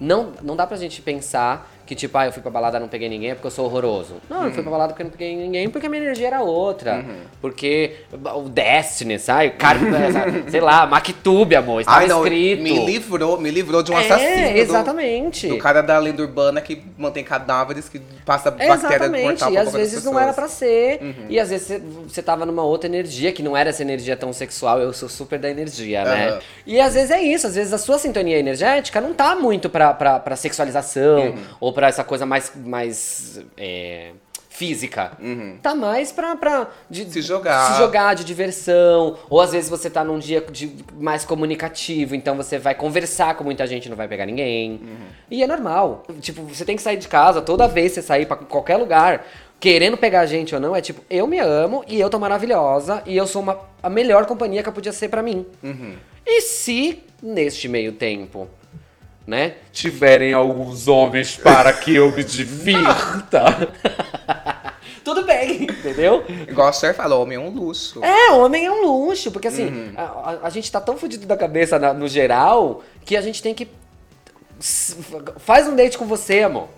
não, 0.00 0.32
não 0.42 0.56
dá 0.56 0.66
pra 0.66 0.76
gente 0.76 1.00
pensar 1.02 1.70
que, 1.86 1.94
tipo, 1.94 2.16
ah, 2.16 2.26
eu 2.26 2.32
fui 2.32 2.40
pra 2.42 2.50
balada 2.50 2.78
e 2.78 2.80
não 2.80 2.88
peguei 2.88 3.08
ninguém 3.08 3.30
é 3.30 3.34
porque 3.34 3.46
eu 3.46 3.50
sou 3.50 3.66
horroroso. 3.66 4.14
Não, 4.28 4.44
eu 4.44 4.48
fui 4.50 4.58
Uhum. 4.58 4.62
pra 4.62 4.70
balada 4.72 4.92
porque 4.92 5.02
eu 5.02 5.04
não 5.04 5.12
peguei 5.12 5.36
ninguém 5.36 5.68
porque 5.68 5.86
a 5.86 5.90
minha 5.90 6.02
energia 6.02 6.26
era 6.28 6.40
outra. 6.42 7.04
Porque 7.40 7.96
o 8.34 8.48
Destiny, 8.48 9.18
sabe? 9.18 9.50
Car... 9.50 9.76
sei 10.48 10.60
lá, 10.60 10.86
Mactube, 10.86 11.54
amor, 11.56 11.80
estava 11.80 11.98
Ai, 11.98 12.06
não, 12.06 12.22
escrito. 12.24 12.62
me 12.62 12.86
livrou, 12.86 13.38
me 13.38 13.50
livrou 13.50 13.82
de 13.82 13.92
um 13.92 13.98
É, 13.98 14.00
assassino. 14.04 14.52
do- 14.52 14.58
exatamente. 14.58 15.48
Do, 15.48 15.58
cara 15.58 15.82
da 15.82 15.98
lenda 15.98 16.22
urbana 16.22 16.60
que 16.60 16.82
mantém 16.96 17.22
cadáveres, 17.24 17.88
que 17.88 17.98
passa 18.24 18.50
bactéria 18.50 18.74
Exatamente, 18.74 19.22
mortal 19.24 19.50
e 19.50 19.52
pra 19.52 19.60
às 19.62 19.66
boca 19.66 19.78
das 19.78 19.90
vezes 19.90 20.04
não 20.04 20.18
era 20.18 20.32
pra 20.32 20.44
pessoas. 20.44 20.62
Uhum. 20.62 21.14
ser. 21.14 21.14
E 21.28 21.38
às 21.40 21.50
vezes 21.50 21.82
você, 22.08 22.22
tava 22.22 22.46
numa 22.46 22.62
outra 22.62 22.88
energia, 22.88 23.32
que 23.32 23.42
não 23.42 23.56
era 23.56 23.70
essa 23.70 23.82
energia 23.82 24.16
tão 24.16 24.32
sexual, 24.32 24.80
eu 24.80 24.92
sou 24.92 25.08
super 25.08 25.38
da 25.38 25.50
energia, 25.50 26.04
né? 26.04 26.38
E 26.66 26.80
às 26.80 26.94
vezes 26.94 27.10
é 27.10 27.20
isso, 27.20 27.46
às 27.46 27.54
vezes 27.54 27.72
a 27.72 27.78
sua 27.78 27.98
sintonia 27.98 28.38
energética 28.38 29.00
não 29.00 29.12
tá 29.12 29.34
muito 29.36 29.68
pra, 29.68 29.92
pra, 29.92 30.18
pra 30.18 30.36
sexualização, 30.36 30.94
Uhum. 31.28 31.34
ou 31.60 31.72
pra 31.74 31.88
essa 31.88 32.02
coisa 32.04 32.24
mais, 32.24 32.52
mais 32.56 33.42
é, 33.56 34.12
física. 34.48 35.12
Tá 35.62 35.74
mais 35.74 36.12
pra, 36.12 36.36
pra 36.36 36.68
de- 36.88 37.02
Uhum. 37.02 37.10
Se 37.10 37.20
jogar. 37.22 37.72
se 37.72 37.78
jogar 37.78 38.14
de 38.14 38.24
diversão, 38.24 39.18
ou 39.28 39.40
às 39.40 39.52
vezes 39.52 39.68
você 39.68 39.90
tá 39.90 40.04
num 40.04 40.18
dia 40.18 40.40
de, 40.40 40.72
mais 40.98 41.24
comunicativo, 41.24 42.14
então 42.14 42.36
você 42.36 42.58
vai 42.58 42.74
conversar 42.74 43.34
com 43.36 43.42
muita 43.44 43.66
gente 43.66 43.86
e 43.86 43.88
não 43.88 43.96
vai 43.96 44.06
pegar 44.08 44.26
ninguém. 44.26 44.80
E 45.30 45.42
é 45.42 45.46
normal. 45.46 46.04
Tipo, 46.20 46.42
você 46.42 46.64
tem 46.64 46.76
que 46.76 46.82
sair 46.82 46.96
de 46.96 47.08
casa 47.08 47.42
toda 47.42 47.66
vez 47.68 47.92
que 47.92 48.00
você 48.00 48.02
sair 48.06 48.26
pra 48.26 48.36
qualquer 48.36 48.76
lugar, 48.76 49.26
querendo 49.58 49.96
pegar 49.96 50.24
gente 50.26 50.54
ou 50.54 50.60
não, 50.60 50.76
é 50.76 50.80
tipo, 50.80 51.02
eu 51.10 51.26
me 51.26 51.38
amo 51.40 51.84
e 51.88 51.98
eu 52.00 52.08
tô 52.10 52.18
maravilhosa 52.18 53.02
e 53.06 53.16
eu 53.16 53.26
sou 53.26 53.42
uma, 53.42 53.58
a 53.82 53.88
melhor 53.90 54.24
companhia 54.26 54.62
que 54.62 54.68
eu 54.68 54.72
podia 54.72 54.92
ser 54.92 55.08
pra 55.08 55.22
mim. 55.22 55.44
E 56.26 56.40
se, 56.42 57.02
neste 57.22 57.68
meio 57.68 57.92
tempo, 57.92 58.48
né? 59.26 59.54
Tiverem 59.72 60.32
alguns 60.32 60.86
homens 60.88 61.36
para 61.36 61.72
que 61.72 61.94
eu 61.94 62.10
me 62.14 62.22
divirta. 62.24 63.72
Tudo 65.04 65.22
bem, 65.24 65.64
entendeu? 65.64 66.24
Igual 66.48 66.68
a 66.68 66.72
Cher 66.72 66.94
falou, 66.94 67.22
homem 67.22 67.36
é 67.36 67.40
um 67.40 67.50
luxo. 67.50 68.02
É, 68.02 68.30
homem 68.32 68.64
é 68.64 68.70
um 68.72 68.86
luxo, 68.86 69.30
porque 69.30 69.48
assim, 69.48 69.92
a, 69.96 70.02
a- 70.02 70.38
a 70.44 70.50
gente 70.50 70.70
tá 70.72 70.80
tão 70.80 70.96
fudido 70.96 71.26
da 71.26 71.36
cabeça 71.36 71.78
na- 71.78 71.92
no 71.92 72.08
geral 72.08 72.82
que 73.04 73.14
a 73.16 73.20
gente 73.20 73.42
tem 73.42 73.54
que. 73.54 73.68
Faz 75.38 75.68
um 75.68 75.76
date 75.76 75.98
com 75.98 76.06
você, 76.06 76.42
amor. 76.42 76.68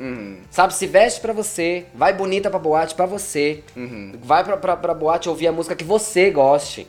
Sabe? 0.50 0.74
Se 0.74 0.86
veste 0.88 1.20
pra 1.20 1.32
você, 1.32 1.86
vai 1.94 2.12
bonita 2.12 2.50
pra 2.50 2.58
boate 2.58 2.94
pra 2.96 3.06
você. 3.06 3.62
Vai 4.22 4.42
pra, 4.42 4.56
pra, 4.56 4.76
pra 4.76 4.94
boate 4.94 5.28
ouvir 5.28 5.46
a 5.46 5.52
música 5.52 5.76
que 5.76 5.84
você 5.84 6.30
goste. 6.30 6.88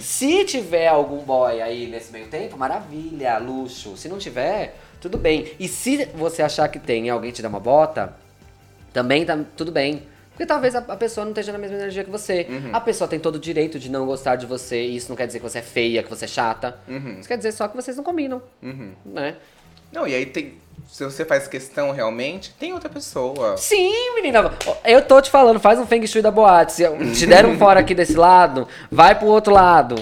Se 0.00 0.44
tiver 0.44 0.88
algum 0.88 1.18
boy 1.18 1.62
aí 1.62 1.86
nesse 1.86 2.12
meio 2.12 2.26
tempo, 2.26 2.58
maravilha, 2.58 3.38
luxo. 3.38 3.96
Se 3.96 4.08
não 4.10 4.18
tiver, 4.18 4.76
tudo 5.08 5.18
bem. 5.18 5.52
E 5.58 5.68
se 5.68 6.04
você 6.14 6.42
achar 6.42 6.68
que 6.68 6.78
tem 6.78 7.06
e 7.06 7.10
alguém 7.10 7.30
te 7.30 7.40
dá 7.42 7.48
uma 7.48 7.60
bota, 7.60 8.12
também 8.92 9.24
tá 9.24 9.38
tudo 9.56 9.70
bem. 9.70 10.02
Porque 10.30 10.44
talvez 10.44 10.74
a, 10.74 10.80
a 10.80 10.96
pessoa 10.96 11.24
não 11.24 11.30
esteja 11.32 11.50
na 11.52 11.58
mesma 11.58 11.76
energia 11.76 12.04
que 12.04 12.10
você. 12.10 12.46
A 12.72 12.80
pessoa 12.80 13.08
tem 13.08 13.18
todo 13.18 13.36
o 13.36 13.38
direito 13.38 13.78
de 13.78 13.90
não 13.90 14.04
gostar 14.04 14.36
de 14.36 14.44
você. 14.44 14.82
E 14.82 14.96
isso 14.96 15.08
não 15.08 15.16
quer 15.16 15.26
dizer 15.26 15.38
que 15.38 15.48
você 15.48 15.60
é 15.60 15.62
feia, 15.62 16.02
que 16.02 16.10
você 16.10 16.26
é 16.26 16.28
chata. 16.28 16.76
Isso 17.18 17.28
quer 17.28 17.36
dizer 17.36 17.52
só 17.52 17.68
que 17.68 17.76
vocês 17.76 17.96
não 17.96 18.04
combinam. 18.04 18.42
Né? 19.04 19.36
Não, 19.92 20.06
e 20.06 20.14
aí 20.14 20.26
tem. 20.26 20.54
Se 20.88 21.02
você 21.02 21.24
faz 21.24 21.48
questão 21.48 21.90
realmente, 21.90 22.52
tem 22.58 22.72
outra 22.72 22.88
pessoa. 22.90 23.56
Sim, 23.56 24.14
menina. 24.14 24.52
Eu 24.84 25.02
tô 25.02 25.20
te 25.22 25.30
falando, 25.30 25.58
faz 25.58 25.78
um 25.78 25.86
feng 25.86 26.06
shui 26.06 26.20
da 26.22 26.30
boate. 26.30 26.72
Se 26.72 26.84
te 27.14 27.26
deram 27.26 27.50
um 27.50 27.58
fora 27.58 27.80
aqui 27.80 27.94
desse 27.94 28.14
lado, 28.14 28.68
vai 28.90 29.14
pro 29.14 29.26
outro 29.26 29.52
lado. 29.54 29.96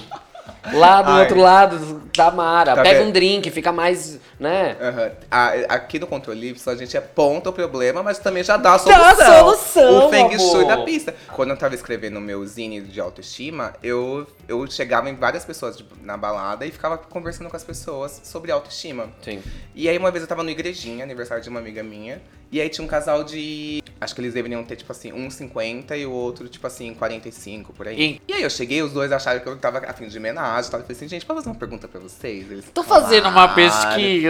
Lá 0.72 1.02
do 1.02 1.10
Ai. 1.10 1.20
outro 1.20 1.38
lado 1.40 2.02
da 2.16 2.30
Mara. 2.30 2.74
Tá 2.74 2.82
Pega 2.82 2.98
vendo? 3.00 3.08
um 3.08 3.12
drink, 3.12 3.50
fica 3.50 3.70
mais, 3.70 4.18
né? 4.38 4.76
Aham. 4.80 5.10
A- 5.30 5.74
aqui 5.74 5.98
no 5.98 6.06
Controle 6.06 6.50
Ipso 6.50 6.68
a 6.70 6.74
gente 6.76 6.96
aponta 6.96 7.50
o 7.50 7.52
problema, 7.52 8.02
mas 8.02 8.18
também 8.18 8.42
já 8.42 8.56
dá 8.56 8.70
a 8.74 8.76
Dá 8.76 8.78
solução. 8.78 9.04
a 9.50 9.56
solução, 9.56 10.06
O 10.06 10.10
Feng 10.10 10.38
Shui 10.38 10.66
da 10.66 10.78
pista. 10.78 11.14
Quando 11.32 11.50
eu 11.50 11.56
tava 11.56 11.74
escrevendo 11.74 12.16
o 12.16 12.20
meu 12.20 12.44
zine 12.46 12.80
de 12.80 13.00
autoestima, 13.00 13.74
eu, 13.82 14.26
eu 14.48 14.66
chegava 14.70 15.08
em 15.08 15.14
várias 15.14 15.44
pessoas 15.44 15.76
tipo, 15.76 15.94
na 16.02 16.16
balada 16.16 16.66
e 16.66 16.70
ficava 16.72 16.98
conversando 16.98 17.48
com 17.50 17.56
as 17.56 17.64
pessoas 17.64 18.20
sobre 18.24 18.50
autoestima. 18.52 19.08
Sim. 19.22 19.42
E 19.74 19.88
aí 19.88 19.96
uma 19.98 20.10
vez 20.10 20.22
eu 20.22 20.28
tava 20.28 20.42
no 20.42 20.50
igrejinha, 20.50 21.04
aniversário 21.04 21.42
de 21.42 21.48
uma 21.48 21.60
amiga 21.60 21.82
minha, 21.82 22.20
e 22.52 22.60
aí 22.60 22.68
tinha 22.68 22.84
um 22.84 22.88
casal 22.88 23.24
de. 23.24 23.82
Acho 24.00 24.14
que 24.14 24.20
eles 24.20 24.34
deveriam 24.34 24.62
ter, 24.62 24.76
tipo 24.76 24.92
assim, 24.92 25.10
1,50 25.12 25.96
e 25.96 26.04
o 26.04 26.10
outro, 26.12 26.46
tipo 26.48 26.66
assim, 26.66 26.92
45 26.94 27.72
por 27.72 27.88
aí. 27.88 27.98
E- 28.00 28.20
E 28.28 28.32
aí 28.34 28.42
eu 28.42 28.50
cheguei, 28.50 28.82
os 28.82 28.92
dois 28.92 29.10
acharam 29.12 29.40
que 29.40 29.46
eu 29.48 29.56
tava 29.56 29.78
a 29.78 29.92
fim 29.94 30.06
de 30.08 30.18
homenagem 30.18 30.68
e 30.68 30.70
tal. 30.70 30.80
Eu 30.80 30.84
falei 30.84 30.96
assim, 30.96 31.08
gente, 31.08 31.24
posso 31.24 31.38
fazer 31.40 31.48
uma 31.48 31.58
pergunta 31.58 31.88
pra 31.88 32.00
vocês? 32.00 32.50
Eles, 32.50 32.66
Tô 32.74 32.82
fazendo 32.84 33.28
uma 33.28 33.32
"Claro." 33.48 33.54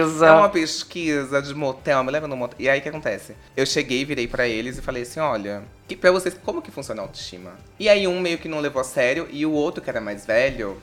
Pesquisa. 0.03 0.27
É 0.27 0.31
uma 0.31 0.49
pesquisa 0.49 1.41
de 1.41 1.53
motel, 1.53 2.03
me 2.03 2.11
leva 2.11 2.27
no 2.27 2.35
motel. 2.35 2.57
E 2.59 2.69
aí 2.69 2.79
o 2.79 2.81
que 2.81 2.89
acontece? 2.89 3.35
Eu 3.55 3.65
cheguei, 3.65 4.03
virei 4.05 4.27
pra 4.27 4.47
eles 4.47 4.77
e 4.77 4.81
falei 4.81 5.03
assim: 5.03 5.19
olha, 5.19 5.63
que, 5.87 5.95
pra 5.95 6.11
vocês, 6.11 6.37
como 6.43 6.61
que 6.61 6.71
funciona 6.71 7.01
a 7.01 7.05
autoestima? 7.05 7.53
E 7.79 7.87
aí 7.87 8.07
um 8.07 8.19
meio 8.19 8.37
que 8.37 8.47
não 8.47 8.59
levou 8.59 8.81
a 8.81 8.85
sério, 8.85 9.27
e 9.31 9.45
o 9.45 9.51
outro, 9.51 9.81
que 9.81 9.89
era 9.89 10.01
mais 10.01 10.25
velho, 10.25 10.81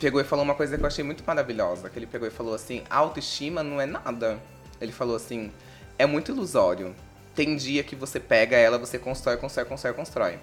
pegou 0.00 0.20
e 0.20 0.24
falou 0.24 0.44
uma 0.44 0.54
coisa 0.54 0.76
que 0.76 0.82
eu 0.82 0.86
achei 0.86 1.04
muito 1.04 1.22
maravilhosa. 1.26 1.88
Que 1.88 1.98
ele 1.98 2.06
pegou 2.06 2.26
e 2.26 2.30
falou 2.30 2.54
assim: 2.54 2.82
autoestima 2.90 3.62
não 3.62 3.80
é 3.80 3.86
nada. 3.86 4.38
Ele 4.80 4.92
falou 4.92 5.16
assim: 5.16 5.52
é 5.98 6.06
muito 6.06 6.32
ilusório. 6.32 6.94
Tem 7.34 7.56
dia 7.56 7.82
que 7.82 7.94
você 7.94 8.18
pega 8.18 8.56
ela, 8.56 8.78
você 8.78 8.98
constrói, 8.98 9.36
constrói, 9.36 9.64
constrói, 9.64 9.94
constrói. 9.94 10.38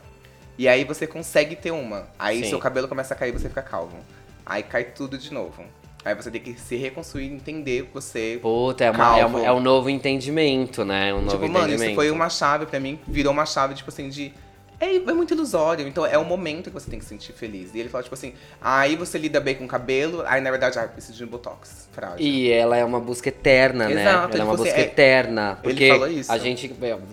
E 0.58 0.68
aí 0.68 0.84
você 0.84 1.06
consegue 1.06 1.56
ter 1.56 1.72
uma. 1.72 2.08
Aí 2.18 2.44
Sim. 2.44 2.50
seu 2.50 2.60
cabelo 2.60 2.88
começa 2.88 3.14
a 3.14 3.18
cair 3.18 3.30
e 3.30 3.38
você 3.38 3.50
fica 3.50 3.62
calvo. 3.62 3.98
Aí 4.46 4.64
cai 4.64 4.86
tudo 4.86 5.18
de 5.18 5.32
novo. 5.32 5.64
Aí 6.08 6.16
você 6.16 6.32
tem 6.32 6.40
que 6.40 6.54
se 6.58 6.78
reconstruir, 6.78 7.26
entender 7.26 7.84
que 7.84 7.94
você. 7.94 8.40
Puta, 8.42 8.86
é, 8.86 8.92
uma- 8.92 9.20
é, 9.20 9.26
um, 9.26 9.40
é 9.40 9.52
um 9.52 9.60
novo 9.60 9.90
entendimento, 9.90 10.86
né? 10.86 11.14
Um 11.14 11.18
novo 11.22 11.32
tipo, 11.32 11.42
mano, 11.50 11.66
entendimento. 11.68 11.84
isso 11.92 11.96
foi 11.96 12.10
uma 12.12 12.30
chave 12.30 12.66
pra 12.66 12.80
mim, 12.80 12.98
virou 13.06 13.34
uma 13.34 13.46
chave, 13.46 13.74
tipo 13.74 13.90
assim, 13.90 14.08
de. 14.08 14.34
É, 14.80 14.96
é 14.96 15.00
muito 15.00 15.34
ilusório, 15.34 15.86
então 15.88 16.06
é 16.06 16.18
o 16.18 16.24
momento 16.24 16.70
que 16.70 16.74
você 16.74 16.90
tem 16.90 16.98
que 17.00 17.04
se 17.04 17.10
sentir 17.10 17.34
feliz. 17.34 17.74
E 17.76 17.80
ele 17.80 17.90
fala, 17.90 18.04
tipo 18.04 18.14
assim, 18.14 18.34
aí 18.62 18.96
você 18.96 19.18
lida 19.18 19.40
bem 19.42 19.56
com 19.56 19.66
o 19.66 19.68
cabelo, 19.68 20.24
aí 20.26 20.40
na 20.40 20.50
verdade, 20.50 20.80
ah, 20.80 20.88
preciso 20.88 21.18
de 21.18 21.24
um 21.26 21.28
botox, 21.28 21.90
frágil. 21.92 22.20
E 22.26 22.50
ela 22.52 22.78
é 22.78 22.86
uma 22.86 23.00
busca 23.02 23.28
eterna, 23.28 23.90
né? 23.90 24.02
Exato, 24.04 24.36
Ela 24.36 24.44
é 24.44 24.46
uma 24.46 24.56
você 24.56 24.64
busca 24.66 24.80
é- 24.80 24.84
eterna. 24.84 25.60
Ele 25.64 25.74
Porque 25.74 25.90
falou 25.90 26.08
isso. 26.08 26.32
a 26.32 26.38
gente 26.38 26.70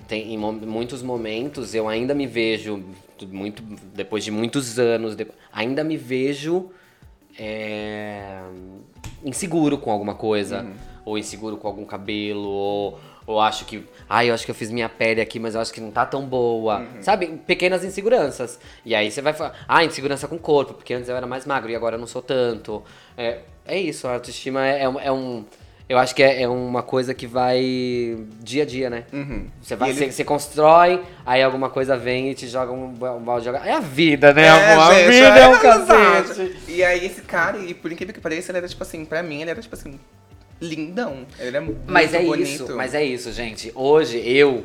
tem 0.07 0.35
em 0.35 0.39
muitos 0.39 1.03
momentos, 1.03 1.75
eu 1.75 1.89
ainda 1.89 2.15
me 2.15 2.27
vejo, 2.29 2.85
muito, 3.29 3.61
depois 3.95 4.23
de 4.23 4.31
muitos 4.31 4.79
anos, 4.79 5.17
ainda 5.53 5.83
me 5.83 5.97
vejo 5.97 6.71
é, 7.39 8.41
inseguro 9.25 9.79
com 9.79 9.91
alguma 9.91 10.15
coisa. 10.15 10.63
Uhum. 10.63 10.73
ou 11.07 11.19
inseguro 11.19 11.59
com 11.59 11.69
algum 11.69 11.85
cabelo, 11.85 12.49
ou, 12.49 12.99
ou 13.27 13.39
acho 13.39 13.67
que, 13.67 13.85
ai, 14.09 14.31
eu 14.31 14.35
acho 14.35 14.45
que 14.47 14.51
eu 14.51 14.55
fiz 14.55 14.71
minha 14.71 14.89
pele 14.89 15.21
aqui, 15.21 15.39
mas 15.39 15.55
eu 15.55 15.61
acho 15.61 15.71
que 15.71 15.79
não 15.81 15.91
tá 15.91 16.07
tão 16.07 16.25
boa. 16.25 16.79
Uhum. 16.79 17.03
Sabe? 17.03 17.27
Pequenas 17.47 17.85
inseguranças. 17.85 18.59
E 18.87 18.95
aí 18.95 19.11
você 19.11 19.21
vai 19.21 19.35
falar, 19.35 19.53
ah, 19.69 19.85
insegurança 19.85 20.27
com 20.27 20.37
o 20.37 20.39
corpo, 20.39 20.73
porque 20.73 20.95
antes 20.95 21.09
eu 21.11 21.15
era 21.17 21.27
mais 21.27 21.45
magro 21.45 21.71
e 21.71 21.77
agora 21.77 21.97
eu 21.97 22.01
não 22.01 22.07
sou 22.07 22.23
tanto. 22.23 22.83
É, 23.19 23.41
é 23.67 23.79
isso, 23.79 24.09
a 24.09 24.15
autoestima 24.15 24.67
é, 24.67 24.85
é 24.85 24.89
um- 24.89 24.99
é 25.01 25.13
um. 25.13 25.45
Eu 25.87 25.99
acho 25.99 26.15
que 26.15 26.23
é, 26.23 26.43
é 26.43 26.49
uma 26.49 26.83
coisa 26.83 27.13
que 27.13 27.27
vai 27.27 28.17
dia 28.41 28.63
a 28.63 28.67
dia, 28.67 28.89
né? 28.89 29.05
Uhum. 29.13 29.47
Você, 29.61 29.77
vai, 29.77 29.91
ele- 29.91 29.99
você, 29.99 30.13
você 30.13 30.25
constrói, 30.25 31.03
aí 31.27 31.43
alguma 31.43 31.69
coisa 31.69 31.95
vem 31.97 32.31
e 32.31 32.35
te 32.35 32.47
joga 32.49 32.73
um, 32.73 32.87
um 32.87 33.21
balde 33.23 33.51
de. 33.51 33.57
É 33.57 33.73
a 33.75 33.81
vida, 33.81 34.33
né, 34.33 34.45
É, 34.47 34.73
amor? 34.73 34.93
A 34.95 34.95
gente, 34.95 35.11
vida 35.13 35.39
é 35.39 35.49
um 35.49 35.55
exato. 35.57 35.87
cacete. 36.29 36.57
E 36.69 36.83
aí 36.83 37.05
esse 37.05 37.21
cara, 37.21 37.59
e 37.59 37.75
por 37.75 37.93
incrível 37.93 38.15
que 38.15 38.21
pareça, 38.21 38.51
ele 38.51 38.59
era 38.59 38.69
tipo 38.69 38.83
assim, 38.83 39.05
pra 39.05 39.23
mim, 39.23 39.43
ele 39.43 39.51
era 39.51 39.61
tipo 39.61 39.75
assim, 39.75 40.01
lindão. 40.61 41.27
Ele 41.39 41.49
era 41.49 41.61
muito 41.61 41.81
Mas 41.87 42.15
é 42.15 42.21
bonito. 42.23 42.49
isso, 42.49 42.77
mas 42.77 42.95
é 42.95 43.05
isso, 43.05 43.31
gente. 43.33 43.71
Hoje 43.75 44.17
eu 44.27 44.65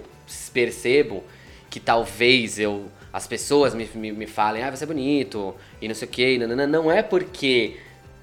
percebo 0.53 1.23
que 1.69 1.79
talvez 1.81 2.57
eu 2.59 2.85
as 3.11 3.25
pessoas 3.27 3.73
me, 3.73 3.89
me, 3.95 4.11
me 4.11 4.27
falem, 4.27 4.63
ah, 4.63 4.69
você 4.69 4.83
é 4.83 4.87
bonito, 4.87 5.55
e 5.81 5.87
não 5.87 5.95
sei 5.95 6.07
o 6.07 6.11
que, 6.11 6.37
não, 6.37 6.67
não 6.67 6.91
é 6.91 7.01
porque 7.01 7.75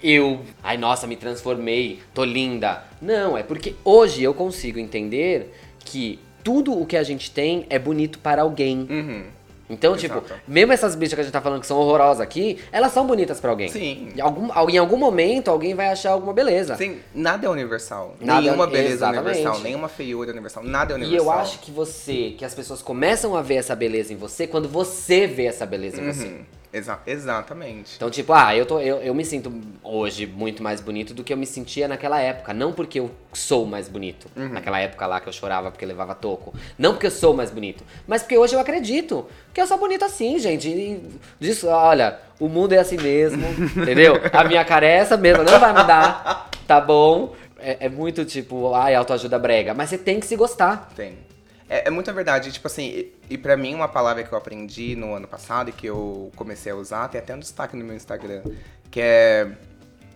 eu, 0.02 0.40
ai 0.62 0.76
nossa, 0.76 1.06
me 1.06 1.16
transformei, 1.16 2.00
tô 2.14 2.24
linda. 2.24 2.84
Não, 3.00 3.36
é 3.36 3.42
porque 3.42 3.74
hoje 3.84 4.22
eu 4.22 4.34
consigo 4.34 4.78
entender 4.78 5.52
que 5.80 6.18
tudo 6.44 6.78
o 6.78 6.86
que 6.86 6.96
a 6.96 7.02
gente 7.02 7.30
tem 7.30 7.66
é 7.70 7.78
bonito 7.78 8.18
para 8.18 8.42
alguém. 8.42 8.86
Uhum. 8.88 9.22
Então, 9.68 9.96
Exato. 9.96 10.20
tipo, 10.20 10.40
mesmo 10.46 10.72
essas 10.72 10.94
bichas 10.94 11.14
que 11.14 11.20
a 11.22 11.24
gente 11.24 11.32
tá 11.32 11.40
falando 11.40 11.60
que 11.60 11.66
são 11.66 11.76
horrorosas 11.76 12.20
aqui, 12.20 12.56
elas 12.70 12.92
são 12.92 13.04
bonitas 13.04 13.40
pra 13.40 13.50
alguém. 13.50 13.66
Sim. 13.68 14.10
Em 14.16 14.20
algum, 14.20 14.48
em 14.70 14.78
algum 14.78 14.96
momento, 14.96 15.50
alguém 15.50 15.74
vai 15.74 15.88
achar 15.88 16.12
alguma 16.12 16.32
beleza. 16.32 16.74
Assim, 16.74 17.00
nada 17.12 17.48
é 17.48 17.50
universal. 17.50 18.14
Nada- 18.20 18.42
nenhuma 18.42 18.68
beleza 18.68 18.94
exatamente. 18.94 19.26
é 19.26 19.30
universal, 19.40 19.60
nenhuma 19.64 19.88
feiura 19.88 20.30
é 20.30 20.32
universal, 20.32 20.62
nada 20.62 20.94
é 20.94 20.98
E 20.98 21.00
universal. 21.00 21.26
eu 21.34 21.40
acho 21.40 21.58
que 21.58 21.72
você, 21.72 22.34
que 22.38 22.44
as 22.44 22.54
pessoas 22.54 22.80
começam 22.80 23.34
a 23.34 23.42
ver 23.42 23.56
essa 23.56 23.74
beleza 23.74 24.12
em 24.12 24.16
você 24.16 24.46
quando 24.46 24.68
você 24.68 25.26
vê 25.26 25.46
essa 25.46 25.66
beleza 25.66 26.00
em 26.00 26.06
você. 26.12 26.40
Exa 26.76 27.00
exatamente. 27.06 27.94
Então, 27.96 28.10
tipo, 28.10 28.34
ah, 28.34 28.54
eu, 28.54 28.66
tô, 28.66 28.78
eu, 28.80 28.98
eu 28.98 29.14
me 29.14 29.24
sinto 29.24 29.50
hoje 29.82 30.26
muito 30.26 30.62
mais 30.62 30.78
bonito 30.78 31.14
do 31.14 31.24
que 31.24 31.32
eu 31.32 31.36
me 31.36 31.46
sentia 31.46 31.88
naquela 31.88 32.20
época. 32.20 32.52
Não 32.52 32.70
porque 32.70 33.00
eu 33.00 33.10
sou 33.32 33.64
mais 33.64 33.88
bonito. 33.88 34.28
Uhum. 34.36 34.50
Naquela 34.50 34.78
época 34.78 35.06
lá 35.06 35.18
que 35.18 35.26
eu 35.26 35.32
chorava 35.32 35.70
porque 35.70 35.86
levava 35.86 36.14
toco. 36.14 36.52
Não 36.78 36.92
porque 36.92 37.06
eu 37.06 37.10
sou 37.10 37.32
mais 37.32 37.50
bonito. 37.50 37.82
Mas 38.06 38.22
porque 38.22 38.36
hoje 38.36 38.54
eu 38.54 38.60
acredito 38.60 39.26
que 39.54 39.60
eu 39.60 39.66
sou 39.66 39.78
bonito 39.78 40.04
assim, 40.04 40.38
gente. 40.38 40.68
E 40.68 41.02
disso, 41.40 41.66
olha, 41.66 42.18
o 42.38 42.46
mundo 42.46 42.74
é 42.74 42.78
assim 42.78 42.98
mesmo. 42.98 43.42
entendeu? 43.74 44.20
A 44.30 44.44
minha 44.44 44.62
cara 44.62 44.84
é 44.84 44.96
essa 44.96 45.16
mesmo, 45.16 45.44
não 45.44 45.58
vai 45.58 45.72
mudar. 45.72 46.50
Tá 46.66 46.78
bom? 46.78 47.34
É, 47.58 47.86
é 47.86 47.88
muito 47.88 48.22
tipo, 48.26 48.74
ai, 48.74 48.94
autoajuda 48.94 49.38
brega. 49.38 49.72
Mas 49.72 49.88
você 49.88 49.96
tem 49.96 50.20
que 50.20 50.26
se 50.26 50.36
gostar. 50.36 50.90
Tem. 50.94 51.25
É, 51.68 51.88
é 51.88 51.90
muita 51.90 52.12
verdade, 52.12 52.52
tipo 52.52 52.66
assim, 52.66 52.88
e, 52.88 53.16
e 53.30 53.38
pra 53.38 53.56
mim 53.56 53.74
uma 53.74 53.88
palavra 53.88 54.22
que 54.22 54.32
eu 54.32 54.38
aprendi 54.38 54.94
no 54.94 55.14
ano 55.14 55.26
passado 55.26 55.70
e 55.70 55.72
que 55.72 55.86
eu 55.86 56.30
comecei 56.36 56.72
a 56.72 56.76
usar, 56.76 57.08
tem 57.08 57.20
até 57.20 57.34
um 57.34 57.38
destaque 57.38 57.76
no 57.76 57.84
meu 57.84 57.96
Instagram, 57.96 58.42
que 58.90 59.00
é 59.00 59.50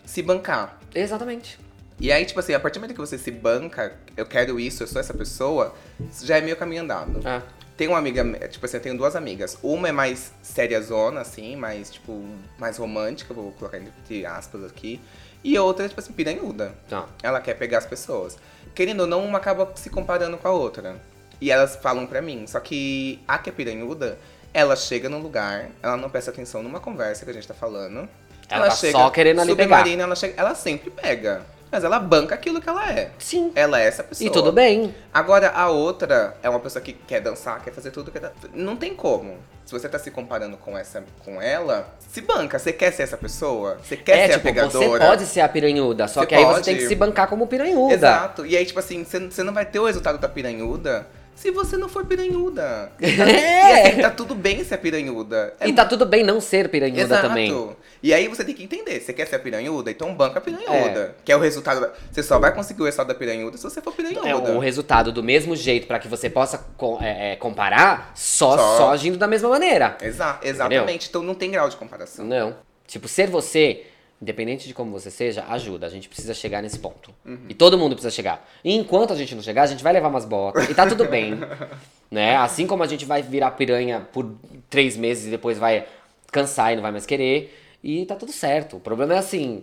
se 0.04 0.22
bancar. 0.22 0.78
Exatamente. 0.94 1.58
E 2.00 2.10
aí, 2.10 2.24
tipo 2.24 2.40
assim, 2.40 2.54
a 2.54 2.60
partir 2.60 2.78
do 2.78 2.82
momento 2.82 2.94
que 2.94 3.00
você 3.00 3.18
se 3.18 3.30
banca, 3.30 3.94
eu 4.16 4.24
quero 4.24 4.58
isso, 4.58 4.82
eu 4.82 4.86
sou 4.86 5.00
essa 5.00 5.12
pessoa, 5.12 5.74
já 6.22 6.38
é 6.38 6.40
meio 6.40 6.56
caminho 6.56 6.82
andado. 6.82 7.20
É. 7.28 7.42
Tem 7.76 7.88
uma 7.88 7.98
amiga, 7.98 8.24
tipo 8.48 8.64
assim, 8.64 8.76
eu 8.76 8.82
tenho 8.82 8.96
duas 8.96 9.14
amigas. 9.14 9.58
Uma 9.62 9.88
é 9.88 9.92
mais 9.92 10.32
sériazona, 10.42 11.20
assim, 11.20 11.56
mais, 11.56 11.90
tipo, 11.90 12.24
mais 12.58 12.78
romântica, 12.78 13.34
vou 13.34 13.52
colocar 13.52 13.78
entre 13.78 14.24
aspas 14.24 14.64
aqui. 14.64 15.00
E 15.42 15.58
outra 15.58 15.86
é, 15.86 15.88
tipo 15.88 16.00
assim, 16.00 16.12
piranhuda. 16.12 16.74
Tá. 16.88 17.06
Ela 17.22 17.40
quer 17.40 17.54
pegar 17.54 17.78
as 17.78 17.86
pessoas. 17.86 18.38
Querendo 18.74 19.00
ou 19.00 19.06
não, 19.06 19.24
uma 19.24 19.38
acaba 19.38 19.70
se 19.76 19.90
comparando 19.90 20.36
com 20.36 20.48
a 20.48 20.52
outra. 20.52 21.00
E 21.40 21.50
elas 21.50 21.76
falam 21.76 22.06
pra 22.06 22.20
mim. 22.20 22.46
Só 22.46 22.60
que 22.60 23.20
a 23.26 23.38
que 23.38 23.48
é 23.48 23.52
piranhuda, 23.52 24.18
ela 24.52 24.76
chega 24.76 25.08
num 25.08 25.20
lugar, 25.20 25.70
ela 25.82 25.96
não 25.96 26.10
presta 26.10 26.30
atenção 26.30 26.62
numa 26.62 26.80
conversa 26.80 27.24
que 27.24 27.30
a 27.30 27.34
gente 27.34 27.48
tá 27.48 27.54
falando. 27.54 28.08
Ela 28.48 28.68
tá 28.68 28.74
só 28.74 29.10
querendo 29.10 29.40
ali 29.40 29.54
pegar. 29.54 29.86
ela, 29.88 30.16
chega, 30.16 30.34
ela 30.36 30.54
sempre 30.54 30.90
pega. 30.90 31.42
Mas 31.70 31.84
ela 31.84 32.00
banca 32.00 32.34
aquilo 32.34 32.60
que 32.60 32.68
ela 32.68 32.90
é. 32.90 33.12
Sim. 33.18 33.52
Ela 33.54 33.80
é 33.80 33.86
essa 33.86 34.02
pessoa. 34.02 34.26
E 34.26 34.32
tudo 34.32 34.50
bem. 34.50 34.92
Agora, 35.14 35.50
a 35.50 35.68
outra 35.68 36.36
é 36.42 36.50
uma 36.50 36.58
pessoa 36.58 36.82
que 36.82 36.92
quer 36.92 37.20
dançar, 37.20 37.62
quer 37.62 37.72
fazer 37.72 37.92
tudo. 37.92 38.10
Quer... 38.10 38.32
Não 38.52 38.76
tem 38.76 38.92
como. 38.92 39.36
Se 39.64 39.70
você 39.72 39.88
tá 39.88 39.96
se 39.96 40.10
comparando 40.10 40.56
com 40.56 40.76
essa, 40.76 41.04
com 41.24 41.40
ela, 41.40 41.94
se 42.08 42.20
banca. 42.22 42.58
Você 42.58 42.72
quer 42.72 42.92
ser 42.92 43.04
essa 43.04 43.16
pessoa? 43.16 43.78
Você 43.84 43.96
quer 43.96 44.18
é, 44.18 44.26
ser 44.26 44.32
tipo, 44.32 44.48
a 44.48 44.52
pegadora? 44.52 44.88
você 44.88 44.98
pode 44.98 45.26
ser 45.26 45.40
a 45.42 45.48
piranhuda, 45.48 46.08
só 46.08 46.22
Você 46.22 46.26
que 46.26 46.34
aí 46.34 46.44
você 46.44 46.62
tem 46.62 46.76
que 46.76 46.88
se 46.88 46.94
bancar 46.96 47.28
como 47.28 47.46
piranhuda. 47.46 47.94
Exato. 47.94 48.44
E 48.44 48.56
aí, 48.56 48.66
tipo 48.66 48.80
assim, 48.80 49.04
você 49.04 49.44
não 49.44 49.54
vai 49.54 49.64
ter 49.64 49.78
o 49.78 49.86
resultado 49.86 50.18
da 50.18 50.28
piranhuda 50.28 51.06
se 51.40 51.50
você 51.50 51.76
não 51.78 51.88
for 51.88 52.04
piranhuda. 52.04 52.92
É. 53.00 53.86
e 53.86 53.90
assim, 53.90 54.02
tá 54.02 54.10
tudo 54.10 54.34
bem 54.34 54.62
ser 54.62 54.76
piranhuda. 54.78 55.54
É 55.58 55.68
E 55.68 55.72
tá 55.72 55.84
tudo 55.86 56.04
bem 56.04 56.22
não 56.22 56.40
ser 56.40 56.68
piranhuda 56.68 57.00
Exato. 57.00 57.28
também. 57.28 57.70
E 58.02 58.12
aí 58.12 58.28
você 58.28 58.44
tem 58.44 58.54
que 58.54 58.62
entender, 58.62 59.00
você 59.00 59.12
quer 59.12 59.26
ser 59.26 59.36
a 59.36 59.38
piranhuda? 59.38 59.90
Então 59.90 60.14
banca 60.14 60.38
a 60.38 60.42
piranhuda. 60.42 61.14
Que 61.24 61.32
é 61.32 61.36
o 61.36 61.40
resultado. 61.40 61.80
da- 61.80 61.92
Você 62.10 62.22
só 62.22 62.38
vai 62.38 62.54
conseguir 62.54 62.82
o 62.82 62.84
resultado 62.84 63.08
da 63.08 63.14
piranhuda 63.14 63.56
se 63.56 63.62
você 63.64 63.80
for 63.80 63.92
piranhuda. 63.94 64.28
É 64.28 64.34
o 64.34 64.58
resultado 64.58 65.10
do 65.12 65.22
mesmo 65.22 65.56
jeito 65.56 65.86
pra 65.86 65.98
que 65.98 66.08
você 66.08 66.28
possa 66.28 66.58
co- 66.76 66.98
é, 67.00 67.32
é, 67.32 67.36
comparar 67.36 68.12
só, 68.14 68.56
Só. 68.56 68.76
só 68.76 68.90
agindo 68.92 69.16
da 69.18 69.26
mesma 69.26 69.48
maneira. 69.48 69.96
Exa 70.02 70.38
exatamente. 70.42 71.08
Então 71.08 71.22
não 71.22 71.34
tem 71.34 71.50
grau 71.50 71.68
de 71.68 71.76
comparação. 71.76 72.24
Não. 72.24 72.54
Tipo, 72.86 73.06
ser 73.08 73.28
você, 73.28 73.84
independente 74.20 74.68
de 74.68 74.74
como 74.74 74.90
você 74.90 75.10
seja, 75.10 75.44
ajuda. 75.48 75.86
A 75.86 75.88
gente 75.88 76.08
precisa 76.08 76.34
chegar 76.34 76.62
nesse 76.62 76.78
ponto. 76.78 77.12
Uhum. 77.24 77.46
E 77.48 77.54
todo 77.54 77.78
mundo 77.78 77.94
precisa 77.94 78.10
chegar. 78.10 78.46
E 78.62 78.74
enquanto 78.74 79.12
a 79.12 79.16
gente 79.16 79.34
não 79.34 79.42
chegar, 79.42 79.62
a 79.62 79.66
gente 79.66 79.82
vai 79.82 79.92
levar 79.92 80.08
umas 80.08 80.26
bocas. 80.26 80.68
E 80.68 80.74
tá 80.74 80.86
tudo 80.86 81.06
bem. 81.06 81.38
né? 82.10 82.36
Assim 82.36 82.66
como 82.66 82.82
a 82.82 82.86
gente 82.86 83.06
vai 83.06 83.22
virar 83.22 83.52
piranha 83.52 84.06
por 84.12 84.30
três 84.68 84.96
meses 84.96 85.26
e 85.26 85.30
depois 85.30 85.56
vai 85.58 85.86
cansar 86.30 86.72
e 86.72 86.76
não 86.76 86.82
vai 86.82 86.92
mais 86.92 87.06
querer. 87.06 87.56
E 87.82 88.04
tá 88.04 88.14
tudo 88.14 88.30
certo. 88.30 88.76
O 88.76 88.80
problema 88.80 89.14
é 89.14 89.18
assim. 89.18 89.62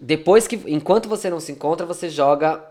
Depois 0.00 0.46
que. 0.46 0.60
Enquanto 0.66 1.08
você 1.08 1.28
não 1.28 1.40
se 1.40 1.50
encontra, 1.50 1.84
você 1.84 2.08
joga 2.08 2.64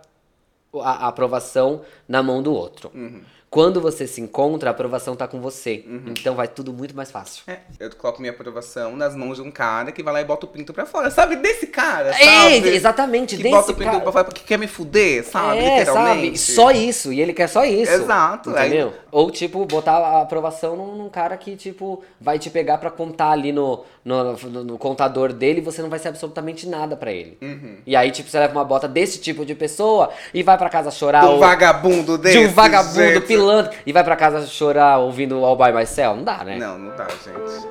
a, 0.82 1.06
a 1.06 1.08
aprovação 1.08 1.82
na 2.08 2.22
mão 2.24 2.42
do 2.42 2.54
outro. 2.54 2.92
Uhum. 2.94 3.22
Quando 3.50 3.80
você 3.80 4.08
se 4.08 4.20
encontra, 4.20 4.72
a 4.72 4.72
aprovação 4.72 5.16
tá 5.16 5.28
com 5.28 5.40
você. 5.40 5.86
Então 6.08 6.34
vai 6.34 6.48
tudo 6.48 6.74
muito 6.74 6.96
mais 6.96 7.12
fácil. 7.12 7.44
É, 7.46 7.60
eu 7.80 7.92
coloco 7.96 8.20
minha 8.20 8.34
aprovação 8.34 8.96
nas 8.96 9.16
mãos 9.16 9.36
de 9.36 9.44
um 9.44 9.52
cara 9.52 9.92
que 9.92 10.02
vai 10.02 10.12
lá 10.12 10.22
e 10.22 10.26
bota 10.26 10.48
o 10.48 10.50
pinto 10.50 10.74
pra 10.74 10.88
fora. 10.88 11.12
Sabe? 11.12 11.36
Desse 11.36 11.68
cara, 11.68 12.10
É, 12.20 12.56
sabe? 12.56 12.70
exatamente, 12.70 13.38
Que 13.38 13.44
desse 13.44 13.56
bota 13.56 13.72
o 13.72 13.76
pinto 13.76 13.86
cara. 13.92 14.00
pra 14.02 14.12
fora 14.12 14.24
porque 14.26 14.42
quer 14.44 14.58
me 14.58 14.66
fuder, 14.66 15.24
sabe? 15.24 15.60
é, 15.60 15.78
Literalmente. 15.82 16.40
sabe? 16.40 16.56
Só 16.56 16.72
isso. 16.72 17.14
E 17.14 17.22
ele 17.22 17.32
quer 17.32 17.48
só 17.48 17.64
isso. 17.64 17.92
Exato, 17.92 18.50
Entendeu? 18.50 18.88
aí- 18.88 18.94
Ou, 19.12 19.30
tipo, 19.30 19.64
botar 19.68 19.98
a 20.00 20.22
aprovação 20.24 20.76
num, 20.76 20.96
num 20.96 21.10
cara 21.10 21.38
que, 21.38 21.56
tipo, 21.56 22.04
vai 22.20 22.40
te 22.40 22.50
pegar 22.50 22.80
pra 22.80 22.90
contar 22.90 23.30
ali 23.30 23.52
no, 23.52 23.84
no, 24.04 24.34
no- 24.34 24.64
no 24.64 24.78
contador 24.80 25.32
dele 25.32 25.60
e 25.60 25.64
você 25.64 25.84
não 25.84 25.92
vai 25.92 26.00
ser 26.00 26.08
absolutamente 26.08 26.68
nada 26.68 26.96
pra 26.98 27.12
ele. 27.12 27.38
Uhum. 27.40 27.78
E 27.86 27.96
aí, 27.96 28.10
tipo, 28.10 28.28
você 28.32 28.40
leva 28.40 28.52
uma 28.54 28.66
bota 28.66 28.88
desse 28.88 29.20
tipo 29.20 29.46
de 29.46 29.54
pessoa 29.54 30.10
e 30.34 30.42
vai 30.42 30.58
pra 30.64 30.70
casa 30.70 30.90
chorar. 30.92 31.26
Um 31.26 31.34
ou- 31.34 31.40
vagabundo 31.40 32.18
desse. 32.18 32.40
de 32.40 32.46
um 32.46 32.50
vagabundo 32.50 32.94
gente. 32.96 33.22
pilantra 33.22 33.72
e 33.86 33.92
vai 33.92 34.04
pra 34.04 34.16
casa 34.16 34.46
chorar 34.48 34.98
ouvindo 35.00 35.44
All 35.44 35.56
By 35.58 35.72
Myself. 35.74 36.18
Não 36.18 36.24
dá, 36.24 36.44
né? 36.44 36.58
Não, 36.58 36.78
não 36.80 36.96
dá, 36.96 37.06
gente. 37.24 37.68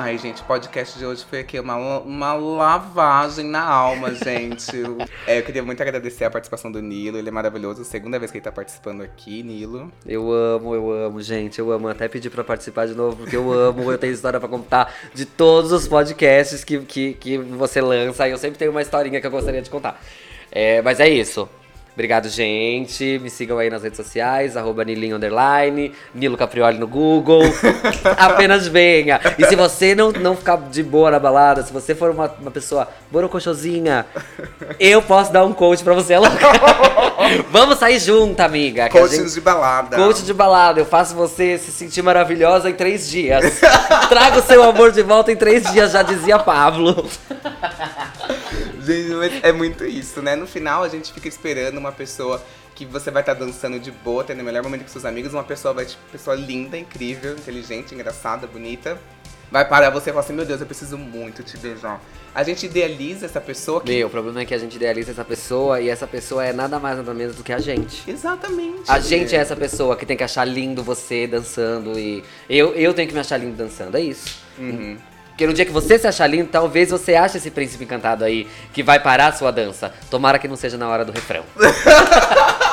Ai, 0.00 0.16
gente, 0.16 0.42
o 0.42 0.44
podcast 0.44 0.96
de 0.96 1.04
hoje 1.04 1.24
foi 1.24 1.40
aqui 1.40 1.58
uma, 1.58 1.74
uma 1.98 2.32
lavagem 2.32 3.44
na 3.44 3.64
alma, 3.64 4.14
gente. 4.24 4.70
É, 5.26 5.40
eu 5.40 5.42
queria 5.42 5.60
muito 5.60 5.82
agradecer 5.82 6.24
a 6.24 6.30
participação 6.30 6.70
do 6.70 6.80
Nilo, 6.80 7.18
ele 7.18 7.28
é 7.28 7.32
maravilhoso. 7.32 7.84
Segunda 7.84 8.16
vez 8.16 8.30
que 8.30 8.38
ele 8.38 8.44
tá 8.44 8.52
participando 8.52 9.02
aqui, 9.02 9.42
Nilo. 9.42 9.90
Eu 10.06 10.30
amo, 10.30 10.72
eu 10.72 10.92
amo, 10.92 11.20
gente. 11.20 11.58
Eu 11.58 11.72
amo. 11.72 11.88
Até 11.88 12.06
pedir 12.06 12.30
pra 12.30 12.44
participar 12.44 12.86
de 12.86 12.94
novo, 12.94 13.16
porque 13.16 13.34
eu 13.34 13.52
amo. 13.52 13.90
Eu 13.90 13.98
tenho 13.98 14.12
história 14.12 14.38
pra 14.38 14.48
contar 14.48 14.94
de 15.12 15.26
todos 15.26 15.72
os 15.72 15.88
podcasts 15.88 16.62
que, 16.62 16.78
que, 16.78 17.14
que 17.14 17.36
você 17.36 17.80
lança. 17.80 18.28
E 18.28 18.30
eu 18.30 18.38
sempre 18.38 18.56
tenho 18.56 18.70
uma 18.70 18.82
historinha 18.82 19.20
que 19.20 19.26
eu 19.26 19.32
gostaria 19.32 19.60
de 19.60 19.68
contar. 19.68 20.00
É, 20.52 20.80
mas 20.80 21.00
é 21.00 21.08
isso. 21.08 21.48
Obrigado, 21.98 22.28
gente. 22.28 23.18
Me 23.20 23.28
sigam 23.28 23.58
aí 23.58 23.68
nas 23.68 23.82
redes 23.82 23.96
sociais, 23.96 24.56
arroba 24.56 24.84
Nilinho 24.84 25.18
Nilo 26.14 26.36
Caprioli 26.36 26.78
no 26.78 26.86
Google. 26.86 27.42
Apenas 28.16 28.68
venha. 28.68 29.20
E 29.36 29.44
se 29.46 29.56
você 29.56 29.96
não, 29.96 30.12
não 30.12 30.36
ficar 30.36 30.58
de 30.70 30.80
boa 30.84 31.10
na 31.10 31.18
balada, 31.18 31.60
se 31.64 31.72
você 31.72 31.96
for 31.96 32.12
uma, 32.12 32.32
uma 32.40 32.52
pessoa 32.52 32.86
borocochosinha, 33.10 34.06
eu 34.78 35.02
posso 35.02 35.32
dar 35.32 35.44
um 35.44 35.52
coach 35.52 35.82
pra 35.82 35.92
você. 35.92 36.14
Vamos 37.50 37.78
sair 37.80 37.98
junto, 37.98 38.38
amiga. 38.38 38.88
Coaching 38.90 39.16
gente- 39.24 39.34
de 39.34 39.40
balada. 39.40 39.96
Coach 39.96 40.22
de 40.22 40.32
balada, 40.32 40.78
eu 40.78 40.86
faço 40.86 41.16
você 41.16 41.58
se 41.58 41.72
sentir 41.72 42.02
maravilhosa 42.02 42.70
em 42.70 42.74
três 42.74 43.10
dias. 43.10 43.58
Traga 44.08 44.38
o 44.38 44.42
seu 44.42 44.62
amor 44.62 44.92
de 44.92 45.02
volta 45.02 45.32
em 45.32 45.36
três 45.36 45.64
dias, 45.72 45.90
já 45.90 46.04
dizia 46.04 46.38
Pablo. 46.38 47.04
É 49.42 49.52
muito 49.52 49.84
isso, 49.84 50.22
né? 50.22 50.34
No 50.36 50.46
final 50.46 50.82
a 50.82 50.88
gente 50.88 51.12
fica 51.12 51.28
esperando 51.28 51.78
uma 51.78 51.92
pessoa 51.92 52.42
que 52.74 52.84
você 52.84 53.10
vai 53.10 53.22
estar 53.22 53.34
dançando 53.34 53.80
de 53.80 53.90
boa, 53.90 54.22
tendo 54.22 54.40
o 54.40 54.44
melhor 54.44 54.62
momento 54.62 54.82
com 54.82 54.88
seus 54.88 55.04
amigos, 55.04 55.34
uma 55.34 55.42
pessoa 55.42 55.74
vai, 55.74 55.84
tipo, 55.84 56.00
pessoa 56.12 56.36
linda, 56.36 56.78
incrível, 56.78 57.32
inteligente, 57.32 57.92
engraçada, 57.92 58.46
bonita. 58.46 58.96
vai 59.50 59.66
parar 59.66 59.90
você 59.90 60.10
e 60.10 60.12
falar 60.12 60.24
assim, 60.24 60.32
meu 60.32 60.44
Deus, 60.44 60.60
eu 60.60 60.66
preciso 60.66 60.96
muito 60.96 61.42
te 61.42 61.56
beijar. 61.56 62.00
A 62.32 62.44
gente 62.44 62.66
idealiza 62.66 63.26
essa 63.26 63.40
pessoa 63.40 63.80
que. 63.80 63.90
Meu, 63.90 64.06
o 64.06 64.10
problema 64.10 64.42
é 64.42 64.44
que 64.44 64.54
a 64.54 64.58
gente 64.58 64.76
idealiza 64.76 65.10
essa 65.10 65.24
pessoa 65.24 65.80
e 65.80 65.88
essa 65.88 66.06
pessoa 66.06 66.44
é 66.44 66.52
nada 66.52 66.78
mais 66.78 66.96
nada 66.96 67.12
menos 67.12 67.34
do 67.34 67.42
que 67.42 67.52
a 67.52 67.58
gente. 67.58 68.08
Exatamente. 68.08 68.88
A 68.88 69.00
gente 69.00 69.34
é 69.34 69.38
essa 69.38 69.56
pessoa 69.56 69.96
que 69.96 70.06
tem 70.06 70.16
que 70.16 70.22
achar 70.22 70.44
lindo 70.44 70.80
você 70.84 71.26
dançando 71.26 71.98
e 71.98 72.22
eu, 72.48 72.74
eu 72.74 72.94
tenho 72.94 73.08
que 73.08 73.14
me 73.14 73.20
achar 73.20 73.38
lindo 73.38 73.56
dançando, 73.56 73.96
é 73.96 74.00
isso. 74.00 74.38
Uhum. 74.56 74.96
Porque 75.38 75.46
no 75.46 75.54
dia 75.54 75.64
que 75.64 75.70
você 75.70 75.96
se 75.96 76.04
achar 76.04 76.26
lindo, 76.26 76.48
talvez 76.50 76.90
você 76.90 77.14
ache 77.14 77.38
esse 77.38 77.48
príncipe 77.48 77.84
encantado 77.84 78.24
aí 78.24 78.48
que 78.72 78.82
vai 78.82 78.98
parar 78.98 79.28
a 79.28 79.32
sua 79.32 79.52
dança. 79.52 79.92
Tomara 80.10 80.36
que 80.36 80.48
não 80.48 80.56
seja 80.56 80.76
na 80.76 80.88
hora 80.88 81.04
do 81.04 81.12
refrão. 81.12 81.44